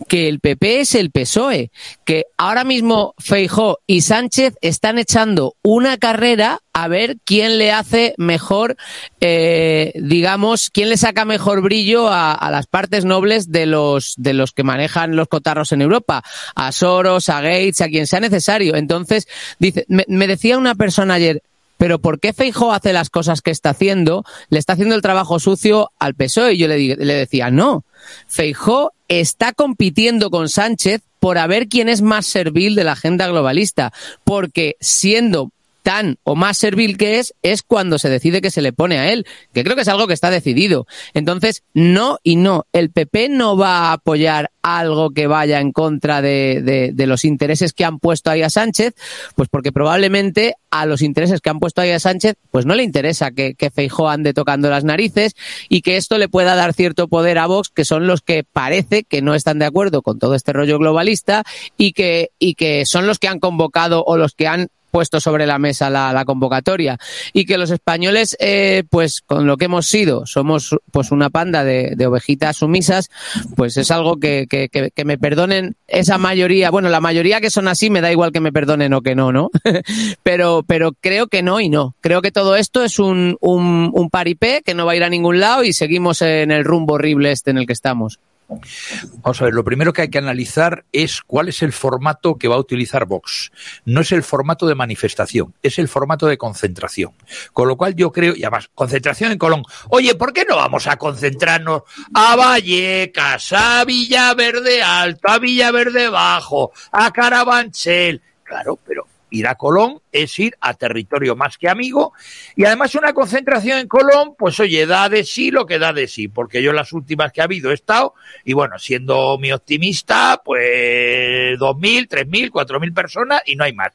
que 0.09 0.29
el 0.29 0.41
PP 0.41 0.81
es 0.81 0.95
el 0.95 1.11
PSOE, 1.11 1.71
que 2.05 2.27
ahora 2.37 2.65
mismo 2.65 3.15
Feijó 3.19 3.79
y 3.87 4.03
Sánchez 4.03 4.55
están 4.61 4.99
echando 4.99 5.55
una 5.63 5.97
carrera 5.97 6.61
a 6.73 6.89
ver 6.89 7.17
quién 7.25 7.57
le 7.57 7.73
hace 7.73 8.15
mejor, 8.19 8.77
eh, 9.21 9.93
digamos, 9.95 10.69
quién 10.71 10.91
le 10.91 10.99
saca 10.99 11.25
mejor 11.25 11.63
brillo 11.63 12.09
a, 12.09 12.33
a, 12.33 12.51
las 12.51 12.67
partes 12.67 13.07
nobles 13.07 13.51
de 13.51 13.65
los, 13.65 14.15
de 14.19 14.35
los 14.35 14.53
que 14.53 14.63
manejan 14.63 15.17
los 15.17 15.29
cotarros 15.29 15.73
en 15.73 15.81
Europa, 15.81 16.23
a 16.55 16.73
Soros, 16.73 17.31
a 17.31 17.41
Gates, 17.41 17.81
a 17.81 17.89
quien 17.89 18.07
sea 18.07 18.21
necesario. 18.21 18.77
Entonces, 18.77 19.27
dice, 19.59 19.87
me, 19.89 20.05
me 20.09 20.27
decía 20.27 20.59
una 20.59 20.75
persona 20.75 21.15
ayer, 21.15 21.43
pero 21.79 21.99
¿por 21.99 22.21
qué 22.21 22.33
Feijó 22.33 22.73
hace 22.73 22.93
las 22.93 23.11
cosas 23.11 23.43
que 23.43 23.51
está 23.51 23.71
haciendo? 23.71 24.25
Le 24.49 24.59
está 24.59 24.75
haciendo 24.75 24.95
el 24.95 25.03
trabajo 25.03 25.39
sucio 25.39 25.91
al 25.99 26.15
PSOE. 26.15 26.55
Y 26.55 26.59
yo 26.59 26.69
le, 26.69 26.97
le 26.97 27.15
decía, 27.15 27.51
no, 27.51 27.85
Feijó 28.27 28.93
está 29.09 29.53
compitiendo 29.53 30.31
con 30.31 30.49
Sánchez 30.49 31.03
por 31.19 31.39
a 31.39 31.47
ver 31.47 31.69
quién 31.69 31.89
es 31.89 32.03
más 32.03 32.27
servil 32.27 32.75
de 32.75 32.85
la 32.85 32.93
agenda 32.93 33.27
globalista, 33.27 33.93
porque 34.25 34.77
siendo 34.81 35.51
tan 35.87 36.19
o 36.25 36.35
más 36.35 36.59
servil 36.59 36.99
que 36.99 37.21
es, 37.21 37.33
es 37.43 37.63
cuando 37.63 38.01
se 38.01 38.09
decide 38.09 38.41
que 38.41 38.51
se 38.51 38.61
le 38.61 38.73
pone 38.73 38.99
a 38.99 39.13
él, 39.13 39.25
que 39.53 39.63
creo 39.63 39.77
que 39.77 39.83
es 39.83 39.89
algo 39.89 40.09
que 40.09 40.15
está 40.15 40.31
decidido. 40.31 40.89
Entonces, 41.15 41.63
no 41.75 42.19
y 42.25 42.35
no, 42.35 42.67
el 42.73 42.91
PP 42.91 43.29
no 43.29 43.57
va 43.57 43.79
a 43.79 43.93
apoyar 43.93 44.51
algo 44.63 45.11
que 45.11 45.29
vaya 45.29 45.61
en 45.61 45.71
contra 45.71 46.23
de, 46.23 46.61
de, 46.61 46.91
de 46.93 47.07
los 47.07 47.25
intereses 47.25 47.73
que 47.73 47.85
han 47.85 48.01
puesto 48.01 48.31
ahí 48.31 48.43
a 48.43 48.51
Sánchez, 48.51 48.95
pues 49.37 49.49
porque 49.49 49.71
probablemente 49.71 50.57
a 50.71 50.87
los 50.87 51.03
intereses 51.03 51.41
que 51.41 51.51
han 51.51 51.61
puesto 51.61 51.81
ahí 51.83 51.93
a 51.93 52.01
Sánchez, 52.01 52.35
pues 52.51 52.67
no 52.67 52.75
le 52.75 52.83
interesa 52.83 53.31
que, 53.31 53.55
que 53.55 53.71
Feijó 53.71 54.09
ande 54.09 54.35
tocando 54.35 54.69
las 54.69 54.83
narices 54.83 55.37
y 55.69 55.83
que 55.83 55.97
esto 55.97 56.19
le 56.19 56.29
pueda 56.29 56.57
dar 56.57 56.75
cierto 56.75 57.07
poder 57.07 57.39
a 57.39 57.47
Vox, 57.47 57.69
que 57.69 57.85
son 57.85 58.09
los 58.09 58.23
que 58.23 58.43
parece 58.43 59.05
que 59.05 59.23
no 59.23 59.37
están 59.37 59.61
de 59.61 59.67
acuerdo 59.67 60.03
con 60.03 60.19
todo 60.19 60.35
este 60.35 60.53
rollo 60.53 60.81
globalista 60.81 61.45
y 61.77 61.93
que, 61.93 62.33
y 62.41 62.55
que 62.57 62.87
son 62.87 63.07
los 63.07 63.21
que 63.21 63.29
han 63.29 63.39
convocado 63.39 64.03
o 64.05 64.17
los 64.17 64.35
que 64.35 64.49
han 64.49 64.67
puesto 64.97 65.21
sobre 65.21 65.45
la 65.45 65.59
mesa 65.59 65.91
la, 65.91 66.25
convocatoria 66.25 66.97
y 67.35 67.45
que 67.45 67.59
los 67.59 67.71
españoles, 67.71 68.35
eh, 68.41 68.83
pues 68.89 69.21
con 69.21 69.47
lo 69.47 69.59
que 69.59 69.67
hemos 69.67 69.89
sido, 69.89 70.25
somos 70.25 70.75
pues 70.91 71.11
una 71.11 71.29
panda 71.29 71.65
de, 71.65 71.95
ovejitas 72.07 72.57
sumisas, 72.57 73.11
pues 73.57 73.77
es 73.77 73.91
algo 73.91 74.17
que, 74.17 74.47
que, 74.49 74.71
que, 74.71 74.91
que, 74.95 75.05
me 75.05 75.19
perdonen 75.19 75.77
esa 75.87 76.17
mayoría, 76.17 76.71
bueno, 76.71 76.89
la 76.89 77.03
mayoría 77.03 77.43
que 77.43 77.51
son 77.51 77.69
así 77.69 77.91
me 77.91 78.01
da 78.01 78.11
igual 78.11 78.33
que 78.33 78.41
me 78.41 78.55
perdonen 78.55 78.95
o 78.95 79.03
que 79.03 79.15
no, 79.15 79.33
¿no? 79.33 79.51
pero, 80.23 80.65
pero 80.67 80.93
creo 80.99 81.27
que 81.27 81.43
no 81.43 81.61
y 81.61 81.69
no. 81.69 81.95
Creo 82.01 82.23
que 82.23 82.33
todo 82.33 82.57
esto 82.57 82.83
es 82.83 82.99
un, 82.99 83.37
un, 83.43 83.91
un 83.93 84.09
paripé 84.09 84.63
que 84.65 84.73
no 84.73 84.87
va 84.87 84.93
a 84.93 84.97
ir 84.97 85.05
a 85.05 85.11
ningún 85.11 85.41
lado 85.41 85.63
y 85.63 85.75
seguimos 85.75 86.23
en 86.23 86.51
el 86.51 86.65
rumbo 86.65 86.95
horrible 86.95 87.33
este 87.33 87.51
en 87.51 87.59
el 87.59 87.67
que 87.67 87.75
estamos. 87.75 88.19
Vamos 88.49 89.41
a 89.41 89.45
ver, 89.45 89.55
lo 89.55 89.65
primero 89.65 89.93
que 89.93 90.03
hay 90.03 90.09
que 90.09 90.19
analizar 90.19 90.85
es 90.93 91.21
cuál 91.23 91.49
es 91.49 91.63
el 91.63 91.73
formato 91.73 92.37
que 92.37 92.49
va 92.49 92.55
a 92.55 92.61
utilizar 92.61 93.05
Vox. 93.07 93.51
No 93.85 94.01
es 94.01 94.13
el 94.13 94.23
formato 94.23 94.67
de 94.67 94.75
manifestación, 94.75 95.55
es 95.63 95.79
el 95.79 95.89
formato 95.89 96.27
de 96.27 96.39
concentración. 96.39 97.13
Con 97.53 97.69
lo 97.69 97.77
cual 97.77 97.97
yo 97.97 98.13
creo, 98.13 98.35
y 98.37 98.45
además, 98.45 98.71
concentración 98.75 99.33
en 99.33 99.39
Colón. 99.39 99.65
Oye, 99.89 100.15
¿por 100.15 100.33
qué 100.33 100.45
no 100.49 100.57
vamos 100.57 100.87
a 100.87 100.97
concentrarnos 100.97 101.83
a 102.15 102.37
Vallecas, 102.37 103.53
a 103.53 103.85
Villaverde 103.85 104.83
Alto, 104.83 105.29
a 105.29 105.39
Villaverde 105.39 106.09
Bajo, 106.09 106.73
a 106.93 107.11
Carabanchel? 107.13 108.23
Claro, 108.45 108.79
pero 108.87 109.07
ir 109.31 109.47
a 109.47 109.57
Colón 109.57 110.01
es 110.13 110.39
ir 110.39 110.57
a 110.61 110.75
territorio 110.75 111.37
más 111.37 111.59
que 111.59 111.69
amigo 111.69 112.13
y 112.55 112.65
además 112.65 112.95
una 112.95 113.13
concentración 113.13 113.79
en 113.79 113.89
Colón, 113.89 114.35
pues 114.39 114.59
oye, 114.61 114.87
da 114.87 115.09
de 115.09 115.25
sí 115.25 115.51
lo 115.51 115.67
que 115.67 115.79
da 115.79 115.93
de 115.93 116.09
sí, 116.09 116.29
porque 116.29 116.63
yo 116.63 116.73
las 116.73 116.93
últimas 116.93 117.33
que 117.33 117.41
ha 117.41 117.45
habido 117.45 117.71
he 117.71 117.75
estado 117.75 118.15
y 118.45 118.53
bueno, 118.53 118.79
siendo 118.79 119.39
mi 119.39 119.53
optimista, 119.53 120.41
pues 120.45 121.59
2.000, 121.59 122.09
3.000, 122.09 122.51
4.000 122.51 122.95
personas 122.95 123.43
y 123.47 123.57
no 123.57 123.65
hay 123.65 123.73
más. 123.73 123.93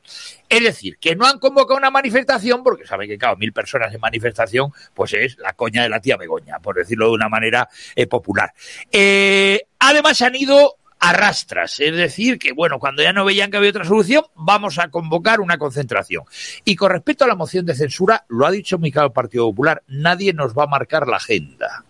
Es 0.49 0.61
decir, 0.61 0.97
que 0.97 1.15
no 1.15 1.25
han 1.25 1.39
convocado 1.39 1.77
una 1.77 1.89
manifestación 1.89 2.61
porque 2.61 2.86
saben 2.86 3.07
que, 3.07 3.17
claro, 3.17 3.38
mil 3.38 3.53
personas 3.53 3.93
en 3.93 4.01
manifestación, 4.01 4.73
pues 4.93 5.13
es 5.13 5.38
la 5.38 5.53
coña 5.53 5.84
de 5.84 5.89
la 5.89 6.01
tía 6.01 6.17
Begoña, 6.17 6.59
por 6.59 6.75
decirlo 6.75 7.05
de 7.07 7.13
una 7.13 7.29
manera 7.29 7.69
eh, 7.95 8.05
popular. 8.05 8.51
Eh, 8.91 9.61
además 9.79 10.21
han 10.21 10.36
ido 10.36 10.75
arrastras. 11.02 11.80
Es 11.82 11.95
decir, 11.95 12.39
que 12.39 12.54
bueno, 12.54 12.80
cuando 12.80 13.04
ya 13.04 13.12
no 13.12 13.26
veían 13.26 13.52
que 13.52 13.58
había 13.58 13.72
otra 13.72 13.84
solución, 13.84 14.24
vamos 14.36 14.80
a 14.80 14.89
convocar 14.89 15.41
una 15.41 15.58
concentración. 15.58 16.24
Y 16.64 16.78
con 16.78 16.91
respecto 16.91 17.26
a 17.26 17.28
la 17.28 17.36
moción 17.36 17.66
de 17.66 17.76
censura, 17.76 18.24
lo 18.30 18.45
ha 18.45 18.52
dicho 18.52 18.78
mi 18.78 18.91
el 18.95 19.12
Partido 19.12 19.45
Popular, 19.47 19.82
nadie 19.88 20.32
nos 20.32 20.54
va 20.54 20.64
a 20.64 20.68
marcar 20.68 21.08
la 21.08 21.18
agenda 21.18 21.84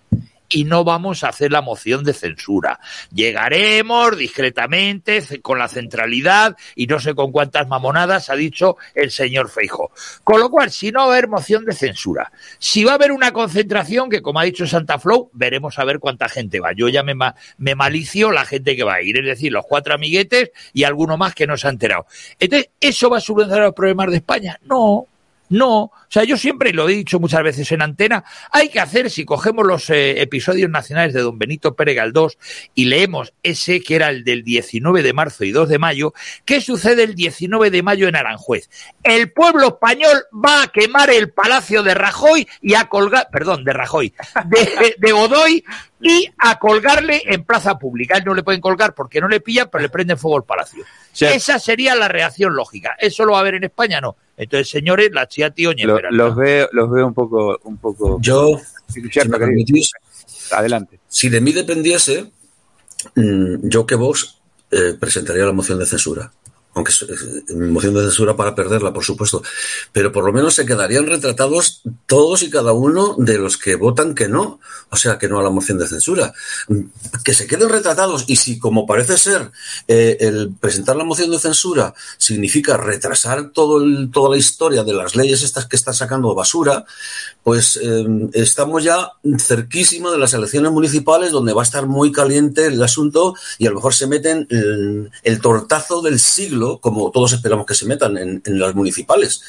y 0.51 0.65
no 0.65 0.83
vamos 0.83 1.23
a 1.23 1.29
hacer 1.29 1.51
la 1.51 1.61
moción 1.61 2.03
de 2.03 2.13
censura. 2.13 2.79
Llegaremos 3.13 4.17
discretamente 4.17 5.23
con 5.41 5.57
la 5.57 5.67
centralidad 5.67 6.55
y 6.75 6.87
no 6.87 6.99
sé 6.99 7.15
con 7.15 7.31
cuántas 7.31 7.67
mamonadas 7.67 8.29
ha 8.29 8.35
dicho 8.35 8.77
el 8.93 9.11
señor 9.11 9.49
Feijo. 9.49 9.91
Con 10.23 10.39
lo 10.39 10.49
cual, 10.49 10.71
si 10.71 10.91
no 10.91 10.99
va 10.99 11.05
a 11.05 11.11
haber 11.13 11.27
moción 11.27 11.65
de 11.65 11.73
censura, 11.73 12.31
si 12.59 12.83
va 12.83 12.91
a 12.91 12.95
haber 12.95 13.11
una 13.11 13.31
concentración 13.31 14.09
que, 14.09 14.21
como 14.21 14.39
ha 14.39 14.43
dicho 14.43 14.67
Santa 14.67 14.99
Flow, 14.99 15.29
veremos 15.33 15.79
a 15.79 15.85
ver 15.85 15.99
cuánta 15.99 16.27
gente 16.27 16.59
va. 16.59 16.73
Yo 16.73 16.89
ya 16.89 17.03
me, 17.03 17.13
me 17.57 17.75
malicio 17.75 18.31
la 18.31 18.45
gente 18.45 18.75
que 18.75 18.83
va 18.83 18.95
a 18.95 19.01
ir, 19.01 19.19
es 19.19 19.25
decir, 19.25 19.51
los 19.51 19.65
cuatro 19.67 19.93
amiguetes 19.93 20.51
y 20.73 20.83
alguno 20.83 21.17
más 21.17 21.33
que 21.33 21.47
no 21.47 21.55
se 21.57 21.67
ha 21.67 21.71
enterado. 21.71 22.05
Entonces, 22.39 22.69
¿eso 22.79 23.09
va 23.09 23.17
a 23.17 23.21
solucionar 23.21 23.61
los 23.61 23.73
problemas 23.73 24.11
de 24.11 24.17
España? 24.17 24.59
No, 24.63 25.07
no, 25.51 25.81
o 25.83 25.91
sea, 26.07 26.23
yo 26.23 26.37
siempre 26.37 26.71
lo 26.71 26.87
he 26.87 26.93
dicho 26.93 27.19
muchas 27.19 27.43
veces 27.43 27.69
en 27.73 27.81
antena, 27.81 28.23
hay 28.51 28.69
que 28.69 28.79
hacer, 28.79 29.09
si 29.09 29.25
cogemos 29.25 29.67
los 29.67 29.89
eh, 29.89 30.21
episodios 30.21 30.69
nacionales 30.69 31.13
de 31.13 31.19
don 31.19 31.37
Benito 31.37 31.75
Pérez 31.75 31.97
Galdós 31.97 32.37
y 32.73 32.85
leemos 32.85 33.33
ese 33.43 33.81
que 33.81 33.95
era 33.95 34.07
el 34.07 34.23
del 34.23 34.43
19 34.43 35.03
de 35.03 35.11
marzo 35.11 35.43
y 35.43 35.51
2 35.51 35.67
de 35.67 35.77
mayo, 35.77 36.13
¿qué 36.45 36.61
sucede 36.61 37.03
el 37.03 37.15
19 37.15 37.69
de 37.69 37.83
mayo 37.83 38.07
en 38.07 38.15
Aranjuez? 38.15 38.69
El 39.03 39.33
pueblo 39.33 39.67
español 39.67 40.23
va 40.33 40.63
a 40.63 40.67
quemar 40.67 41.09
el 41.09 41.31
palacio 41.31 41.83
de 41.83 41.95
Rajoy 41.95 42.47
y 42.61 42.75
a 42.75 42.85
colgar, 42.85 43.27
perdón, 43.29 43.65
de 43.65 43.73
Rajoy, 43.73 44.13
de, 44.45 44.95
de 44.97 45.11
Godoy 45.11 45.65
y 46.01 46.27
a 46.37 46.57
colgarle 46.57 47.21
en 47.25 47.43
plaza 47.43 47.77
pública. 47.77 48.17
Él 48.17 48.23
no 48.25 48.33
le 48.33 48.43
pueden 48.43 48.61
colgar 48.61 48.93
porque 48.93 49.21
no 49.21 49.27
le 49.27 49.39
pillan, 49.39 49.69
pero 49.71 49.81
le 49.81 49.89
prenden 49.89 50.17
fuego 50.17 50.37
al 50.37 50.43
palacio. 50.43 50.83
Esa 51.19 51.59
sería 51.59 51.95
la 51.95 52.07
reacción 52.07 52.55
lógica. 52.55 52.95
¿Eso 52.99 53.25
lo 53.25 53.33
va 53.33 53.39
a 53.39 53.41
haber 53.41 53.55
en 53.55 53.65
España? 53.65 54.01
No. 54.01 54.15
Entonces, 54.37 54.69
señores, 54.69 55.11
la 55.11 55.27
chía 55.27 55.51
tío 55.51 55.71
los 56.09 56.35
veo, 56.35 56.69
los 56.71 56.89
veo 56.89 57.07
un 57.07 57.13
poco, 57.13 57.59
un 57.63 57.77
poco. 57.77 58.17
Yo, 58.21 58.59
adelante. 60.51 60.99
Si 61.07 61.29
de 61.29 61.41
mí 61.41 61.51
dependiese, 61.51 62.31
mm, 63.15 63.69
yo 63.69 63.85
que 63.85 63.95
vos 63.95 64.41
eh, 64.71 64.95
presentaría 64.99 65.45
la 65.45 65.51
moción 65.51 65.77
de 65.79 65.85
censura 65.85 66.31
aunque 66.73 66.93
moción 67.53 67.93
de 67.93 68.01
censura 68.01 68.35
para 68.35 68.55
perderla, 68.55 68.93
por 68.93 69.03
supuesto, 69.03 69.43
pero 69.91 70.11
por 70.11 70.23
lo 70.23 70.31
menos 70.31 70.53
se 70.53 70.65
quedarían 70.65 71.05
retratados 71.05 71.81
todos 72.05 72.43
y 72.43 72.49
cada 72.49 72.71
uno 72.71 73.15
de 73.17 73.37
los 73.37 73.57
que 73.57 73.75
votan 73.75 74.15
que 74.15 74.29
no, 74.29 74.59
o 74.89 74.95
sea, 74.95 75.17
que 75.17 75.27
no 75.27 75.39
a 75.39 75.43
la 75.43 75.49
moción 75.49 75.77
de 75.77 75.87
censura. 75.87 76.33
Que 77.25 77.33
se 77.33 77.45
queden 77.45 77.69
retratados 77.69 78.23
y 78.27 78.37
si, 78.37 78.57
como 78.57 78.85
parece 78.85 79.17
ser, 79.17 79.51
eh, 79.87 80.17
el 80.21 80.53
presentar 80.59 80.95
la 80.95 81.03
moción 81.03 81.31
de 81.31 81.39
censura 81.39 81.93
significa 82.17 82.77
retrasar 82.77 83.49
todo 83.51 83.81
toda 84.11 84.29
la 84.29 84.37
historia 84.37 84.83
de 84.83 84.93
las 84.93 85.15
leyes 85.15 85.43
estas 85.43 85.65
que 85.65 85.75
están 85.75 85.93
sacando 85.93 86.33
basura, 86.33 86.85
pues 87.43 87.77
eh, 87.81 88.05
estamos 88.33 88.83
ya 88.83 89.11
cerquísimo 89.39 90.11
de 90.11 90.17
las 90.17 90.33
elecciones 90.33 90.71
municipales 90.71 91.31
donde 91.31 91.53
va 91.53 91.63
a 91.63 91.65
estar 91.65 91.87
muy 91.87 92.11
caliente 92.11 92.67
el 92.67 92.81
asunto 92.81 93.35
y 93.57 93.67
a 93.67 93.69
lo 93.69 93.75
mejor 93.75 93.93
se 93.93 94.07
meten 94.07 94.47
el 94.49 95.41
tortazo 95.41 96.01
del 96.01 96.19
siglo 96.19 96.60
como 96.79 97.11
todos 97.11 97.33
esperamos 97.33 97.65
que 97.65 97.75
se 97.75 97.85
metan 97.85 98.17
en, 98.17 98.41
las 98.59 98.75
municipales. 98.75 99.41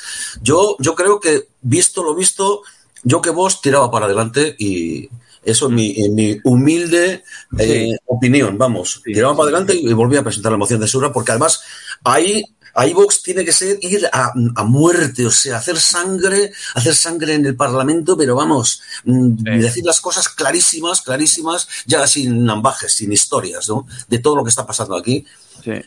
Yo, 0.43 0.77
yo 0.79 0.95
creo 0.95 1.21
que, 1.21 1.49
visto 1.61 2.03
lo 2.03 2.15
visto, 2.15 2.63
yo 3.03 3.21
que 3.21 3.31
vos 3.31 3.61
tiraba 3.61 3.91
para 3.91 4.07
adelante 4.07 4.55
y 4.59 5.09
eso 5.43 5.67
es 5.67 5.73
mi, 5.73 6.09
mi 6.11 6.39
humilde 6.45 7.25
eh, 7.59 7.97
opinión, 8.07 8.57
vamos, 8.57 9.03
tiraba 9.05 9.37
para 9.37 9.49
adelante 9.49 9.75
y 9.75 9.93
volví 9.93 10.17
a 10.17 10.23
presentar 10.23 10.53
la 10.53 10.59
moción 10.59 10.81
de 10.81 10.87
censura 10.87 11.13
porque 11.13 11.33
además 11.33 11.63
ahí 12.05 12.45
Ahí 12.75 12.93
Vox 12.93 13.23
tiene 13.23 13.45
que 13.45 13.53
ser 13.53 13.79
ir 13.83 14.09
a, 14.13 14.33
muerte, 14.65 15.27
o 15.27 15.31
sea, 15.31 15.59
hacer 15.59 15.79
sangre, 15.79 16.53
hacer 16.75 16.95
sangre 16.95 17.35
en 17.35 17.45
el 17.45 17.55
Parlamento, 17.55 18.17
pero 18.17 18.35
vamos, 18.35 18.81
mm, 19.05 19.43
decir 19.61 19.85
las 19.85 20.01
cosas 20.01 20.29
clarísimas, 20.29 21.03
clarísimas, 21.03 21.69
ya 21.87 22.07
sin 22.07 22.49
ambajes, 22.49 22.95
sin 22.95 23.13
historias, 23.13 23.69
¿no? 23.69 23.87
De 24.09 24.19
todo 24.21 24.37
lo 24.37 24.45
que 24.45 24.51
está 24.51 24.67
pasando 24.67 24.97
aquí. 24.97 25.25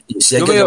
Y 0.07 0.21
si 0.21 0.35
hay 0.35 0.43
que 0.43 0.63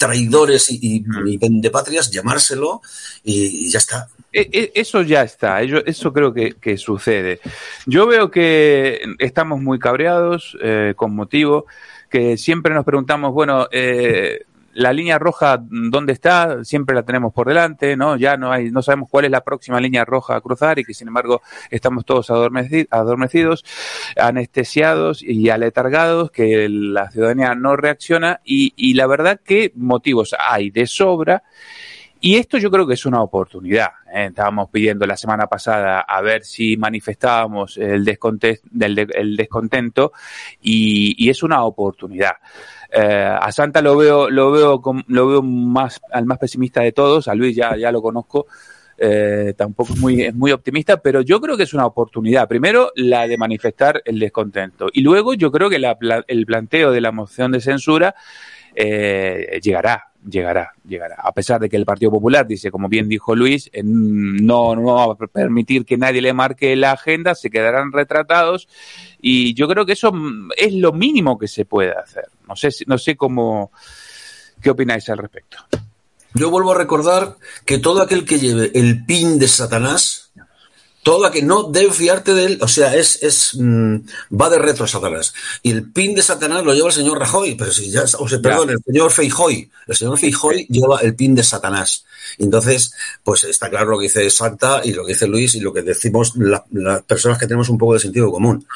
traidores 0.00 0.70
y, 0.70 1.04
y, 1.26 1.68
patrias, 1.68 2.10
llamárselo 2.10 2.80
y, 3.22 3.68
ya 3.68 3.76
está. 3.76 4.08
E, 4.32 4.48
e, 4.50 4.72
eso 4.74 5.02
ya 5.02 5.22
está, 5.22 5.60
eso 5.60 6.12
creo 6.14 6.32
que, 6.32 6.78
sucede. 6.78 7.38
Yo 7.84 8.06
veo 8.06 8.30
que 8.30 9.02
estamos 9.18 9.60
muy 9.60 9.78
cabreados 9.78 10.56
eh, 10.62 10.94
con 10.96 11.14
motivo, 11.14 11.66
que 12.08 12.38
siempre 12.38 12.72
nos 12.72 12.86
preguntamos, 12.86 13.34
bueno, 13.34 13.68
eh, 13.72 14.46
la 14.72 14.92
línea 14.92 15.18
roja, 15.18 15.58
¿dónde 15.60 16.12
está? 16.12 16.64
Siempre 16.64 16.94
la 16.94 17.02
tenemos 17.02 17.32
por 17.32 17.48
delante, 17.48 17.96
¿no? 17.96 18.16
Ya 18.16 18.36
no 18.36 18.52
hay, 18.52 18.70
no 18.70 18.82
sabemos 18.82 19.08
cuál 19.10 19.24
es 19.24 19.30
la 19.30 19.42
próxima 19.42 19.80
línea 19.80 20.04
roja 20.04 20.36
a 20.36 20.40
cruzar 20.40 20.78
y 20.78 20.84
que 20.84 20.94
sin 20.94 21.08
embargo 21.08 21.42
estamos 21.70 22.04
todos 22.04 22.30
adormecidos, 22.30 23.64
anestesiados 24.16 25.22
y 25.22 25.48
aletargados, 25.50 26.30
que 26.30 26.68
la 26.68 27.10
ciudadanía 27.10 27.54
no 27.54 27.76
reacciona 27.76 28.40
y, 28.44 28.72
y 28.76 28.94
la 28.94 29.06
verdad 29.06 29.40
que 29.44 29.72
motivos 29.74 30.34
hay 30.38 30.70
de 30.70 30.86
sobra. 30.86 31.42
Y 32.20 32.36
esto 32.36 32.58
yo 32.58 32.70
creo 32.70 32.86
que 32.86 32.94
es 32.94 33.06
una 33.06 33.22
oportunidad. 33.22 33.88
¿eh? 34.12 34.26
Estábamos 34.26 34.68
pidiendo 34.70 35.06
la 35.06 35.16
semana 35.16 35.46
pasada 35.46 36.00
a 36.00 36.20
ver 36.20 36.44
si 36.44 36.76
manifestábamos 36.76 37.78
el, 37.78 38.04
descontento 38.04 40.12
y, 40.60 41.30
es 41.30 41.42
una 41.42 41.64
oportunidad. 41.64 42.32
Eh, 42.92 43.36
a 43.40 43.50
Santa 43.52 43.80
lo 43.80 43.96
veo, 43.96 44.28
lo 44.28 44.50
veo, 44.50 44.82
lo 45.06 45.28
veo 45.28 45.42
más, 45.42 46.00
al 46.12 46.26
más 46.26 46.38
pesimista 46.38 46.82
de 46.82 46.92
todos, 46.92 47.28
a 47.28 47.34
Luis 47.34 47.56
ya, 47.56 47.76
ya 47.76 47.90
lo 47.90 48.02
conozco. 48.02 48.46
Eh, 49.02 49.54
tampoco 49.56 49.94
es 49.94 49.98
muy, 49.98 50.22
es 50.22 50.34
muy 50.34 50.52
optimista, 50.52 50.98
pero 50.98 51.22
yo 51.22 51.40
creo 51.40 51.56
que 51.56 51.62
es 51.62 51.72
una 51.72 51.86
oportunidad. 51.86 52.46
Primero, 52.46 52.92
la 52.96 53.26
de 53.26 53.38
manifestar 53.38 54.02
el 54.04 54.18
descontento. 54.18 54.88
Y 54.92 55.00
luego, 55.00 55.32
yo 55.32 55.50
creo 55.50 55.70
que 55.70 55.80
el 56.26 56.46
planteo 56.46 56.92
de 56.92 57.00
la 57.00 57.10
moción 57.10 57.50
de 57.50 57.60
censura 57.60 58.14
eh, 58.74 59.58
llegará, 59.62 60.09
llegará, 60.28 60.72
llegará. 60.86 61.16
A 61.18 61.32
pesar 61.32 61.60
de 61.60 61.68
que 61.68 61.76
el 61.76 61.84
Partido 61.84 62.10
Popular 62.10 62.46
dice, 62.46 62.70
como 62.70 62.88
bien 62.88 63.08
dijo 63.08 63.34
Luis, 63.34 63.70
no, 63.82 64.74
no 64.74 64.94
va 64.94 65.04
a 65.04 65.26
permitir 65.26 65.84
que 65.84 65.96
nadie 65.96 66.20
le 66.20 66.32
marque 66.32 66.76
la 66.76 66.92
agenda, 66.92 67.34
se 67.34 67.50
quedarán 67.50 67.92
retratados 67.92 68.68
y 69.20 69.54
yo 69.54 69.68
creo 69.68 69.86
que 69.86 69.92
eso 69.92 70.12
es 70.56 70.74
lo 70.74 70.92
mínimo 70.92 71.38
que 71.38 71.48
se 71.48 71.64
puede 71.64 71.92
hacer. 71.92 72.26
No 72.48 72.56
sé, 72.56 72.70
no 72.86 72.98
sé 72.98 73.16
cómo, 73.16 73.72
qué 74.60 74.70
opináis 74.70 75.08
al 75.08 75.18
respecto. 75.18 75.58
Yo 76.34 76.50
vuelvo 76.50 76.72
a 76.72 76.78
recordar 76.78 77.36
que 77.64 77.78
todo 77.78 78.02
aquel 78.02 78.24
que 78.24 78.38
lleve 78.38 78.70
el 78.74 79.04
pin 79.04 79.38
de 79.38 79.48
Satanás 79.48 80.29
toda 81.02 81.30
que 81.30 81.42
no 81.42 81.64
debe 81.64 81.92
fiarte 81.92 82.34
de 82.34 82.44
él, 82.44 82.58
o 82.60 82.68
sea, 82.68 82.94
es, 82.94 83.22
es 83.22 83.54
mm, 83.54 83.96
va 84.40 84.50
de 84.50 84.58
retro 84.58 84.86
Satanás. 84.86 85.32
Y 85.62 85.70
el 85.70 85.90
pin 85.90 86.14
de 86.14 86.22
Satanás 86.22 86.64
lo 86.64 86.74
lleva 86.74 86.88
el 86.88 86.94
señor 86.94 87.18
Rajoy, 87.18 87.54
pero 87.54 87.72
si 87.72 87.90
ya, 87.90 88.04
o 88.18 88.28
sea, 88.28 88.40
perdón, 88.40 88.70
el 88.70 88.78
señor 88.84 89.10
Feijoy, 89.10 89.70
el 89.86 89.96
señor 89.96 90.18
Feijoy 90.18 90.66
lleva 90.68 91.00
el 91.00 91.14
pin 91.14 91.34
de 91.34 91.42
Satanás. 91.42 92.04
Entonces, 92.38 92.92
pues 93.24 93.44
está 93.44 93.70
claro 93.70 93.90
lo 93.90 93.98
que 93.98 94.04
dice 94.04 94.28
Santa 94.30 94.80
y 94.84 94.92
lo 94.92 95.04
que 95.04 95.12
dice 95.12 95.26
Luis 95.26 95.54
y 95.54 95.60
lo 95.60 95.72
que 95.72 95.82
decimos 95.82 96.34
las 96.36 97.02
personas 97.02 97.38
que 97.38 97.46
tenemos 97.46 97.68
un 97.68 97.78
poco 97.78 97.94
de 97.94 98.00
sentido 98.00 98.30
común. 98.30 98.66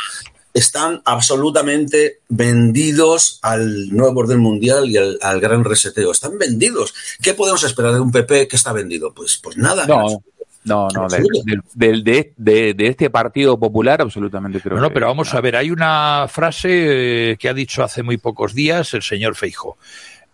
Están 0.53 1.03
absolutamente 1.05 2.21
vendidos 2.29 3.41
al 3.43 3.89
nuevo 3.89 4.21
orden 4.21 4.39
mundial 4.39 4.89
y 4.89 4.97
al, 4.97 5.41
gran 5.41 5.65
reseteo. 5.65 6.13
Están 6.13 6.39
vendidos. 6.39 6.95
¿Qué 7.21 7.35
podemos 7.35 7.65
esperar 7.65 7.93
de 7.93 8.01
un 8.01 8.13
PP 8.13 8.47
que 8.47 8.55
está 8.55 8.73
vendido? 8.73 9.13
Pues, 9.13 9.37
pues 9.43 9.57
nada. 9.57 9.85
No. 9.87 10.23
No, 10.65 10.89
no, 10.89 11.07
del, 11.75 12.03
de, 12.05 12.33
de, 12.37 12.87
este 12.87 13.11
Partido 13.11 13.59
Popular 13.59 14.01
absolutamente 14.01 14.61
creo. 14.61 14.79
No, 14.79 14.91
pero 14.93 15.07
vamos 15.09 15.35
a 15.35 15.41
ver, 15.41 15.57
hay 15.57 15.71
una 15.71 16.27
frase 16.29 17.33
eh, 17.33 17.37
que 17.37 17.49
ha 17.49 17.55
dicho 17.55 17.83
hace 17.83 18.03
muy 18.03 18.17
pocos 18.17 18.55
días 18.55 18.95
el 18.95 19.03
señor 19.03 19.35
Feijo. 19.35 19.77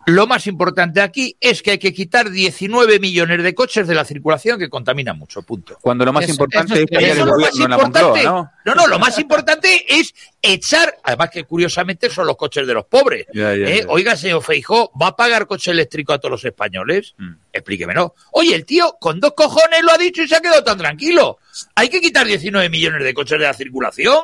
lo 0.07 0.27
más 0.27 0.47
importante 0.47 1.01
aquí 1.01 1.37
es 1.41 1.63
que 1.63 1.73
hay 1.73 1.79
que 1.79 1.93
quitar 1.93 2.31
19 2.31 2.99
millones 3.01 3.43
de 3.43 3.55
coches 3.55 3.87
de 3.87 3.95
la 3.95 4.05
circulación 4.05 4.59
que 4.59 4.69
contaminan 4.71 5.19
mucho, 5.19 5.43
punto. 5.43 5.77
Cuando 5.81 6.05
lo 6.05 6.13
más 6.13 6.29
importante 6.29 6.83
es 6.83 6.87
callar 6.91 7.11
eso 7.11 7.23
el 7.23 7.29
lo 7.29 7.37
más 7.39 7.51
gobierno 7.51 7.65
en 7.65 7.71
la 7.71 7.77
importante- 7.77 8.25
Moncloa, 8.25 8.33
¿no? 8.43 8.51
No, 8.71 8.83
no, 8.83 8.87
lo 8.87 8.99
más 8.99 9.19
importante 9.19 9.85
es 9.89 10.15
echar, 10.43 10.97
además 11.03 11.31
que 11.31 11.45
curiosamente 11.45 12.09
son 12.09 12.27
los 12.27 12.37
coches 12.37 12.67
de 12.67 12.75
los 12.75 12.87
pobres. 12.87 13.27
Ya, 13.35 13.55
ya, 13.55 13.67
¿eh? 13.67 13.81
ya. 13.81 13.87
Oiga, 13.89 14.17
señor 14.17 14.43
Feijó, 14.43 14.93
¿va 15.01 15.09
a 15.09 15.17
pagar 15.17 15.47
coche 15.47 15.73
eléctrico 15.73 16.13
a 16.13 16.19
todos 16.19 16.33
los 16.33 16.45
españoles? 16.45 17.15
Mm. 17.19 17.33
Explíquemelo. 17.53 18.15
Oye, 18.33 18.55
el 18.55 18.65
tío 18.65 18.97
con 19.01 19.19
dos 19.19 19.33
cojones 19.35 19.83
lo 19.83 19.93
ha 19.93 19.99
dicho 19.99 20.23
y 20.23 20.29
se 20.29 20.37
ha 20.37 20.41
quedado 20.41 20.63
tan 20.63 20.79
tranquilo. 20.79 21.39
Hay 21.75 21.89
que 21.89 22.01
quitar 22.01 22.27
19 22.27 22.69
millones 22.69 23.03
de 23.03 23.13
coches 23.13 23.39
de 23.39 23.45
la 23.45 23.55
circulación. 23.55 24.19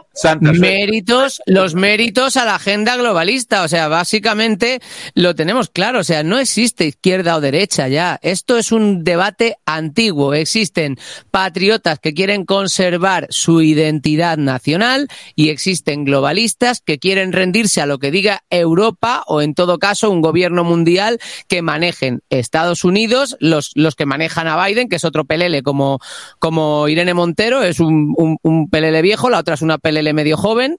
méritos, 0.60 1.42
los 1.46 1.74
méritos 1.74 2.36
a 2.36 2.44
la 2.44 2.54
agenda 2.54 2.96
globalista. 2.96 3.62
O 3.62 3.68
sea, 3.68 3.88
básicamente 3.88 4.80
lo 5.14 5.34
tenemos 5.34 5.70
claro. 5.70 6.00
O 6.00 6.04
sea, 6.04 6.22
no 6.22 6.38
existe 6.38 6.86
izquierda 6.86 7.36
o 7.36 7.40
derecha 7.40 7.88
ya. 7.88 8.18
Esto 8.22 8.56
es 8.58 8.70
un 8.70 9.02
debate 9.02 9.56
antiguo. 9.66 10.34
Existen 10.34 10.98
patriotas 11.32 11.98
que 11.98 12.14
quieren 12.14 12.44
conservar 12.44 13.26
su 13.30 13.60
identidad 13.60 14.35
nacional 14.38 15.08
y 15.34 15.50
existen 15.50 16.04
globalistas 16.04 16.80
que 16.80 16.98
quieren 16.98 17.32
rendirse 17.32 17.80
a 17.80 17.86
lo 17.86 17.98
que 17.98 18.10
diga 18.10 18.42
Europa 18.50 19.22
o 19.26 19.42
en 19.42 19.54
todo 19.54 19.78
caso 19.78 20.10
un 20.10 20.20
gobierno 20.20 20.64
mundial 20.64 21.18
que 21.48 21.62
manejen 21.62 22.22
Estados 22.30 22.84
Unidos, 22.84 23.36
los, 23.40 23.72
los 23.74 23.94
que 23.94 24.06
manejan 24.06 24.48
a 24.48 24.64
Biden, 24.64 24.88
que 24.88 24.96
es 24.96 25.04
otro 25.04 25.24
pelele 25.24 25.62
como, 25.62 26.00
como 26.38 26.88
Irene 26.88 27.14
Montero, 27.14 27.62
es 27.62 27.80
un, 27.80 28.14
un, 28.42 28.68
pelele 28.68 29.02
viejo, 29.02 29.30
la 29.30 29.38
otra 29.38 29.54
es 29.54 29.62
una 29.62 29.78
pelele 29.78 30.12
medio 30.12 30.36
joven, 30.36 30.78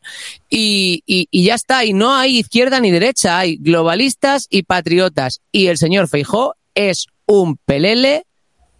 y, 0.49 1.03
y, 1.05 1.28
y 1.32 1.43
ya 1.43 1.55
está, 1.55 1.86
y 1.86 1.93
no 1.93 2.14
hay 2.14 2.39
izquierda 2.39 2.80
ni 2.80 2.91
derecha, 2.91 3.39
hay 3.39 3.58
globalistas 3.58 4.47
y 4.49 4.64
patriotas, 4.64 5.41
y 5.51 5.68
el 5.68 5.78
señor 5.78 6.08
Feijó 6.08 6.55
es 6.76 7.08
un 7.26 7.58
pelele, 7.58 8.26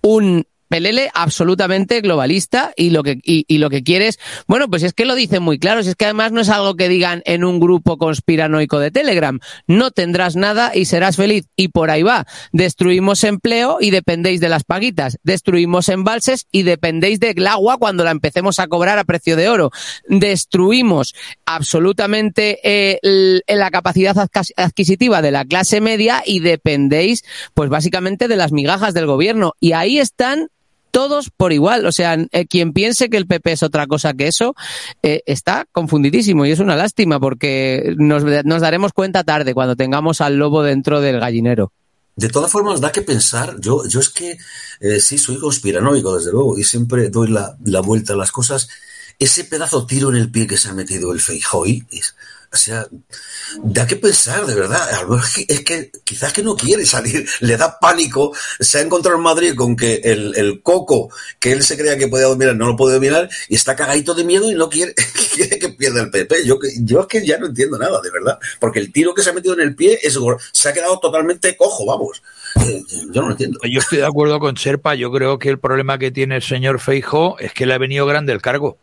un 0.02 0.46
Pelele 0.68 1.10
absolutamente 1.14 2.02
globalista 2.02 2.74
y 2.76 2.90
lo 2.90 3.04
que 3.04 3.20
y, 3.24 3.46
y 3.48 3.58
lo 3.58 3.70
que 3.70 3.84
quiere 3.84 4.08
es, 4.08 4.20
bueno, 4.48 4.68
pues 4.70 4.84
es 4.84 4.94
que 4.94 5.06
lo 5.06 5.16
dicen 5.16 5.44
muy 5.44 5.60
claro, 5.60 5.84
si 5.84 5.90
es 5.90 5.96
que 5.96 6.06
además 6.06 6.32
no 6.32 6.42
es 6.42 6.50
algo 6.50 6.76
que 6.76 6.90
digan 6.90 7.22
en 7.26 7.44
un 7.44 7.60
grupo 7.60 7.98
conspiranoico 7.98 8.80
de 8.80 8.92
Telegram, 8.92 9.40
no 9.68 9.92
tendrás 9.92 10.36
nada 10.36 10.72
y 10.74 10.86
serás 10.86 11.16
feliz 11.16 11.46
y 11.56 11.70
por 11.70 11.90
ahí 11.90 12.04
va. 12.04 12.26
Destruimos 12.52 13.24
empleo 13.24 13.78
y 13.80 13.92
dependéis 13.92 14.40
de 14.40 14.50
las 14.50 14.64
paguitas, 14.64 15.18
destruimos 15.24 15.90
embalses 15.90 16.48
y 16.52 16.64
dependéis 16.64 17.20
del 17.20 17.46
agua 17.48 17.78
cuando 17.78 18.04
la 18.04 18.12
empecemos 18.12 18.60
a 18.60 18.68
cobrar 18.68 19.00
a 19.00 19.04
precio 19.04 19.36
de 19.36 19.50
oro. 19.50 19.72
Destruimos 20.08 21.14
absolutamente 21.46 22.60
eh, 22.64 23.00
la 23.48 23.72
capacidad 23.72 24.16
adquisitiva 24.56 25.22
de 25.22 25.32
la 25.32 25.46
clase 25.46 25.82
media 25.82 26.24
y 26.26 26.40
dependéis 26.40 27.24
pues 27.54 27.70
básicamente 27.70 28.28
de 28.28 28.36
las 28.36 28.52
migajas 28.52 28.94
del 28.94 29.06
gobierno 29.06 29.54
y 29.60 29.74
ahí 29.74 30.00
están 30.00 30.50
todos 30.98 31.30
por 31.30 31.54
igual. 31.54 31.86
O 31.86 31.92
sea, 31.92 32.18
eh, 32.32 32.48
quien 32.48 32.74
piense 32.74 33.08
que 33.08 33.18
el 33.18 33.28
PP 33.28 33.52
es 33.52 33.62
otra 33.62 33.86
cosa 33.86 34.16
que 34.16 34.26
eso, 34.28 34.56
eh, 35.04 35.22
está 35.28 35.68
confundidísimo 35.72 36.44
y 36.44 36.50
es 36.50 36.58
una 36.58 36.76
lástima 36.76 37.20
porque 37.20 37.94
nos, 38.00 38.24
daremos 38.60 38.94
cuenta 38.94 39.24
tarde 39.24 39.54
cuando 39.54 39.76
tengamos 39.76 40.22
al 40.22 40.38
lobo 40.38 40.64
dentro 40.64 41.00
del 41.00 41.20
gallinero. 41.20 41.72
De 42.16 42.30
todas 42.30 42.52
formas, 42.52 42.82
da 42.82 42.92
que 42.92 43.04
pensar, 43.04 43.58
yo, 43.60 43.88
yo 43.88 44.00
es 44.00 44.10
que 44.10 44.40
eh, 44.80 45.00
sí 45.00 45.20
soy 45.20 45.38
conspiranoico, 45.38 46.18
desde 46.18 46.32
luego, 46.32 46.58
y 46.58 46.64
siempre 46.64 47.12
doy 47.12 47.30
la, 47.30 47.56
vuelta 47.82 48.14
a 48.14 48.16
las 48.16 48.32
cosas. 48.32 48.68
Ese 49.20 49.44
pedazo 49.44 49.86
tiro 49.86 50.10
en 50.10 50.16
el 50.16 50.32
pie 50.32 50.48
que 50.48 50.58
se 50.58 50.70
ha 50.70 50.74
metido 50.74 51.14
el 51.14 51.20
Feijói, 51.20 51.86
es- 51.92 52.16
o 52.52 52.58
sea, 52.58 52.88
da 53.62 53.86
que 53.86 53.98
pensar, 53.98 54.46
de 54.46 54.56
verdad. 54.56 54.82
A 54.90 55.22
es 55.48 55.62
que, 55.62 55.92
quizás 56.04 56.32
que 56.32 56.44
no 56.44 56.56
quiere 56.56 56.86
salir, 56.86 57.28
le 57.42 57.58
da 57.58 57.78
pánico, 57.80 58.34
se 58.60 58.80
ha 58.80 58.82
encontrado 58.82 59.18
en 59.18 59.24
Madrid 59.24 59.54
con 59.56 59.76
que 59.76 59.96
el, 60.04 60.34
el 60.36 60.62
coco 60.62 61.10
que 61.40 61.52
él 61.52 61.64
se 61.64 61.78
creía 61.78 61.98
que 61.98 62.08
podía 62.08 62.28
dominar 62.28 62.56
no 62.56 62.68
lo 62.68 62.76
puede 62.76 62.96
dominar 62.96 63.30
y 63.50 63.56
está 63.56 63.76
cagadito 63.76 64.14
de 64.14 64.24
miedo 64.24 64.50
y 64.50 64.56
no 64.56 64.70
quiere, 64.70 64.94
quiere 65.36 65.60
que 65.60 65.70
pierda 65.70 66.02
el 66.02 66.10
PP. 66.10 66.46
Yo, 66.46 66.58
yo 66.82 67.02
es 67.02 67.08
que 67.08 67.26
ya 67.26 67.38
no 67.38 67.48
entiendo 67.48 67.78
nada, 67.78 68.00
de 68.02 68.12
verdad. 68.12 68.40
Porque 68.60 68.80
el 68.80 68.92
tiro 68.92 69.14
que 69.14 69.22
se 69.22 69.30
ha 69.30 69.34
metido 69.34 69.54
en 69.54 69.62
el 69.62 69.76
pie 69.76 70.00
es, 70.02 70.18
se 70.52 70.70
ha 70.70 70.74
quedado 70.74 71.00
totalmente 71.00 71.56
cojo, 71.58 71.86
vamos. 71.86 72.22
Eh, 72.66 72.82
Yo 73.12 73.22
no 73.22 73.28
lo 73.28 73.32
entiendo. 73.32 73.60
Yo 73.70 73.80
estoy 73.80 74.00
de 74.00 74.06
acuerdo 74.06 74.40
con 74.40 74.58
Serpa. 74.58 74.96
Yo 74.96 75.12
creo 75.12 75.38
que 75.38 75.50
el 75.50 75.60
problema 75.60 75.98
que 75.98 76.12
tiene 76.12 76.38
el 76.38 76.42
señor 76.42 76.80
Feijo 76.80 77.38
es 77.40 77.54
que 77.54 77.66
le 77.66 77.74
ha 77.74 77.78
venido 77.78 78.06
grande 78.06 78.34
el 78.34 78.42
cargo. 78.42 78.78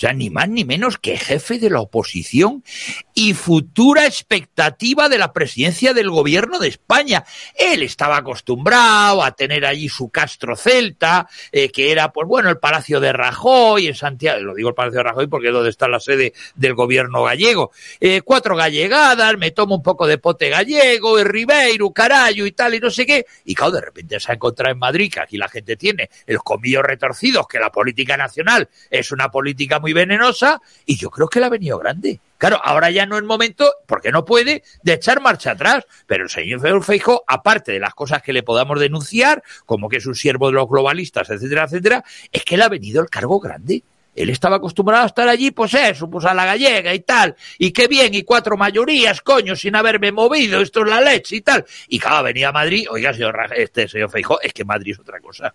Sea, 0.00 0.14
ni 0.14 0.30
más 0.30 0.48
ni 0.48 0.64
menos 0.64 0.96
que 0.96 1.18
jefe 1.18 1.58
de 1.58 1.68
la 1.68 1.82
oposición 1.82 2.64
y 3.12 3.34
futura 3.34 4.06
expectativa 4.06 5.10
de 5.10 5.18
la 5.18 5.34
presidencia 5.34 5.92
del 5.92 6.08
gobierno 6.08 6.58
de 6.58 6.68
España. 6.68 7.22
Él 7.54 7.82
estaba 7.82 8.16
acostumbrado 8.16 9.22
a 9.22 9.32
tener 9.32 9.66
allí 9.66 9.90
su 9.90 10.08
Castro 10.08 10.56
Celta, 10.56 11.28
eh, 11.52 11.70
que 11.70 11.92
era, 11.92 12.12
pues 12.12 12.26
bueno, 12.26 12.48
el 12.48 12.56
Palacio 12.56 12.98
de 12.98 13.12
Rajoy 13.12 13.88
en 13.88 13.94
Santiago. 13.94 14.40
Lo 14.40 14.54
digo 14.54 14.70
el 14.70 14.74
Palacio 14.74 15.00
de 15.00 15.04
Rajoy 15.04 15.26
porque 15.26 15.48
es 15.48 15.52
donde 15.52 15.68
está 15.68 15.86
la 15.86 16.00
sede 16.00 16.32
del 16.54 16.72
gobierno 16.72 17.24
gallego. 17.24 17.70
Eh, 18.00 18.22
cuatro 18.22 18.56
gallegadas, 18.56 19.36
me 19.36 19.50
tomo 19.50 19.74
un 19.74 19.82
poco 19.82 20.06
de 20.06 20.16
pote 20.16 20.48
gallego, 20.48 21.18
el 21.18 21.26
Ribeiro, 21.26 21.90
Carallo 21.90 22.46
y 22.46 22.52
tal, 22.52 22.74
y 22.74 22.80
no 22.80 22.88
sé 22.88 23.04
qué. 23.04 23.26
Y 23.44 23.54
claro, 23.54 23.72
de 23.72 23.82
repente 23.82 24.18
se 24.18 24.32
ha 24.32 24.34
encontrado 24.34 24.72
en 24.72 24.78
Madrid, 24.78 25.12
que 25.12 25.20
aquí 25.20 25.36
la 25.36 25.50
gente 25.50 25.76
tiene 25.76 26.08
el 26.26 26.38
comillos 26.38 26.84
retorcidos, 26.84 27.46
que 27.46 27.58
la 27.58 27.70
política 27.70 28.16
nacional 28.16 28.66
es 28.88 29.12
una 29.12 29.30
política 29.30 29.78
muy 29.78 29.89
venenosa, 29.92 30.60
y 30.86 30.96
yo 30.96 31.10
creo 31.10 31.28
que 31.28 31.40
le 31.40 31.46
ha 31.46 31.50
venido 31.50 31.78
grande. 31.78 32.20
Claro, 32.38 32.58
ahora 32.64 32.90
ya 32.90 33.04
no 33.04 33.18
es 33.18 33.22
momento, 33.22 33.70
porque 33.86 34.10
no 34.10 34.24
puede, 34.24 34.62
de 34.82 34.92
echar 34.94 35.20
marcha 35.20 35.50
atrás. 35.50 35.84
Pero 36.06 36.24
el 36.24 36.30
señor 36.30 36.82
Feijo, 36.82 37.22
aparte 37.26 37.72
de 37.72 37.80
las 37.80 37.92
cosas 37.94 38.22
que 38.22 38.32
le 38.32 38.42
podamos 38.42 38.80
denunciar, 38.80 39.42
como 39.66 39.90
que 39.90 39.98
es 39.98 40.06
un 40.06 40.14
siervo 40.14 40.46
de 40.46 40.54
los 40.54 40.66
globalistas, 40.66 41.28
etcétera, 41.28 41.64
etcétera, 41.64 42.04
es 42.32 42.42
que 42.44 42.56
le 42.56 42.64
ha 42.64 42.68
venido 42.68 43.02
el 43.02 43.10
cargo 43.10 43.38
grande. 43.40 43.82
Él 44.16 44.30
estaba 44.30 44.56
acostumbrado 44.56 45.04
a 45.04 45.06
estar 45.06 45.28
allí, 45.28 45.50
pues 45.50 45.74
eso, 45.74 46.10
pues 46.10 46.24
a 46.24 46.34
la 46.34 46.44
gallega 46.44 46.94
y 46.94 47.00
tal. 47.00 47.36
Y 47.58 47.72
qué 47.72 47.86
bien, 47.86 48.14
y 48.14 48.22
cuatro 48.22 48.56
mayorías, 48.56 49.20
coño, 49.20 49.54
sin 49.54 49.76
haberme 49.76 50.10
movido, 50.10 50.60
esto 50.60 50.80
es 50.80 50.88
la 50.88 51.00
leche 51.00 51.36
y 51.36 51.40
tal. 51.42 51.64
Y 51.88 51.98
claro, 51.98 52.24
venía 52.24 52.48
a 52.48 52.52
Madrid, 52.52 52.86
oiga, 52.90 53.12
señor, 53.12 53.38
este 53.54 53.86
señor 53.86 54.10
Feijo, 54.10 54.40
es 54.40 54.52
que 54.52 54.64
Madrid 54.64 54.92
es 54.92 54.98
otra 54.98 55.20
cosa. 55.20 55.54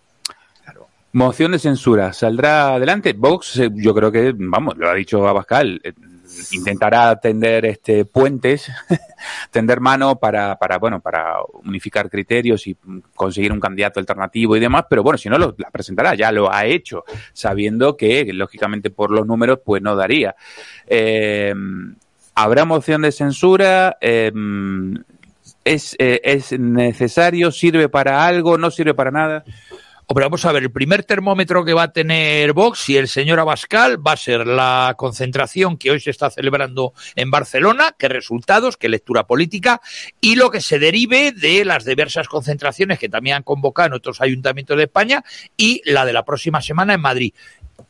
Moción 1.16 1.53
de 1.53 1.59
censura. 1.59 2.11
¿Saldrá 2.11 2.76
adelante? 2.76 3.13
Vox, 3.13 3.59
eh, 3.59 3.70
yo 3.74 3.95
creo 3.95 4.11
que, 4.11 4.34
vamos, 4.36 4.76
lo 4.76 4.89
ha 4.89 4.93
dicho 4.95 5.26
Abascal, 5.26 5.80
eh, 5.82 5.93
intentará 6.51 7.18
tender 7.22 7.66
este 7.66 8.03
puentes, 8.03 8.70
tender 9.49 9.80
mano 9.80 10.18
para, 10.18 10.57
para, 10.57 10.78
bueno, 10.78 10.99
para 10.99 11.38
unificar 11.63 12.09
criterios 12.09 12.68
y 12.68 12.76
conseguir 13.16 13.53
un 13.53 13.61
candidato 13.61 14.01
alternativo 14.01 14.57
y 14.57 14.59
demás, 14.59 14.88
pero 14.89 15.03
bueno, 15.03 15.18
si 15.18 15.30
no 15.30 15.38
lo 15.38 15.55
la 15.57 15.72
presentará, 15.72 16.16
ya 16.16 16.34
lo 16.34 16.51
ha 16.51 16.66
hecho, 16.66 17.05
sabiendo 17.32 17.95
que, 17.95 18.26
lógicamente, 18.34 18.89
por 18.89 19.09
los 19.09 19.26
números, 19.26 19.59
pues 19.63 19.82
no 19.82 19.95
daría. 19.95 20.36
Eh, 20.86 21.55
¿Habrá 22.36 22.66
moción 22.66 23.03
de 23.03 23.13
censura? 23.13 23.97
Eh, 24.01 24.34
¿es, 25.63 25.95
eh, 25.97 26.20
¿Es 26.26 26.51
necesario? 26.59 27.51
¿Sirve 27.51 27.88
para 27.88 28.26
algo? 28.26 28.57
¿No 28.57 28.70
sirve 28.70 28.93
para 28.93 29.11
nada? 29.11 29.45
Hombre, 30.08 30.26
vamos 30.26 30.45
a 30.45 30.51
ver, 30.51 30.62
el 30.62 30.72
primer 30.72 31.03
termómetro 31.03 31.66
que 31.66 31.74
va 31.74 31.84
a 31.84 31.91
tener 31.91 32.53
Vox 32.53 32.89
y 32.89 32.97
el 32.97 33.08
señor 33.08 33.39
Abascal 33.39 34.06
va 34.06 34.12
a 34.12 34.18
ser 34.18 34.45
la 34.45 34.93
concentración 34.97 35.78
que 35.78 35.89
hoy 35.89 35.99
se 35.99 36.12
está 36.12 36.30
celebrando 36.30 36.93
en 37.16 37.32
Barcelona, 37.32 37.95
qué 37.97 38.08
resultados, 38.08 38.78
qué 38.78 38.88
lectura 38.88 39.26
política 39.26 39.82
y 40.22 40.36
lo 40.36 40.51
que 40.51 40.62
se 40.62 40.78
derive 40.78 41.32
de 41.32 41.66
las 41.66 41.86
diversas 41.86 42.28
concentraciones 42.28 42.99
que 42.99 43.10
también 43.10 43.38
han 43.38 43.43
convocado 43.43 43.88
en 43.88 43.93
otros 43.93 44.22
ayuntamientos 44.22 44.78
de 44.78 44.84
España 44.84 45.24
y 45.58 45.82
la 45.86 46.06
de 46.06 46.14
la 46.14 46.24
próxima 46.24 46.62
semana 46.62 46.93
en 46.93 47.01
Madrid. 47.01 47.34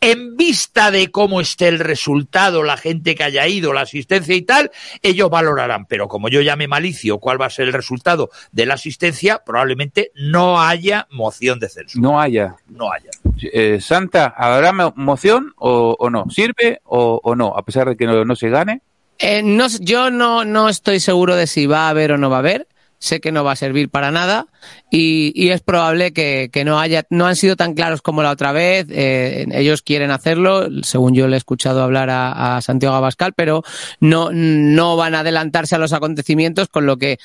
En 0.01 0.35
vista 0.37 0.91
de 0.91 1.09
cómo 1.09 1.41
esté 1.41 1.67
el 1.67 1.79
resultado, 1.79 2.61
la 2.63 2.77
gente 2.77 3.15
que 3.15 3.23
haya 3.23 3.47
ido, 3.47 3.73
la 3.73 3.81
asistencia 3.81 4.35
y 4.35 4.41
tal, 4.43 4.69
ellos 5.01 5.29
valorarán. 5.29 5.85
Pero 5.85 6.07
como 6.07 6.27
yo 6.29 6.41
llame 6.41 6.67
malicio 6.67 7.17
cuál 7.17 7.41
va 7.41 7.47
a 7.47 7.49
ser 7.49 7.67
el 7.67 7.73
resultado 7.73 8.29
de 8.51 8.65
la 8.67 8.75
asistencia, 8.75 9.41
probablemente 9.43 10.11
no 10.15 10.61
haya 10.61 11.07
moción 11.09 11.59
de 11.59 11.69
censura. 11.69 12.01
No 12.07 12.19
haya. 12.19 12.55
No 12.67 12.91
haya. 12.91 13.09
Eh, 13.41 13.79
Santa, 13.81 14.33
¿habrá 14.37 14.73
mo- 14.73 14.93
moción 14.95 15.53
o, 15.57 15.95
o 15.97 16.09
no? 16.09 16.29
¿Sirve 16.29 16.81
o, 16.83 17.19
o 17.23 17.35
no? 17.35 17.55
A 17.57 17.63
pesar 17.63 17.87
de 17.89 17.95
que 17.95 18.05
no, 18.05 18.23
no 18.25 18.35
se 18.35 18.49
gane. 18.49 18.81
Eh, 19.17 19.41
no, 19.43 19.67
yo 19.79 20.11
no, 20.11 20.45
no 20.45 20.67
estoy 20.69 20.99
seguro 20.99 21.35
de 21.35 21.47
si 21.47 21.65
va 21.67 21.87
a 21.87 21.89
haber 21.89 22.11
o 22.11 22.17
no 22.17 22.29
va 22.29 22.35
a 22.35 22.39
haber. 22.39 22.67
Sé 22.99 23.19
que 23.19 23.31
no 23.31 23.43
va 23.43 23.51
a 23.51 23.55
servir 23.55 23.89
para 23.89 24.11
nada 24.11 24.47
y, 24.89 25.31
y 25.35 25.49
es 25.49 25.61
probable 25.61 26.13
que, 26.13 26.49
que 26.51 26.63
no 26.63 26.79
haya, 26.79 27.03
no 27.09 27.27
han 27.27 27.35
sido 27.35 27.55
tan 27.55 27.73
claros 27.73 28.01
como 28.01 28.23
la 28.23 28.31
otra 28.31 28.51
vez. 28.51 28.87
eh, 28.89 29.45
ellos 29.51 29.81
quieren 29.81 30.11
hacerlo, 30.11 30.67
según 30.83 31.13
yo 31.13 31.27
le 31.27 31.35
he 31.35 31.37
escuchado 31.37 31.83
hablar 31.83 32.09
a, 32.09 32.59
Santiago 32.61 32.95
Abascal, 32.95 33.33
pero 33.33 33.63
no, 33.99 34.29
no 34.31 34.95
van 34.95 35.15
a 35.15 35.19
adelantarse 35.19 35.75
a 35.75 35.79
los 35.79 35.93
acontecimientos, 35.93 36.69
con 36.69 36.85
lo 36.85 36.97
que 36.97 37.19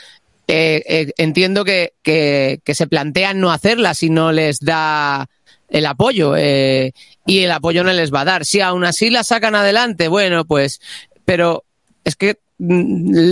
eh, 0.48 0.82
eh, 0.86 1.12
entiendo 1.16 1.64
que, 1.64 1.94
que, 2.02 2.60
que 2.64 2.74
se 2.74 2.86
plantean 2.86 3.40
no 3.40 3.52
hacerla 3.52 3.94
si 3.94 4.10
no 4.10 4.32
les 4.32 4.58
da 4.60 5.28
el 5.68 5.86
apoyo 5.86 6.36
y 6.36 7.44
el 7.44 7.50
apoyo 7.52 7.84
no 7.84 7.92
les 7.92 8.12
va 8.12 8.22
a 8.22 8.24
dar. 8.24 8.44
Si 8.44 8.60
aún 8.60 8.84
así 8.84 9.08
la 9.08 9.22
sacan 9.22 9.54
adelante, 9.54 10.08
bueno, 10.08 10.44
pues, 10.44 10.80
pero 11.24 11.62
es 12.04 12.16
que 12.16 12.38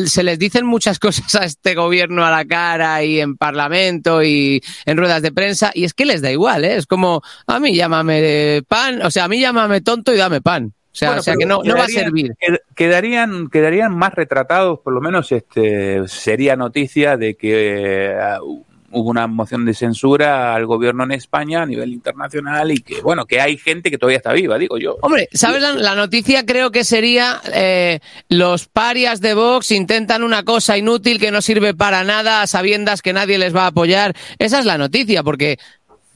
se 0.06 0.22
les 0.22 0.38
dicen 0.38 0.64
muchas 0.66 0.98
cosas 1.00 1.34
a 1.34 1.44
este 1.44 1.74
gobierno 1.74 2.24
a 2.24 2.30
la 2.30 2.44
cara 2.44 3.02
y 3.04 3.20
en 3.20 3.36
parlamento 3.36 4.22
y 4.22 4.62
en 4.86 4.96
ruedas 4.96 5.22
de 5.22 5.32
prensa 5.32 5.70
y 5.74 5.84
es 5.84 5.94
que 5.94 6.04
les 6.06 6.22
da 6.22 6.30
igual, 6.30 6.64
¿eh? 6.64 6.76
Es 6.76 6.86
como, 6.86 7.22
a 7.46 7.60
mí 7.60 7.74
llámame 7.74 8.62
pan, 8.66 9.02
o 9.02 9.10
sea, 9.10 9.24
a 9.24 9.28
mí 9.28 9.40
llámame 9.40 9.80
tonto 9.80 10.12
y 10.14 10.16
dame 10.16 10.40
pan. 10.40 10.72
O 10.90 10.96
sea, 10.98 11.10
Bueno, 11.10 11.20
o 11.20 11.22
sea 11.22 11.36
que 11.36 11.46
no, 11.46 11.60
no 11.62 11.76
va 11.76 11.84
a 11.84 11.88
servir. 11.88 12.32
qued- 12.40 12.60
Quedarían, 12.74 13.48
quedarían 13.50 13.94
más 13.94 14.14
retratados, 14.14 14.80
por 14.80 14.92
lo 14.94 15.00
menos 15.00 15.30
este 15.30 16.08
sería 16.08 16.56
noticia 16.56 17.16
de 17.16 17.36
que 17.36 18.12
eh, 18.12 18.16
hubo 18.90 19.10
una 19.10 19.26
moción 19.26 19.64
de 19.64 19.74
censura 19.74 20.54
al 20.54 20.66
gobierno 20.66 21.04
en 21.04 21.12
España 21.12 21.62
a 21.62 21.66
nivel 21.66 21.92
internacional 21.92 22.70
y 22.70 22.78
que, 22.78 23.00
bueno, 23.00 23.26
que 23.26 23.40
hay 23.40 23.56
gente 23.56 23.90
que 23.90 23.98
todavía 23.98 24.18
está 24.18 24.32
viva, 24.32 24.58
digo 24.58 24.78
yo. 24.78 24.96
Hombre, 25.02 25.28
¿sabes? 25.32 25.62
La, 25.62 25.72
la 25.74 25.94
noticia 25.94 26.46
creo 26.46 26.70
que 26.70 26.84
sería 26.84 27.40
eh, 27.52 28.00
los 28.28 28.66
parias 28.66 29.20
de 29.20 29.34
Vox 29.34 29.70
intentan 29.70 30.22
una 30.22 30.42
cosa 30.42 30.78
inútil 30.78 31.18
que 31.18 31.30
no 31.30 31.42
sirve 31.42 31.74
para 31.74 32.04
nada 32.04 32.42
a 32.42 32.46
sabiendas 32.46 33.02
que 33.02 33.12
nadie 33.12 33.38
les 33.38 33.54
va 33.54 33.64
a 33.64 33.68
apoyar. 33.68 34.14
Esa 34.38 34.58
es 34.58 34.64
la 34.64 34.78
noticia, 34.78 35.22
porque 35.22 35.58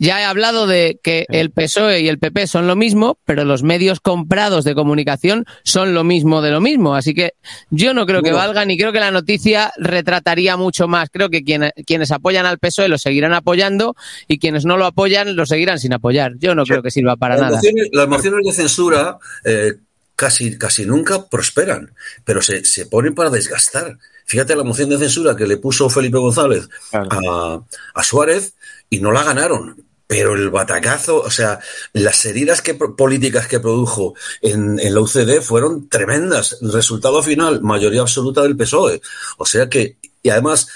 ya 0.02 0.20
he 0.20 0.24
hablado 0.24 0.66
de 0.66 0.98
que 1.02 1.26
el 1.28 1.50
PSOE 1.52 2.00
y 2.00 2.08
el 2.08 2.18
PP 2.18 2.48
son 2.48 2.66
lo 2.66 2.74
mismo, 2.74 3.18
pero 3.24 3.44
los 3.44 3.62
medios 3.62 4.00
comprados 4.00 4.64
de 4.64 4.74
comunicación 4.74 5.46
son 5.62 5.94
lo 5.94 6.02
mismo 6.02 6.42
de 6.42 6.50
lo 6.50 6.60
mismo. 6.60 6.96
Así 6.96 7.14
que 7.14 7.34
yo 7.70 7.94
no 7.94 8.04
creo 8.04 8.20
que 8.22 8.32
valgan 8.32 8.70
y 8.70 8.76
creo 8.76 8.92
que 8.92 8.98
la 9.00 9.12
noticia 9.12 9.72
retrataría 9.76 10.56
mucho 10.56 10.88
más. 10.88 11.08
Creo 11.10 11.30
que 11.30 11.44
quien- 11.44 11.70
quienes 11.86 12.10
apoyan 12.10 12.46
al 12.46 12.58
PSOE 12.58 12.88
lo 12.88 12.98
seguirán 12.98 13.32
apoyando 13.32 13.94
y 14.26 14.38
quienes 14.40 14.64
no 14.64 14.76
lo 14.76 14.86
apoyan 14.86 15.36
lo 15.36 15.46
seguirán 15.46 15.78
sin 15.78 15.92
apoyar. 15.92 16.32
Yo 16.38 16.54
no 16.56 16.64
creo 16.64 16.82
que 16.82 16.90
sirva 16.90 17.14
para 17.16 17.34
las, 17.36 17.42
nada. 17.42 17.56
mociones, 17.56 17.88
las 17.92 18.08
mociones 18.08 18.44
de 18.44 18.52
censura 18.52 19.18
eh, 19.44 19.74
casi, 20.16 20.58
casi 20.58 20.84
nunca 20.84 21.26
prosperan, 21.28 21.92
pero 22.24 22.42
se, 22.42 22.64
se 22.64 22.86
ponen 22.86 23.14
para 23.14 23.30
desgastar. 23.30 23.98
Fíjate 24.26 24.56
la 24.56 24.64
moción 24.64 24.88
de 24.90 24.98
censura 24.98 25.36
que 25.36 25.46
le 25.46 25.58
puso 25.58 25.88
Felipe 25.90 26.18
González 26.18 26.68
a, 26.92 27.60
a 27.94 28.02
Suárez 28.02 28.54
y 28.90 28.98
no 29.00 29.12
la 29.12 29.22
ganaron. 29.22 29.76
Pero 30.12 30.34
el 30.34 30.50
batacazo, 30.50 31.22
o 31.22 31.30
sea, 31.30 31.58
las 31.94 32.22
heridas 32.26 32.60
que, 32.60 32.74
políticas 32.74 33.48
que 33.48 33.60
produjo 33.60 34.14
en, 34.42 34.78
en 34.78 34.94
la 34.94 35.00
UCD 35.00 35.40
fueron 35.40 35.88
tremendas. 35.88 36.58
Resultado 36.60 37.22
final, 37.22 37.62
mayoría 37.62 38.02
absoluta 38.02 38.42
del 38.42 38.54
PSOE. 38.54 39.00
O 39.38 39.46
sea 39.46 39.70
que, 39.70 39.96
y 40.22 40.28
además, 40.28 40.68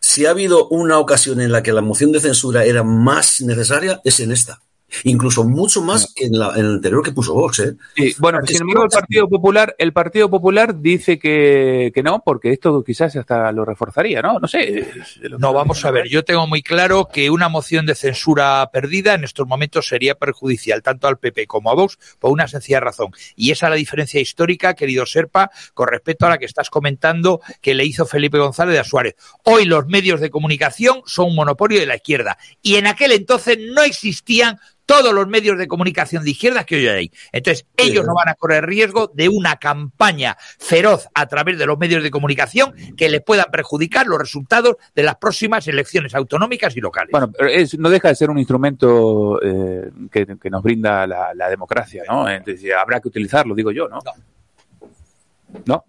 si 0.00 0.26
ha 0.26 0.30
habido 0.30 0.68
una 0.68 1.00
ocasión 1.00 1.40
en 1.40 1.50
la 1.50 1.60
que 1.60 1.72
la 1.72 1.80
moción 1.80 2.12
de 2.12 2.20
censura 2.20 2.64
era 2.64 2.84
más 2.84 3.40
necesaria, 3.40 4.00
es 4.04 4.20
en 4.20 4.30
esta. 4.30 4.62
Incluso 5.02 5.44
mucho 5.44 5.82
más 5.82 6.12
que 6.14 6.26
en, 6.26 6.38
la, 6.38 6.52
en 6.54 6.66
el 6.66 6.74
anterior 6.74 7.02
que 7.02 7.12
puso 7.12 7.34
Vox, 7.34 7.58
¿eh? 7.58 7.74
Sí, 7.96 8.14
bueno, 8.18 8.38
sin 8.46 8.62
embargo, 8.62 8.84
el 8.84 8.90
Partido 8.90 9.28
Popular, 9.28 9.74
el 9.78 9.92
Partido 9.92 10.30
Popular 10.30 10.80
dice 10.80 11.18
que, 11.18 11.90
que 11.92 12.02
no, 12.02 12.22
porque 12.24 12.52
esto 12.52 12.82
quizás 12.84 13.16
hasta 13.16 13.50
lo 13.52 13.64
reforzaría, 13.64 14.22
¿no? 14.22 14.38
No 14.38 14.46
sé. 14.46 14.86
No, 15.38 15.52
vamos 15.52 15.84
a 15.84 15.90
ver, 15.90 16.08
yo 16.08 16.24
tengo 16.24 16.46
muy 16.46 16.62
claro 16.62 17.08
que 17.12 17.30
una 17.30 17.48
moción 17.48 17.86
de 17.86 17.94
censura 17.94 18.68
perdida 18.72 19.14
en 19.14 19.24
estos 19.24 19.46
momentos 19.46 19.88
sería 19.88 20.14
perjudicial 20.14 20.82
tanto 20.82 21.08
al 21.08 21.18
PP 21.18 21.46
como 21.46 21.70
a 21.70 21.74
Vox 21.74 21.98
por 22.18 22.30
una 22.30 22.46
sencilla 22.46 22.80
razón. 22.80 23.08
Y 23.36 23.50
esa 23.50 23.66
es 23.66 23.70
la 23.70 23.76
diferencia 23.76 24.20
histórica, 24.20 24.74
querido 24.74 25.06
Serpa, 25.06 25.50
con 25.74 25.88
respecto 25.88 26.26
a 26.26 26.30
la 26.30 26.38
que 26.38 26.44
estás 26.44 26.70
comentando 26.70 27.40
que 27.60 27.74
le 27.74 27.84
hizo 27.84 28.06
Felipe 28.06 28.38
González 28.38 28.78
a 28.78 28.84
Suárez. 28.84 29.16
Hoy 29.44 29.64
los 29.64 29.86
medios 29.86 30.20
de 30.20 30.30
comunicación 30.30 31.02
son 31.06 31.28
un 31.28 31.36
monopolio 31.36 31.80
de 31.80 31.86
la 31.86 31.96
izquierda 31.96 32.38
y 32.62 32.76
en 32.76 32.86
aquel 32.86 33.12
entonces 33.12 33.58
no 33.58 33.82
existían 33.82 34.58
todos 34.86 35.12
los 35.14 35.26
medios 35.28 35.56
de 35.58 35.66
comunicación 35.66 36.24
de 36.24 36.30
izquierda 36.30 36.64
que 36.64 36.76
hoy 36.76 36.88
hay. 36.88 37.12
Entonces, 37.32 37.66
ellos 37.76 38.04
no 38.06 38.14
van 38.14 38.28
a 38.28 38.34
correr 38.34 38.66
riesgo 38.66 39.10
de 39.14 39.28
una 39.28 39.56
campaña 39.56 40.36
feroz 40.58 41.08
a 41.14 41.26
través 41.26 41.58
de 41.58 41.66
los 41.66 41.78
medios 41.78 42.02
de 42.02 42.10
comunicación 42.10 42.74
que 42.96 43.08
les 43.08 43.22
puedan 43.22 43.46
perjudicar 43.50 44.06
los 44.06 44.18
resultados 44.18 44.76
de 44.94 45.02
las 45.02 45.16
próximas 45.16 45.66
elecciones 45.68 46.14
autonómicas 46.14 46.76
y 46.76 46.80
locales. 46.80 47.10
Bueno, 47.12 47.30
pero 47.32 47.48
es- 47.50 47.78
no 47.78 47.88
deja 47.90 48.08
de 48.08 48.14
ser 48.14 48.30
un 48.30 48.38
instrumento 48.38 49.40
eh, 49.42 49.90
que, 50.10 50.26
que 50.40 50.50
nos 50.50 50.62
brinda 50.62 51.06
la, 51.06 51.32
la 51.34 51.48
democracia, 51.48 52.02
¿no? 52.08 52.28
Entonces, 52.28 52.70
habrá 52.74 53.00
que 53.00 53.08
utilizarlo, 53.08 53.54
digo 53.54 53.70
yo, 53.72 53.88
¿no? 53.88 53.98
¿No? 55.66 55.84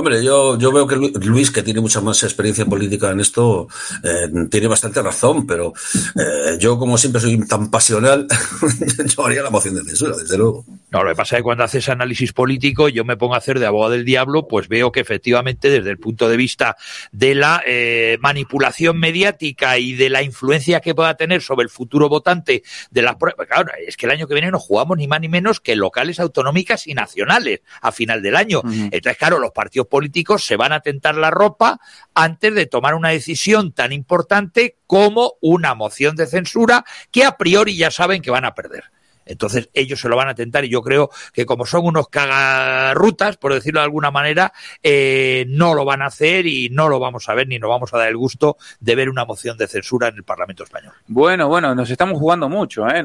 Hombre, 0.00 0.24
yo, 0.24 0.56
yo 0.58 0.72
veo 0.72 0.86
que 0.86 0.96
Lu- 0.96 1.12
Luis, 1.24 1.50
que 1.50 1.62
tiene 1.62 1.80
mucha 1.82 2.00
más 2.00 2.22
experiencia 2.22 2.64
política 2.64 3.10
en 3.10 3.20
esto, 3.20 3.68
eh, 4.02 4.28
tiene 4.50 4.66
bastante 4.66 5.02
razón, 5.02 5.46
pero 5.46 5.74
eh, 6.16 6.56
yo, 6.58 6.78
como 6.78 6.96
siempre 6.96 7.20
soy 7.20 7.46
tan 7.46 7.70
pasional, 7.70 8.26
yo 9.16 9.26
haría 9.26 9.42
la 9.42 9.50
moción 9.50 9.74
de 9.74 9.82
censura, 9.84 10.16
desde 10.16 10.38
luego. 10.38 10.64
No, 10.90 11.04
lo 11.04 11.10
que 11.10 11.16
pasa 11.16 11.36
es 11.36 11.40
que 11.40 11.44
cuando 11.44 11.64
haces 11.64 11.88
análisis 11.90 12.32
político, 12.32 12.88
yo 12.88 13.04
me 13.04 13.16
pongo 13.18 13.34
a 13.34 13.38
hacer 13.38 13.58
de 13.60 13.66
abogado 13.66 13.92
del 13.92 14.04
diablo, 14.06 14.48
pues 14.48 14.68
veo 14.68 14.90
que 14.90 15.00
efectivamente 15.00 15.68
desde 15.70 15.90
el 15.90 15.98
punto 15.98 16.28
de 16.28 16.36
vista 16.36 16.76
de 17.12 17.34
la 17.34 17.62
eh, 17.66 18.16
manipulación 18.20 18.98
mediática 18.98 19.78
y 19.78 19.92
de 19.92 20.08
la 20.10 20.22
influencia 20.22 20.80
que 20.80 20.94
pueda 20.94 21.14
tener 21.14 21.42
sobre 21.42 21.64
el 21.64 21.68
futuro 21.70 22.08
votante 22.08 22.62
de 22.90 23.02
las 23.02 23.16
pruebas, 23.16 23.46
claro, 23.46 23.70
es 23.86 23.96
que 23.96 24.06
el 24.06 24.12
año 24.12 24.26
que 24.26 24.34
viene 24.34 24.50
nos 24.50 24.62
jugamos 24.62 24.96
ni 24.96 25.06
más 25.06 25.20
ni 25.20 25.28
menos 25.28 25.60
que 25.60 25.76
locales 25.76 26.18
autonómicas 26.18 26.86
y 26.86 26.94
nacionales 26.94 27.60
a 27.82 27.92
final 27.92 28.22
del 28.22 28.34
año. 28.34 28.62
Entonces, 28.64 29.16
claro, 29.18 29.38
los 29.38 29.52
partidos 29.52 29.86
políticos 29.90 30.46
se 30.46 30.56
van 30.56 30.72
a 30.72 30.80
tentar 30.80 31.16
la 31.16 31.30
ropa 31.30 31.78
antes 32.14 32.54
de 32.54 32.64
tomar 32.64 32.94
una 32.94 33.10
decisión 33.10 33.72
tan 33.72 33.92
importante 33.92 34.78
como 34.86 35.34
una 35.42 35.74
moción 35.74 36.16
de 36.16 36.26
censura 36.26 36.84
que 37.10 37.24
a 37.24 37.36
priori 37.36 37.76
ya 37.76 37.90
saben 37.90 38.22
que 38.22 38.30
van 38.30 38.46
a 38.46 38.54
perder. 38.54 38.84
Entonces 39.30 39.70
ellos 39.74 40.00
se 40.00 40.08
lo 40.08 40.16
van 40.16 40.28
a 40.28 40.34
tentar 40.34 40.64
y 40.64 40.68
yo 40.68 40.82
creo 40.82 41.10
que 41.32 41.46
como 41.46 41.64
son 41.66 41.86
unos 41.86 42.08
cagarrutas, 42.08 43.36
por 43.36 43.54
decirlo 43.54 43.80
de 43.80 43.84
alguna 43.84 44.10
manera, 44.10 44.52
eh, 44.82 45.44
no 45.48 45.74
lo 45.74 45.84
van 45.84 46.02
a 46.02 46.06
hacer 46.06 46.46
y 46.46 46.68
no 46.70 46.88
lo 46.88 46.98
vamos 46.98 47.28
a 47.28 47.34
ver 47.34 47.46
ni 47.48 47.58
nos 47.58 47.70
vamos 47.70 47.92
a 47.94 47.98
dar 47.98 48.08
el 48.08 48.16
gusto 48.16 48.56
de 48.80 48.94
ver 48.94 49.08
una 49.08 49.24
moción 49.24 49.56
de 49.56 49.66
censura 49.68 50.08
en 50.08 50.16
el 50.16 50.24
Parlamento 50.24 50.64
español. 50.64 50.92
Bueno, 51.06 51.48
bueno, 51.48 51.74
nos 51.74 51.88
estamos 51.90 52.18
jugando 52.18 52.48
mucho, 52.48 52.86
¿eh? 52.88 53.02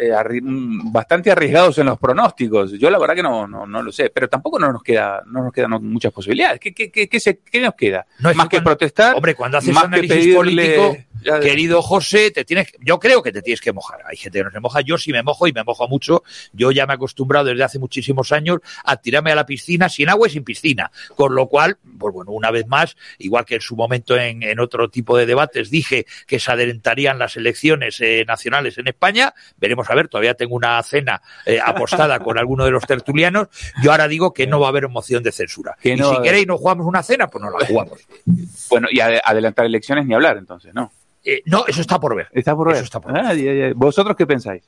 Eh, 0.00 0.40
mm, 0.42 0.92
Bastante 0.92 1.30
arriesgados 1.30 1.78
en 1.78 1.86
los 1.86 1.98
pronósticos. 1.98 2.72
Yo 2.72 2.90
la 2.90 2.98
verdad 2.98 3.14
que 3.14 3.22
no, 3.22 3.46
no, 3.46 3.66
no 3.66 3.82
lo 3.82 3.92
sé, 3.92 4.10
pero 4.10 4.28
tampoco 4.28 4.58
no 4.58 4.72
nos 4.72 4.82
queda, 4.82 5.22
no 5.26 5.44
nos 5.44 5.52
quedan 5.52 5.70
muchas 5.82 6.12
posibilidades. 6.12 6.60
¿Qué, 6.60 6.72
qué, 6.74 6.90
qué, 6.90 7.08
qué 7.08 7.20
se- 7.20 7.40
nos 7.60 7.74
queda? 7.74 8.06
No, 8.18 8.32
más 8.34 8.48
que 8.48 8.60
protestar, 8.60 9.14
Hombre, 9.14 9.34
cuando 9.34 9.58
haces 9.58 9.72
más 9.74 9.84
que 9.84 9.86
análisis 9.88 10.16
pedirle- 10.16 10.34
político, 10.34 10.96
ya- 11.22 11.40
querido 11.40 11.80
José, 11.82 12.30
te 12.30 12.44
tienes, 12.44 12.72
yo 12.80 12.98
creo 12.98 13.22
que 13.22 13.32
te 13.32 13.40
tienes 13.42 13.60
que 13.60 13.72
mojar. 13.72 14.00
Hay 14.06 14.16
gente 14.16 14.38
que 14.38 14.44
no 14.44 14.50
se 14.50 14.60
moja. 14.60 14.80
Yo 14.82 14.98
sí 14.98 15.12
me 15.12 15.22
mojo 15.22 15.43
y 15.46 15.52
me 15.52 15.64
mojo 15.64 15.88
mucho. 15.88 16.22
Yo 16.52 16.70
ya 16.72 16.86
me 16.86 16.92
he 16.92 16.96
acostumbrado 16.96 17.46
desde 17.46 17.64
hace 17.64 17.78
muchísimos 17.78 18.32
años 18.32 18.60
a 18.84 18.96
tirarme 18.96 19.32
a 19.32 19.34
la 19.34 19.46
piscina 19.46 19.88
sin 19.88 20.08
agua 20.08 20.28
y 20.28 20.30
sin 20.30 20.44
piscina. 20.44 20.90
Con 21.16 21.34
lo 21.34 21.46
cual, 21.48 21.78
pues 21.98 22.12
bueno, 22.14 22.32
una 22.32 22.50
vez 22.50 22.66
más, 22.66 22.96
igual 23.18 23.44
que 23.44 23.56
en 23.56 23.60
su 23.60 23.76
momento 23.76 24.16
en, 24.16 24.42
en 24.42 24.60
otro 24.60 24.88
tipo 24.90 25.16
de 25.16 25.26
debates 25.26 25.70
dije 25.70 26.06
que 26.26 26.38
se 26.40 26.52
adelantarían 26.52 27.18
las 27.18 27.36
elecciones 27.36 28.00
eh, 28.00 28.24
nacionales 28.26 28.78
en 28.78 28.88
España, 28.88 29.34
veremos 29.56 29.88
a 29.90 29.94
ver, 29.94 30.08
todavía 30.08 30.34
tengo 30.34 30.54
una 30.56 30.82
cena 30.82 31.20
eh, 31.46 31.58
apostada 31.64 32.18
con 32.20 32.38
alguno 32.38 32.64
de 32.64 32.70
los 32.70 32.84
tertulianos. 32.86 33.48
Yo 33.82 33.90
ahora 33.90 34.08
digo 34.08 34.32
que 34.32 34.46
no 34.46 34.60
va 34.60 34.66
a 34.66 34.70
haber 34.70 34.88
moción 34.88 35.22
de 35.22 35.32
censura. 35.32 35.76
Que 35.80 35.90
y 35.90 35.96
no- 35.96 36.14
si 36.16 36.22
queréis 36.22 36.46
nos 36.46 36.58
jugamos 36.60 36.86
una 36.86 37.02
cena, 37.02 37.26
pues 37.28 37.42
no 37.44 37.50
la 37.50 37.66
jugamos. 37.66 38.00
Bueno, 38.70 38.88
y 38.90 38.98
ade- 38.98 39.20
adelantar 39.24 39.66
elecciones 39.66 40.06
ni 40.06 40.14
hablar, 40.14 40.36
entonces, 40.36 40.72
¿no? 40.74 40.92
Eh, 41.24 41.42
no, 41.46 41.64
eso 41.66 41.80
está 41.80 41.98
por 41.98 42.14
ver. 42.14 42.28
Está 42.32 42.54
por 42.54 42.68
ver. 42.68 42.82
Ah, 43.16 43.32
ya, 43.34 43.52
ya. 43.52 43.72
¿Vosotros 43.74 44.14
qué 44.16 44.26
pensáis? 44.26 44.62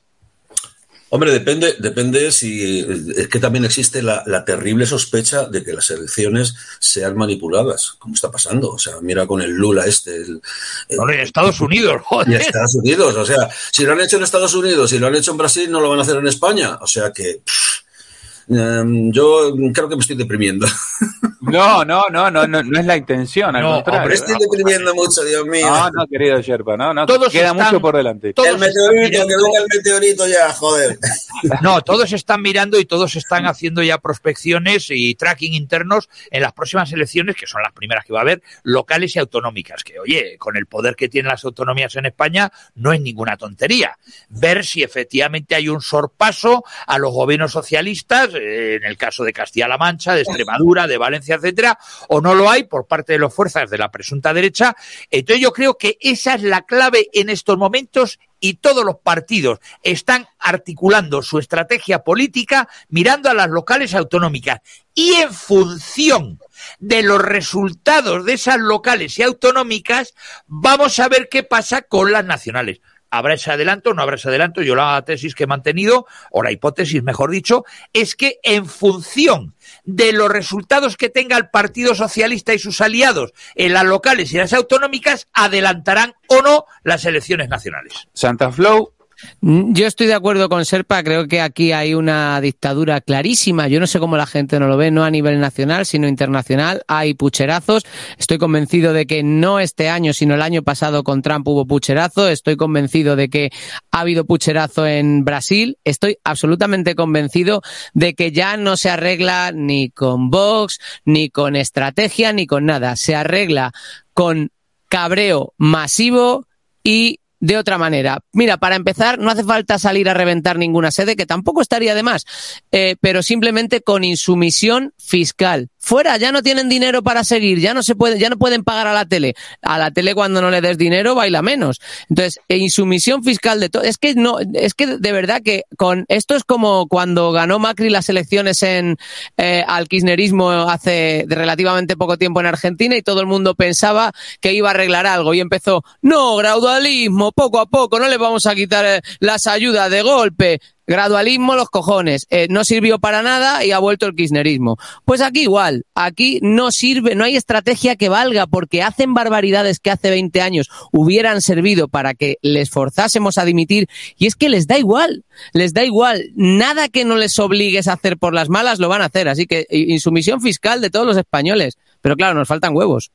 Hombre, 1.09 1.31
depende, 1.31 1.75
depende 1.79 2.31
si 2.33 2.85
es 3.15 3.29
que 3.29 3.39
también 3.39 3.63
existe 3.63 4.01
la, 4.01 4.23
la 4.25 4.43
terrible 4.43 4.85
sospecha 4.85 5.45
de 5.45 5.63
que 5.63 5.71
las 5.71 5.89
elecciones 5.89 6.55
sean 6.79 7.15
manipuladas, 7.15 7.93
como 7.97 8.13
está 8.15 8.29
pasando. 8.29 8.71
O 8.71 8.77
sea, 8.77 8.95
mira 9.01 9.25
con 9.25 9.41
el 9.41 9.51
Lula 9.51 9.85
este. 9.85 10.15
El, 10.17 10.41
el- 10.89 10.97
No, 10.97 11.09
en 11.09 11.21
Estados 11.21 11.61
Unidos, 11.61 12.01
joder. 12.05 12.41
Estados 12.41 12.75
Unidos, 12.75 13.15
o 13.15 13.25
sea, 13.25 13.49
si 13.71 13.85
lo 13.85 13.93
han 13.93 14.01
hecho 14.01 14.17
en 14.17 14.23
Estados 14.23 14.53
Unidos 14.53 14.91
y 14.91 14.99
lo 14.99 15.07
han 15.07 15.15
hecho 15.15 15.31
en 15.31 15.37
Brasil, 15.37 15.71
no 15.71 15.79
lo 15.79 15.89
van 15.89 15.99
a 15.99 16.01
hacer 16.01 16.17
en 16.17 16.27
España. 16.27 16.77
O 16.81 16.87
sea 16.87 17.13
que 17.13 17.41
pff, 17.45 18.49
em, 18.49 19.09
yo 19.13 19.53
creo 19.73 19.87
que 19.87 19.95
me 19.95 20.01
estoy 20.01 20.17
deprimiendo. 20.17 20.67
No, 21.41 21.85
no, 21.85 22.03
no, 22.09 22.31
no, 22.31 22.47
no, 22.47 22.63
no 22.63 22.79
es 22.79 22.85
la 22.85 22.97
intención, 22.97 23.55
al 23.55 23.61
No, 23.61 23.73
contrario. 23.75 24.01
hombre, 24.01 24.15
estoy 24.15 24.35
deprimiendo 24.39 24.93
mucho, 24.95 25.23
Dios 25.23 25.45
mío. 25.45 25.67
No, 25.67 25.89
no, 25.91 26.07
querido 26.07 26.41
Sherpa, 26.41 26.75
no, 26.77 26.93
no, 26.93 27.05
Todos 27.05 27.31
queda 27.31 27.51
están- 27.51 27.65
mucho 27.65 27.79
por 27.81 27.95
delante. 27.95 28.29
el 28.35 28.57
meteorito, 28.57 29.27
que 29.27 29.35
venga 29.35 29.59
el 29.59 29.77
meteorito 29.77 30.27
ya, 30.27 30.51
joder. 30.53 30.97
No, 31.61 31.81
todos 31.81 32.11
están 32.13 32.41
mirando 32.41 32.79
y 32.79 32.85
todos 32.85 33.15
están 33.15 33.45
haciendo 33.45 33.83
ya 33.83 33.99
prospecciones 33.99 34.87
y 34.89 35.13
tracking 35.13 35.53
internos 35.53 36.09
en 36.31 36.41
las 36.41 36.53
próximas 36.53 36.91
elecciones, 36.91 37.35
que 37.35 37.45
son 37.45 37.61
las 37.61 37.73
primeras 37.73 38.05
que 38.05 38.13
va 38.13 38.19
a 38.19 38.21
haber, 38.23 38.41
locales 38.63 39.15
y 39.15 39.19
autonómicas. 39.19 39.83
Que, 39.83 39.99
oye, 39.99 40.37
con 40.39 40.57
el 40.57 40.65
poder 40.65 40.95
que 40.95 41.09
tienen 41.09 41.29
las 41.29 41.45
autonomías 41.45 41.95
en 41.95 42.07
España, 42.07 42.51
no 42.75 42.91
es 42.91 43.01
ninguna 43.01 43.37
tontería. 43.37 43.97
Ver 44.29 44.65
si 44.65 44.81
efectivamente 44.81 45.53
hay 45.53 45.69
un 45.69 45.81
sorpaso 45.81 46.63
a 46.87 46.97
los 46.97 47.13
gobiernos 47.13 47.51
socialistas, 47.51 48.29
eh, 48.33 48.75
en 48.75 48.85
el 48.85 48.97
caso 48.97 49.23
de 49.23 49.31
Castilla-La 49.33 49.77
Mancha, 49.77 50.15
de 50.15 50.21
Extremadura, 50.21 50.87
de 50.87 50.97
Valencia, 50.97 51.26
etcétera, 51.35 51.77
o 52.09 52.21
no 52.21 52.35
lo 52.35 52.49
hay 52.49 52.63
por 52.63 52.87
parte 52.87 53.13
de 53.13 53.19
las 53.19 53.33
fuerzas 53.33 53.69
de 53.69 53.77
la 53.77 53.91
presunta 53.91 54.33
derecha. 54.33 54.75
Entonces 55.09 55.41
yo 55.41 55.51
creo 55.51 55.77
que 55.77 55.97
esa 56.01 56.35
es 56.35 56.43
la 56.43 56.63
clave 56.63 57.09
en 57.13 57.29
estos 57.29 57.57
momentos 57.57 58.19
y 58.39 58.55
todos 58.55 58.85
los 58.85 58.97
partidos 58.97 59.59
están 59.81 60.27
articulando 60.39 61.21
su 61.21 61.39
estrategia 61.39 62.03
política 62.03 62.67
mirando 62.89 63.29
a 63.29 63.33
las 63.33 63.49
locales 63.49 63.95
autonómicas 63.95 64.61
y 64.93 65.13
en 65.13 65.33
función 65.33 66.39
de 66.79 67.03
los 67.03 67.21
resultados 67.21 68.25
de 68.25 68.33
esas 68.33 68.59
locales 68.59 69.17
y 69.17 69.23
autonómicas 69.23 70.13
vamos 70.45 70.99
a 70.99 71.07
ver 71.07 71.29
qué 71.29 71.43
pasa 71.43 71.81
con 71.81 72.11
las 72.11 72.25
nacionales. 72.25 72.81
¿Habrá 73.09 73.35
ese 73.35 73.51
adelanto 73.51 73.93
no 73.93 74.01
habrá 74.01 74.17
ese 74.17 74.27
adelanto? 74.27 74.61
Yo 74.61 74.75
la 74.75 75.01
tesis 75.05 75.33
que 75.33 75.45
he 75.45 75.47
mantenido, 75.47 76.07
o 76.29 76.43
la 76.43 76.51
hipótesis, 76.51 77.01
mejor 77.03 77.31
dicho, 77.31 77.63
es 77.93 78.15
que 78.15 78.39
en 78.43 78.65
función 78.65 79.55
de 79.87 80.11
los 80.11 80.29
resultados 80.29 80.97
que 80.97 81.09
tenga 81.09 81.37
el 81.37 81.49
Partido 81.49 81.95
Socialista 81.95 82.53
y 82.53 82.59
sus 82.59 82.81
aliados 82.81 83.33
en 83.55 83.73
las 83.73 83.85
locales 83.85 84.31
y 84.33 84.37
las 84.37 84.53
autonómicas, 84.53 85.27
adelantarán 85.33 86.13
o 86.27 86.41
no 86.41 86.65
las 86.83 87.05
elecciones 87.05 87.47
nacionales. 87.47 88.07
Santa 88.13 88.51
Flow, 88.51 88.93
yo 89.41 89.87
estoy 89.87 90.07
de 90.07 90.13
acuerdo 90.13 90.49
con 90.49 90.65
Serpa, 90.65 91.03
creo 91.03 91.27
que 91.27 91.41
aquí 91.41 91.71
hay 91.71 91.93
una 91.93 92.39
dictadura 92.41 93.01
clarísima. 93.01 93.67
Yo 93.67 93.79
no 93.79 93.87
sé 93.87 93.99
cómo 93.99 94.17
la 94.17 94.27
gente 94.27 94.59
no 94.59 94.67
lo 94.67 94.77
ve, 94.77 94.91
no 94.91 95.03
a 95.03 95.09
nivel 95.09 95.39
nacional, 95.39 95.85
sino 95.85 96.07
internacional. 96.07 96.83
Hay 96.87 97.13
pucherazos. 97.13 97.83
Estoy 98.17 98.37
convencido 98.37 98.93
de 98.93 99.05
que 99.05 99.23
no 99.23 99.59
este 99.59 99.89
año, 99.89 100.13
sino 100.13 100.35
el 100.35 100.41
año 100.41 100.61
pasado 100.61 101.03
con 101.03 101.21
Trump 101.21 101.47
hubo 101.47 101.65
pucherazo. 101.65 102.29
Estoy 102.29 102.57
convencido 102.57 103.15
de 103.15 103.29
que 103.29 103.49
ha 103.91 104.01
habido 104.01 104.25
pucherazo 104.25 104.85
en 104.85 105.25
Brasil. 105.25 105.77
Estoy 105.83 106.17
absolutamente 106.23 106.95
convencido 106.95 107.61
de 107.93 108.13
que 108.13 108.31
ya 108.31 108.57
no 108.57 108.77
se 108.77 108.89
arregla 108.89 109.51
ni 109.53 109.89
con 109.89 110.29
Vox, 110.29 110.79
ni 111.05 111.29
con 111.29 111.55
estrategia, 111.55 112.33
ni 112.33 112.45
con 112.45 112.65
nada. 112.65 112.95
Se 112.95 113.15
arregla 113.15 113.71
con 114.13 114.51
cabreo 114.89 115.53
masivo 115.57 116.47
y 116.83 117.19
de 117.39 117.57
otra 117.57 117.77
manera. 117.77 118.19
Mira, 118.33 118.57
para 118.57 118.75
empezar, 118.75 119.19
no 119.19 119.29
hace 119.29 119.43
falta 119.43 119.79
salir 119.79 120.09
a 120.09 120.13
reventar 120.13 120.57
ninguna 120.57 120.91
sede, 120.91 121.15
que 121.15 121.25
tampoco 121.25 121.61
estaría 121.61 121.95
de 121.95 122.03
más, 122.03 122.25
eh, 122.71 122.95
pero 123.01 123.21
simplemente 123.21 123.81
con 123.81 124.03
insumisión 124.03 124.93
fiscal 124.97 125.69
fuera, 125.77 126.17
ya 126.17 126.31
no 126.31 126.41
tienen 126.41 126.69
dinero 126.69 127.03
para 127.03 127.23
seguir, 127.23 127.59
ya 127.59 127.73
no 127.73 127.83
se 127.83 127.95
puede, 127.95 128.19
ya 128.19 128.29
no 128.29 128.37
pueden 128.37 128.63
pagar 128.63 128.87
a 128.87 128.93
la 128.93 129.05
tele. 129.05 129.35
A 129.61 129.77
la 129.77 129.91
tele 129.91 130.13
cuando 130.15 130.41
no 130.41 130.49
le 130.51 130.61
des 130.61 130.77
dinero 130.77 131.15
baila 131.15 131.41
menos. 131.41 131.79
Entonces, 132.09 132.39
e 132.47 132.57
insumisión 132.57 133.23
fiscal 133.23 133.59
de 133.59 133.69
todo. 133.69 133.83
Es 133.83 133.97
que 133.97 134.15
no, 134.15 134.37
es 134.53 134.73
que 134.73 134.97
de 134.97 135.11
verdad 135.11 135.41
que 135.43 135.63
con 135.77 136.05
esto 136.07 136.35
es 136.35 136.43
como 136.43 136.87
cuando 136.87 137.31
ganó 137.31 137.59
Macri 137.59 137.89
las 137.89 138.09
elecciones 138.09 138.63
en 138.63 138.97
eh, 139.37 139.63
al 139.67 139.87
kirchnerismo 139.87 140.49
hace 140.49 141.25
relativamente 141.27 141.97
poco 141.97 142.17
tiempo 142.17 142.39
en 142.39 142.47
Argentina 142.47 142.95
y 142.95 143.01
todo 143.01 143.21
el 143.21 143.27
mundo 143.27 143.55
pensaba 143.55 144.11
que 144.41 144.53
iba 144.53 144.69
a 144.69 144.71
arreglar 144.71 145.05
algo 145.07 145.33
y 145.33 145.39
empezó, 145.39 145.83
no, 146.01 146.35
gradualismo, 146.35 147.31
poco 147.31 147.59
a 147.59 147.65
poco, 147.65 147.99
no 147.99 148.07
le 148.07 148.17
vamos 148.17 148.45
a 148.45 148.55
quitar 148.55 148.85
eh, 148.85 149.01
las 149.19 149.47
ayudas 149.47 149.89
de 149.89 150.01
golpe. 150.01 150.59
Gradualismo, 150.87 151.55
los 151.55 151.69
cojones. 151.69 152.27
Eh, 152.29 152.47
no 152.49 152.63
sirvió 152.63 152.97
para 152.97 153.21
nada 153.21 153.65
y 153.65 153.71
ha 153.73 153.79
vuelto 153.79 154.05
el 154.05 154.15
kirchnerismo. 154.15 154.77
Pues 155.03 155.19
aquí 155.19 155.41
igual. 155.41 155.85
Aquí 155.95 156.39
no 156.41 156.71
sirve, 156.71 157.13
no 157.13 157.25
hay 157.25 157.35
estrategia 157.35 157.97
que 157.97 158.07
valga 158.07 158.47
porque 158.47 158.81
hacen 158.81 159.13
barbaridades 159.13 159.79
que 159.79 159.91
hace 159.91 160.09
20 160.09 160.41
años 160.41 160.69
hubieran 160.93 161.41
servido 161.41 161.89
para 161.89 162.13
que 162.13 162.37
les 162.41 162.69
forzásemos 162.69 163.37
a 163.37 163.43
dimitir 163.43 163.89
y 164.17 164.27
es 164.27 164.35
que 164.35 164.47
les 164.47 164.65
da 164.65 164.77
igual. 164.77 165.25
Les 165.51 165.73
da 165.73 165.83
igual. 165.83 166.31
Nada 166.35 166.87
que 166.87 167.03
no 167.03 167.17
les 167.17 167.37
obligues 167.37 167.89
a 167.89 167.93
hacer 167.93 168.17
por 168.17 168.33
las 168.33 168.47
malas 168.47 168.79
lo 168.79 168.87
van 168.87 169.01
a 169.01 169.05
hacer. 169.05 169.27
Así 169.27 169.45
que 169.45 169.65
insumisión 169.69 170.39
fiscal 170.39 170.79
de 170.79 170.89
todos 170.89 171.05
los 171.05 171.17
españoles. 171.17 171.77
Pero 171.99 172.15
claro, 172.15 172.35
nos 172.35 172.47
faltan 172.47 172.73
huevos. 172.73 173.11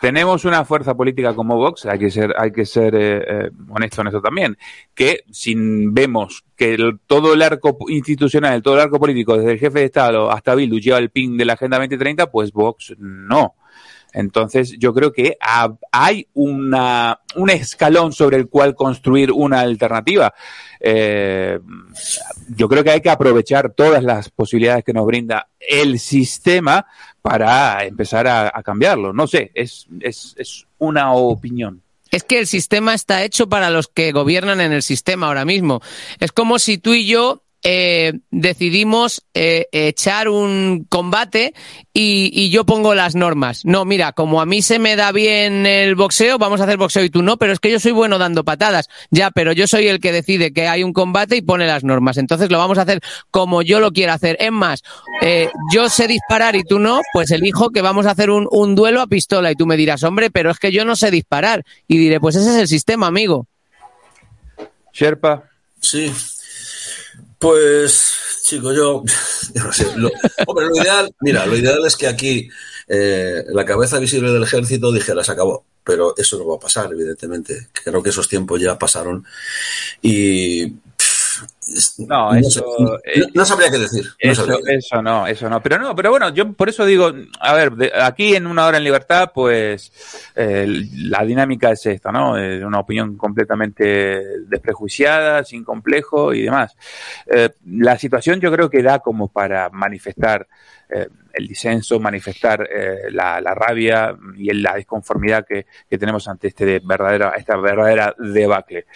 Tenemos 0.00 0.44
una 0.46 0.64
fuerza 0.64 0.94
política 0.94 1.34
como 1.34 1.56
Vox, 1.56 1.84
hay 1.84 1.98
que 1.98 2.10
ser, 2.10 2.34
hay 2.38 2.50
que 2.50 2.64
ser 2.64 2.94
eh, 2.94 3.24
eh, 3.28 3.50
honesto 3.68 4.00
en 4.00 4.06
eso 4.08 4.22
también, 4.22 4.56
que 4.94 5.20
si 5.30 5.54
vemos 5.56 6.44
que 6.56 6.78
todo 7.06 7.34
el 7.34 7.42
arco 7.42 7.76
institucional, 7.88 8.62
todo 8.62 8.74
el 8.76 8.80
arco 8.80 8.98
político, 8.98 9.36
desde 9.36 9.52
el 9.52 9.58
jefe 9.58 9.80
de 9.80 9.84
Estado 9.84 10.30
hasta 10.30 10.54
Bildu, 10.54 10.78
lleva 10.78 10.98
el 10.98 11.10
pin 11.10 11.36
de 11.36 11.44
la 11.44 11.52
Agenda 11.54 11.76
2030, 11.78 12.30
pues 12.30 12.52
Vox 12.52 12.94
no. 12.98 13.54
Entonces, 14.14 14.76
yo 14.78 14.94
creo 14.94 15.12
que 15.12 15.36
ha- 15.42 15.74
hay 15.92 16.26
una, 16.32 17.20
un 17.34 17.50
escalón 17.50 18.12
sobre 18.14 18.38
el 18.38 18.48
cual 18.48 18.74
construir 18.74 19.30
una 19.30 19.60
alternativa. 19.60 20.32
Eh, 20.88 21.58
yo 22.48 22.68
creo 22.68 22.84
que 22.84 22.90
hay 22.90 23.00
que 23.00 23.10
aprovechar 23.10 23.72
todas 23.72 24.04
las 24.04 24.30
posibilidades 24.30 24.84
que 24.84 24.92
nos 24.92 25.04
brinda 25.04 25.48
el 25.58 25.98
sistema 25.98 26.86
para 27.22 27.84
empezar 27.84 28.28
a, 28.28 28.62
cambiarlo. 28.62 29.12
No 29.12 29.26
sé, 29.26 29.50
es 29.54 29.86
una 30.78 31.12
opinión. 31.12 31.82
Es 32.10 32.22
que 32.22 32.38
el 32.38 32.46
sistema 32.46 32.94
está 32.94 33.24
hecho 33.24 33.48
para 33.48 33.70
los 33.70 33.88
que 33.88 34.12
gobiernan 34.12 34.60
en 34.60 34.72
el 34.72 34.82
sistema 34.82 35.26
ahora 35.26 35.44
mismo. 35.44 35.80
Es 36.20 36.32
como 36.32 36.58
si 36.58 36.78
tú 36.78 36.94
y 36.94 37.06
yo 37.06 37.42
eh, 37.68 38.12
decidimos 38.30 39.24
eh, 39.34 39.66
echar 39.72 40.28
un 40.28 40.86
combate 40.88 41.52
y, 41.92 42.30
y 42.32 42.50
yo 42.50 42.64
pongo 42.64 42.94
las 42.94 43.16
normas. 43.16 43.64
No, 43.64 43.84
mira, 43.84 44.12
como 44.12 44.40
a 44.40 44.46
mí 44.46 44.62
se 44.62 44.78
me 44.78 44.94
da 44.94 45.10
bien 45.10 45.66
el 45.66 45.96
boxeo, 45.96 46.38
vamos 46.38 46.60
a 46.60 46.64
hacer 46.64 46.76
boxeo 46.76 47.02
y 47.02 47.10
tú 47.10 47.24
no, 47.24 47.38
pero 47.38 47.52
es 47.52 47.58
que 47.58 47.72
yo 47.72 47.80
soy 47.80 47.90
bueno 47.90 48.18
dando 48.18 48.44
patadas. 48.44 48.88
Ya, 49.10 49.32
pero 49.32 49.50
yo 49.50 49.66
soy 49.66 49.88
el 49.88 49.98
que 49.98 50.12
decide 50.12 50.52
que 50.52 50.68
hay 50.68 50.84
un 50.84 50.92
combate 50.92 51.34
y 51.34 51.42
pone 51.42 51.66
las 51.66 51.82
normas. 51.82 52.18
Entonces 52.18 52.52
lo 52.52 52.58
vamos 52.58 52.78
a 52.78 52.82
hacer 52.82 53.00
como 53.32 53.62
yo 53.62 53.80
lo 53.80 53.90
quiero 53.90 54.12
hacer. 54.12 54.36
Es 54.38 54.52
más, 54.52 54.84
eh, 55.20 55.50
yo 55.72 55.88
sé 55.88 56.06
disparar 56.06 56.54
y 56.54 56.62
tú 56.62 56.78
no, 56.78 57.00
pues 57.12 57.32
elijo 57.32 57.70
que 57.70 57.82
vamos 57.82 58.06
a 58.06 58.12
hacer 58.12 58.30
un, 58.30 58.46
un 58.48 58.76
duelo 58.76 59.00
a 59.00 59.08
pistola 59.08 59.50
y 59.50 59.56
tú 59.56 59.66
me 59.66 59.76
dirás, 59.76 60.04
hombre, 60.04 60.30
pero 60.30 60.52
es 60.52 60.60
que 60.60 60.70
yo 60.70 60.84
no 60.84 60.94
sé 60.94 61.10
disparar. 61.10 61.64
Y 61.88 61.98
diré, 61.98 62.20
pues 62.20 62.36
ese 62.36 62.50
es 62.50 62.56
el 62.58 62.68
sistema, 62.68 63.08
amigo. 63.08 63.48
Sherpa. 64.92 65.42
Sí. 65.80 66.12
Pues, 67.38 68.14
chico, 68.42 68.72
yo, 68.74 69.02
no 69.54 69.72
sé. 69.72 69.86
Lo, 69.96 70.10
hombre, 70.46 70.66
lo 70.66 70.76
ideal, 70.76 71.14
mira, 71.20 71.46
lo 71.46 71.56
ideal 71.56 71.84
es 71.86 71.96
que 71.96 72.06
aquí 72.06 72.48
eh, 72.88 73.44
la 73.48 73.64
cabeza 73.64 73.98
visible 73.98 74.30
del 74.30 74.44
ejército 74.44 74.92
dijera 74.92 75.24
se 75.24 75.32
acabó, 75.32 75.64
pero 75.84 76.14
eso 76.16 76.38
no 76.38 76.46
va 76.46 76.56
a 76.56 76.60
pasar, 76.60 76.90
evidentemente. 76.92 77.68
Creo 77.72 78.02
que 78.02 78.10
esos 78.10 78.28
tiempos 78.28 78.60
ya 78.60 78.78
pasaron 78.78 79.24
y 80.02 80.72
No, 81.98 82.32
no 82.32 82.34
eso, 82.38 82.64
no- 82.78 82.98
no 83.34 83.44
sabría 83.44 83.70
qué 83.70 83.78
decir. 83.78 84.04
no 84.04 84.10
Eso, 84.18 84.46
sabría 84.46 85.02
no, 85.02 85.26
eso 85.26 85.50
no. 85.50 85.60
Pero 85.62 85.78
no, 85.78 85.94
pero 85.96 86.10
bueno, 86.10 86.28
yo 86.30 86.52
por 86.52 86.68
eso 86.68 86.84
digo, 86.84 87.12
a 87.40 87.54
ver, 87.54 87.72
de- 87.72 87.92
aquí 88.00 88.34
en 88.36 88.46
una 88.46 88.66
hora 88.66 88.78
en 88.78 88.84
libertad, 88.84 89.30
pues 89.34 89.92
eh, 90.36 90.66
la 90.94 91.24
dinámica 91.24 91.70
es 91.72 91.84
esta, 91.86 92.12
¿no? 92.12 92.38
Eh, 92.38 92.64
una 92.64 92.78
opinión 92.80 93.16
completamente 93.16 94.40
desprejuiciada, 94.46 95.44
sin 95.44 95.64
complejo 95.64 96.32
y 96.32 96.42
demás. 96.42 96.76
Eh, 97.26 97.50
la 97.66 97.98
situación 97.98 98.40
yo 98.40 98.52
creo 98.52 98.70
que 98.70 98.82
da 98.82 99.00
como 99.00 99.28
para 99.28 99.68
manifestar 99.70 100.46
eh, 100.88 101.08
el 101.32 101.48
disenso, 101.48 101.98
manifestar 101.98 102.68
eh, 102.72 103.10
la, 103.10 103.40
la 103.40 103.54
rabia 103.54 104.16
y 104.36 104.52
la 104.54 104.76
disconformidad 104.76 105.44
que, 105.44 105.66
que 105.90 105.98
tenemos 105.98 106.28
ante 106.28 106.48
este 106.48 106.64
de- 106.64 106.80
verdadera, 106.84 107.30
esta 107.36 107.56
verdadera 107.56 108.14
debacle. 108.18 108.86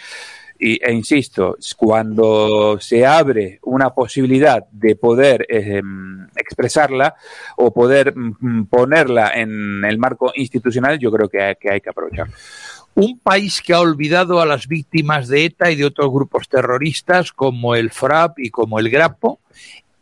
Y, 0.63 0.79
e 0.79 0.93
insisto, 0.93 1.57
cuando 1.75 2.79
se 2.79 3.03
abre 3.03 3.57
una 3.63 3.89
posibilidad 3.89 4.63
de 4.71 4.95
poder 4.95 5.43
eh, 5.49 5.81
expresarla 6.35 7.15
o 7.57 7.73
poder 7.73 8.15
mm, 8.15 8.65
ponerla 8.65 9.31
en 9.33 9.83
el 9.83 9.97
marco 9.97 10.31
institucional, 10.35 10.99
yo 10.99 11.11
creo 11.11 11.27
que 11.27 11.41
hay 11.41 11.55
que, 11.55 11.71
hay 11.71 11.81
que 11.81 11.89
aprovecharlo. 11.89 12.35
un 12.93 13.17
país 13.17 13.59
que 13.59 13.73
ha 13.73 13.79
olvidado 13.79 14.39
a 14.39 14.45
las 14.45 14.67
víctimas 14.67 15.27
de 15.29 15.45
ETA 15.45 15.71
y 15.71 15.77
de 15.77 15.85
otros 15.85 16.11
grupos 16.11 16.47
terroristas 16.47 17.31
como 17.31 17.73
el 17.73 17.89
FRAP 17.89 18.37
y 18.37 18.51
como 18.51 18.77
el 18.77 18.91
Grapo 18.91 19.39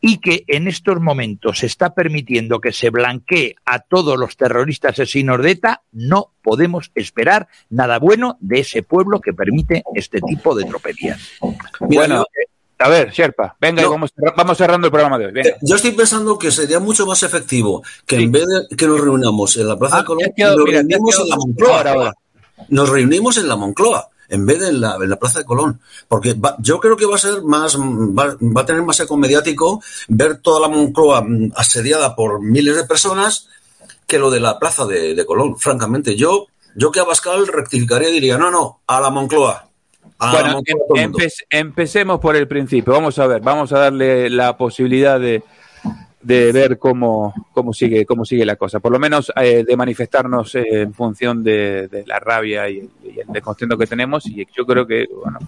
y 0.02 0.18
que 0.20 0.44
en 0.48 0.68
estos 0.68 1.00
momentos 1.00 1.60
se 1.60 1.66
está 1.66 1.94
permitiendo 1.94 2.62
que 2.62 2.72
se 2.72 2.90
blanquee 2.90 3.56
a 3.66 3.80
todos 3.80 4.18
los 4.18 4.38
terroristas 4.38 4.94
asesinos 4.94 5.42
de 5.42 5.52
ETA, 5.52 5.84
no 5.92 6.34
podemos 6.42 6.92
esperar 6.96 7.48
nada 7.70 8.00
bueno 8.00 8.38
de 8.40 8.60
ese 8.60 8.84
pueblo 8.84 9.20
que 9.20 9.34
permite 9.34 9.84
este 9.94 10.22
tipo 10.22 10.56
de 10.56 10.66
tropelías. 10.66 11.20
bueno, 11.82 12.26
a 12.78 12.88
ver, 12.88 13.12
Sherpa, 13.12 13.58
venga, 13.60 13.88
vamos, 13.90 14.14
vamos 14.38 14.58
cerrando 14.58 14.88
el 14.88 14.92
programa 14.92 15.18
de 15.18 15.26
hoy. 15.26 15.32
Venga. 15.34 15.58
Yo 15.62 15.76
estoy 15.76 15.92
pensando 15.92 16.40
que 16.40 16.50
sería 16.50 16.80
mucho 16.80 17.06
más 17.06 17.22
efectivo 17.24 17.84
que 18.06 18.16
en 18.16 18.32
vez 18.32 18.46
de 18.46 18.76
que 18.76 18.88
nos 18.88 19.02
reunamos 19.02 19.58
en 19.58 19.68
la 19.68 19.78
Plaza 19.78 19.98
de 19.98 20.06
Colón, 20.06 20.24
nos 20.38 20.66
mira, 20.66 20.82
reunimos 20.82 21.20
en 21.20 21.30
la 21.30 21.36
Moncloa. 21.36 21.78
ahora, 21.78 21.92
ahora. 21.92 22.14
Nos 22.70 22.90
reunimos 22.90 23.38
en 23.38 23.48
la 23.48 23.56
Moncloa 23.58 24.10
en 24.30 24.46
vez 24.46 24.60
de 24.60 24.70
en 24.70 24.82
la, 24.82 24.96
en 24.96 25.10
la 25.10 25.18
Plaza 25.18 25.40
de 25.40 25.46
Colón. 25.46 25.80
Porque 26.08 26.34
va- 26.34 26.56
yo 26.60 26.80
creo 26.80 26.96
que 26.96 27.06
va 27.06 27.16
a 27.16 27.20
ser 27.20 27.42
más, 27.44 27.78
va, 27.78 28.36
va 28.42 28.62
a 28.62 28.66
tener 28.66 28.82
más 28.84 29.00
eco 29.00 29.18
mediático 29.18 29.82
ver 30.08 30.38
toda 30.38 30.60
la 30.60 30.68
Moncloa 30.68 31.22
mm, 31.22 31.52
asediada 31.56 32.16
por 32.16 32.42
miles 32.42 32.76
de 32.76 32.84
personas 32.86 33.48
que 34.08 34.18
lo 34.20 34.30
de 34.32 34.40
la 34.40 34.58
Plaza 34.60 34.86
de, 34.86 35.14
de 35.16 35.26
Colón. 35.26 35.58
Francamente, 35.58 36.16
yo, 36.16 36.48
yo 36.76 36.92
que 36.92 37.00
a 37.00 37.04
Bascal 37.04 37.48
rectificaría 37.48 38.10
y 38.10 38.14
diría, 38.14 38.38
no, 38.38 38.50
no, 38.52 38.82
a 38.88 39.00
la 39.02 39.10
Moncloa. 39.10 39.66
Bueno, 40.32 40.62
em- 40.96 41.14
empecemos 41.50 42.20
por 42.20 42.36
el 42.36 42.48
principio. 42.48 42.92
Vamos 42.94 43.18
a 43.20 43.28
ver, 43.28 43.42
vamos 43.42 43.72
a 43.72 43.80
darle 43.80 44.30
la 44.30 44.58
posibilidad 44.58 45.18
de, 45.20 45.44
de 46.22 46.52
ver 46.52 46.78
cómo, 46.78 47.34
cómo 47.54 47.74
sigue 47.74 48.06
cómo 48.06 48.26
sigue 48.26 48.46
la 48.46 48.56
cosa. 48.56 48.80
Por 48.80 48.92
lo 48.92 49.00
menos 49.00 49.32
eh, 49.36 49.64
de 49.64 49.78
manifestarnos 49.78 50.56
en 50.56 50.94
función 50.94 51.44
de, 51.44 52.04
la 52.06 52.20
rabia 52.20 52.70
y, 52.70 52.90
y 53.04 53.20
el 53.20 53.28
descontento 53.28 53.78
que 53.78 53.88
tenemos. 53.88 54.26
Y 54.26 54.46
yo 54.56 54.66
creo 54.66 54.86
que, 54.86 55.08
bueno, 55.08 55.40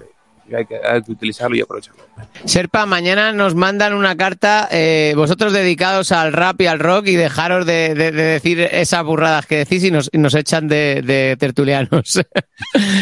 hay 0.56 0.66
que, 0.66 0.76
hay 0.84 1.02
que 1.02 1.12
utilizarlo 1.12 1.56
y 1.56 1.62
aprovecharlo. 1.62 2.02
Serpa, 2.46 2.86
mañana 2.86 3.32
nos 3.34 3.56
mandan 3.56 3.94
una 3.94 4.16
carta, 4.16 4.68
eh, 4.72 5.14
vosotros 5.16 5.54
dedicados 5.54 6.12
al 6.12 6.34
rap 6.34 6.62
y 6.62 6.68
al 6.68 6.80
rock, 6.80 7.08
y 7.08 7.16
dejaros 7.16 7.66
de, 7.66 7.94
de- 7.96 8.12
de 8.12 8.24
decir 8.24 8.60
esas 8.60 9.04
burradas 9.04 9.46
que 9.46 9.58
decís 9.58 9.84
y 9.84 9.92
nos, 9.92 10.10
y 10.12 10.18
nos 10.18 10.36
echan 10.36 10.68
de, 10.68 11.02
de 11.04 11.36
tertulianos. 11.40 12.22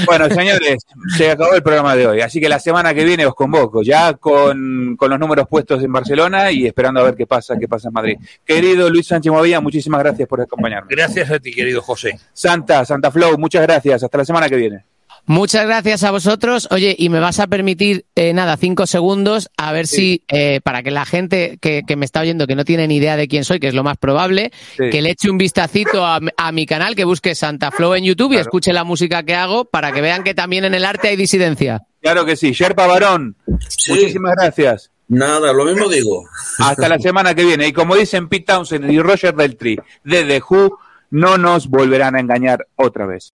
Bueno, 0.05 0.29
señores, 0.29 0.77
se 1.17 1.29
acabó 1.31 1.53
el 1.53 1.61
programa 1.61 1.93
de 1.95 2.07
hoy, 2.07 2.21
así 2.21 2.39
que 2.39 2.47
la 2.47 2.59
semana 2.59 2.93
que 2.93 3.03
viene 3.03 3.25
os 3.25 3.35
convoco, 3.35 3.83
ya 3.83 4.13
con, 4.13 4.95
con 4.95 5.09
los 5.09 5.19
números 5.19 5.47
puestos 5.49 5.83
en 5.83 5.91
Barcelona 5.91 6.49
y 6.51 6.65
esperando 6.65 7.01
a 7.01 7.03
ver 7.03 7.15
qué 7.15 7.27
pasa, 7.27 7.55
qué 7.59 7.67
pasa 7.67 7.89
en 7.89 7.93
Madrid. 7.93 8.17
Querido 8.45 8.89
Luis 8.89 9.07
Sánchez 9.07 9.31
Movilla, 9.31 9.59
muchísimas 9.59 10.01
gracias 10.01 10.27
por 10.27 10.41
acompañarme. 10.41 10.87
Gracias 10.95 11.29
a 11.29 11.39
ti, 11.39 11.51
querido 11.51 11.81
José. 11.81 12.17
Santa, 12.33 12.85
Santa 12.85 13.11
Flow, 13.11 13.37
muchas 13.37 13.61
gracias. 13.63 14.01
Hasta 14.01 14.17
la 14.17 14.25
semana 14.25 14.47
que 14.49 14.55
viene. 14.55 14.85
Muchas 15.29 15.67
gracias 15.67 16.03
a 16.03 16.09
vosotros. 16.09 16.67
Oye, 16.71 16.95
y 16.97 17.09
me 17.09 17.19
vas 17.19 17.39
a 17.39 17.45
permitir, 17.45 18.05
eh, 18.15 18.33
nada, 18.33 18.57
cinco 18.57 18.87
segundos, 18.87 19.51
a 19.57 19.71
ver 19.71 19.85
si, 19.85 20.23
eh, 20.27 20.59
para 20.63 20.81
que 20.81 20.89
la 20.89 21.05
gente 21.05 21.59
que, 21.61 21.83
que 21.87 21.95
me 21.95 22.05
está 22.05 22.21
oyendo, 22.21 22.47
que 22.47 22.55
no 22.55 22.65
tiene 22.65 22.87
ni 22.87 22.95
idea 22.95 23.15
de 23.15 23.27
quién 23.27 23.43
soy, 23.43 23.59
que 23.59 23.67
es 23.67 23.75
lo 23.75 23.83
más 23.83 23.97
probable, 23.97 24.51
Sí. 24.75 24.89
que 24.89 25.03
le 25.03 25.11
eche 25.11 25.29
un 25.29 25.37
vistacito 25.37 26.03
a, 26.03 26.19
a 26.35 26.51
mi 26.51 26.65
canal, 26.65 26.95
que 26.95 27.03
busque 27.03 27.35
Santa 27.35 27.69
Flow 27.69 27.93
en 27.93 28.05
YouTube 28.05 28.33
y 28.33 28.37
escuche 28.37 28.73
la 28.73 28.83
música 28.83 29.21
que 29.21 29.35
hago 29.35 29.65
para 29.65 29.91
que 29.91 30.01
vean 30.01 30.23
que 30.23 30.33
también 30.33 30.65
en 30.65 30.73
el 30.73 30.83
arte 30.83 31.09
hay 31.09 31.15
disidencia. 31.15 31.83
Claro 32.01 32.25
que 32.25 32.35
sí. 32.35 32.51
Sherpa 32.51 32.87
Barón, 32.87 33.35
muchísimas 33.45 34.33
gracias. 34.35 34.89
Nada, 35.09 35.53
lo 35.53 35.63
mismo 35.63 35.89
digo. 35.89 36.25
Hasta 36.57 36.89
la 36.89 36.97
semana 36.97 37.35
que 37.35 37.43
viene. 37.45 37.67
Y 37.67 37.71
como 37.73 37.95
dicen 37.95 38.29
Pete 38.29 38.45
Townsend 38.45 38.89
y 38.89 38.99
Roger 38.99 39.35
Deltry 39.35 39.77
de 40.03 40.23
The 40.23 40.41
Who, 40.49 40.79
no 41.11 41.37
nos 41.37 41.67
volverán 41.69 42.15
a 42.15 42.19
engañar 42.19 42.65
otra 42.75 43.05
vez. 43.05 43.33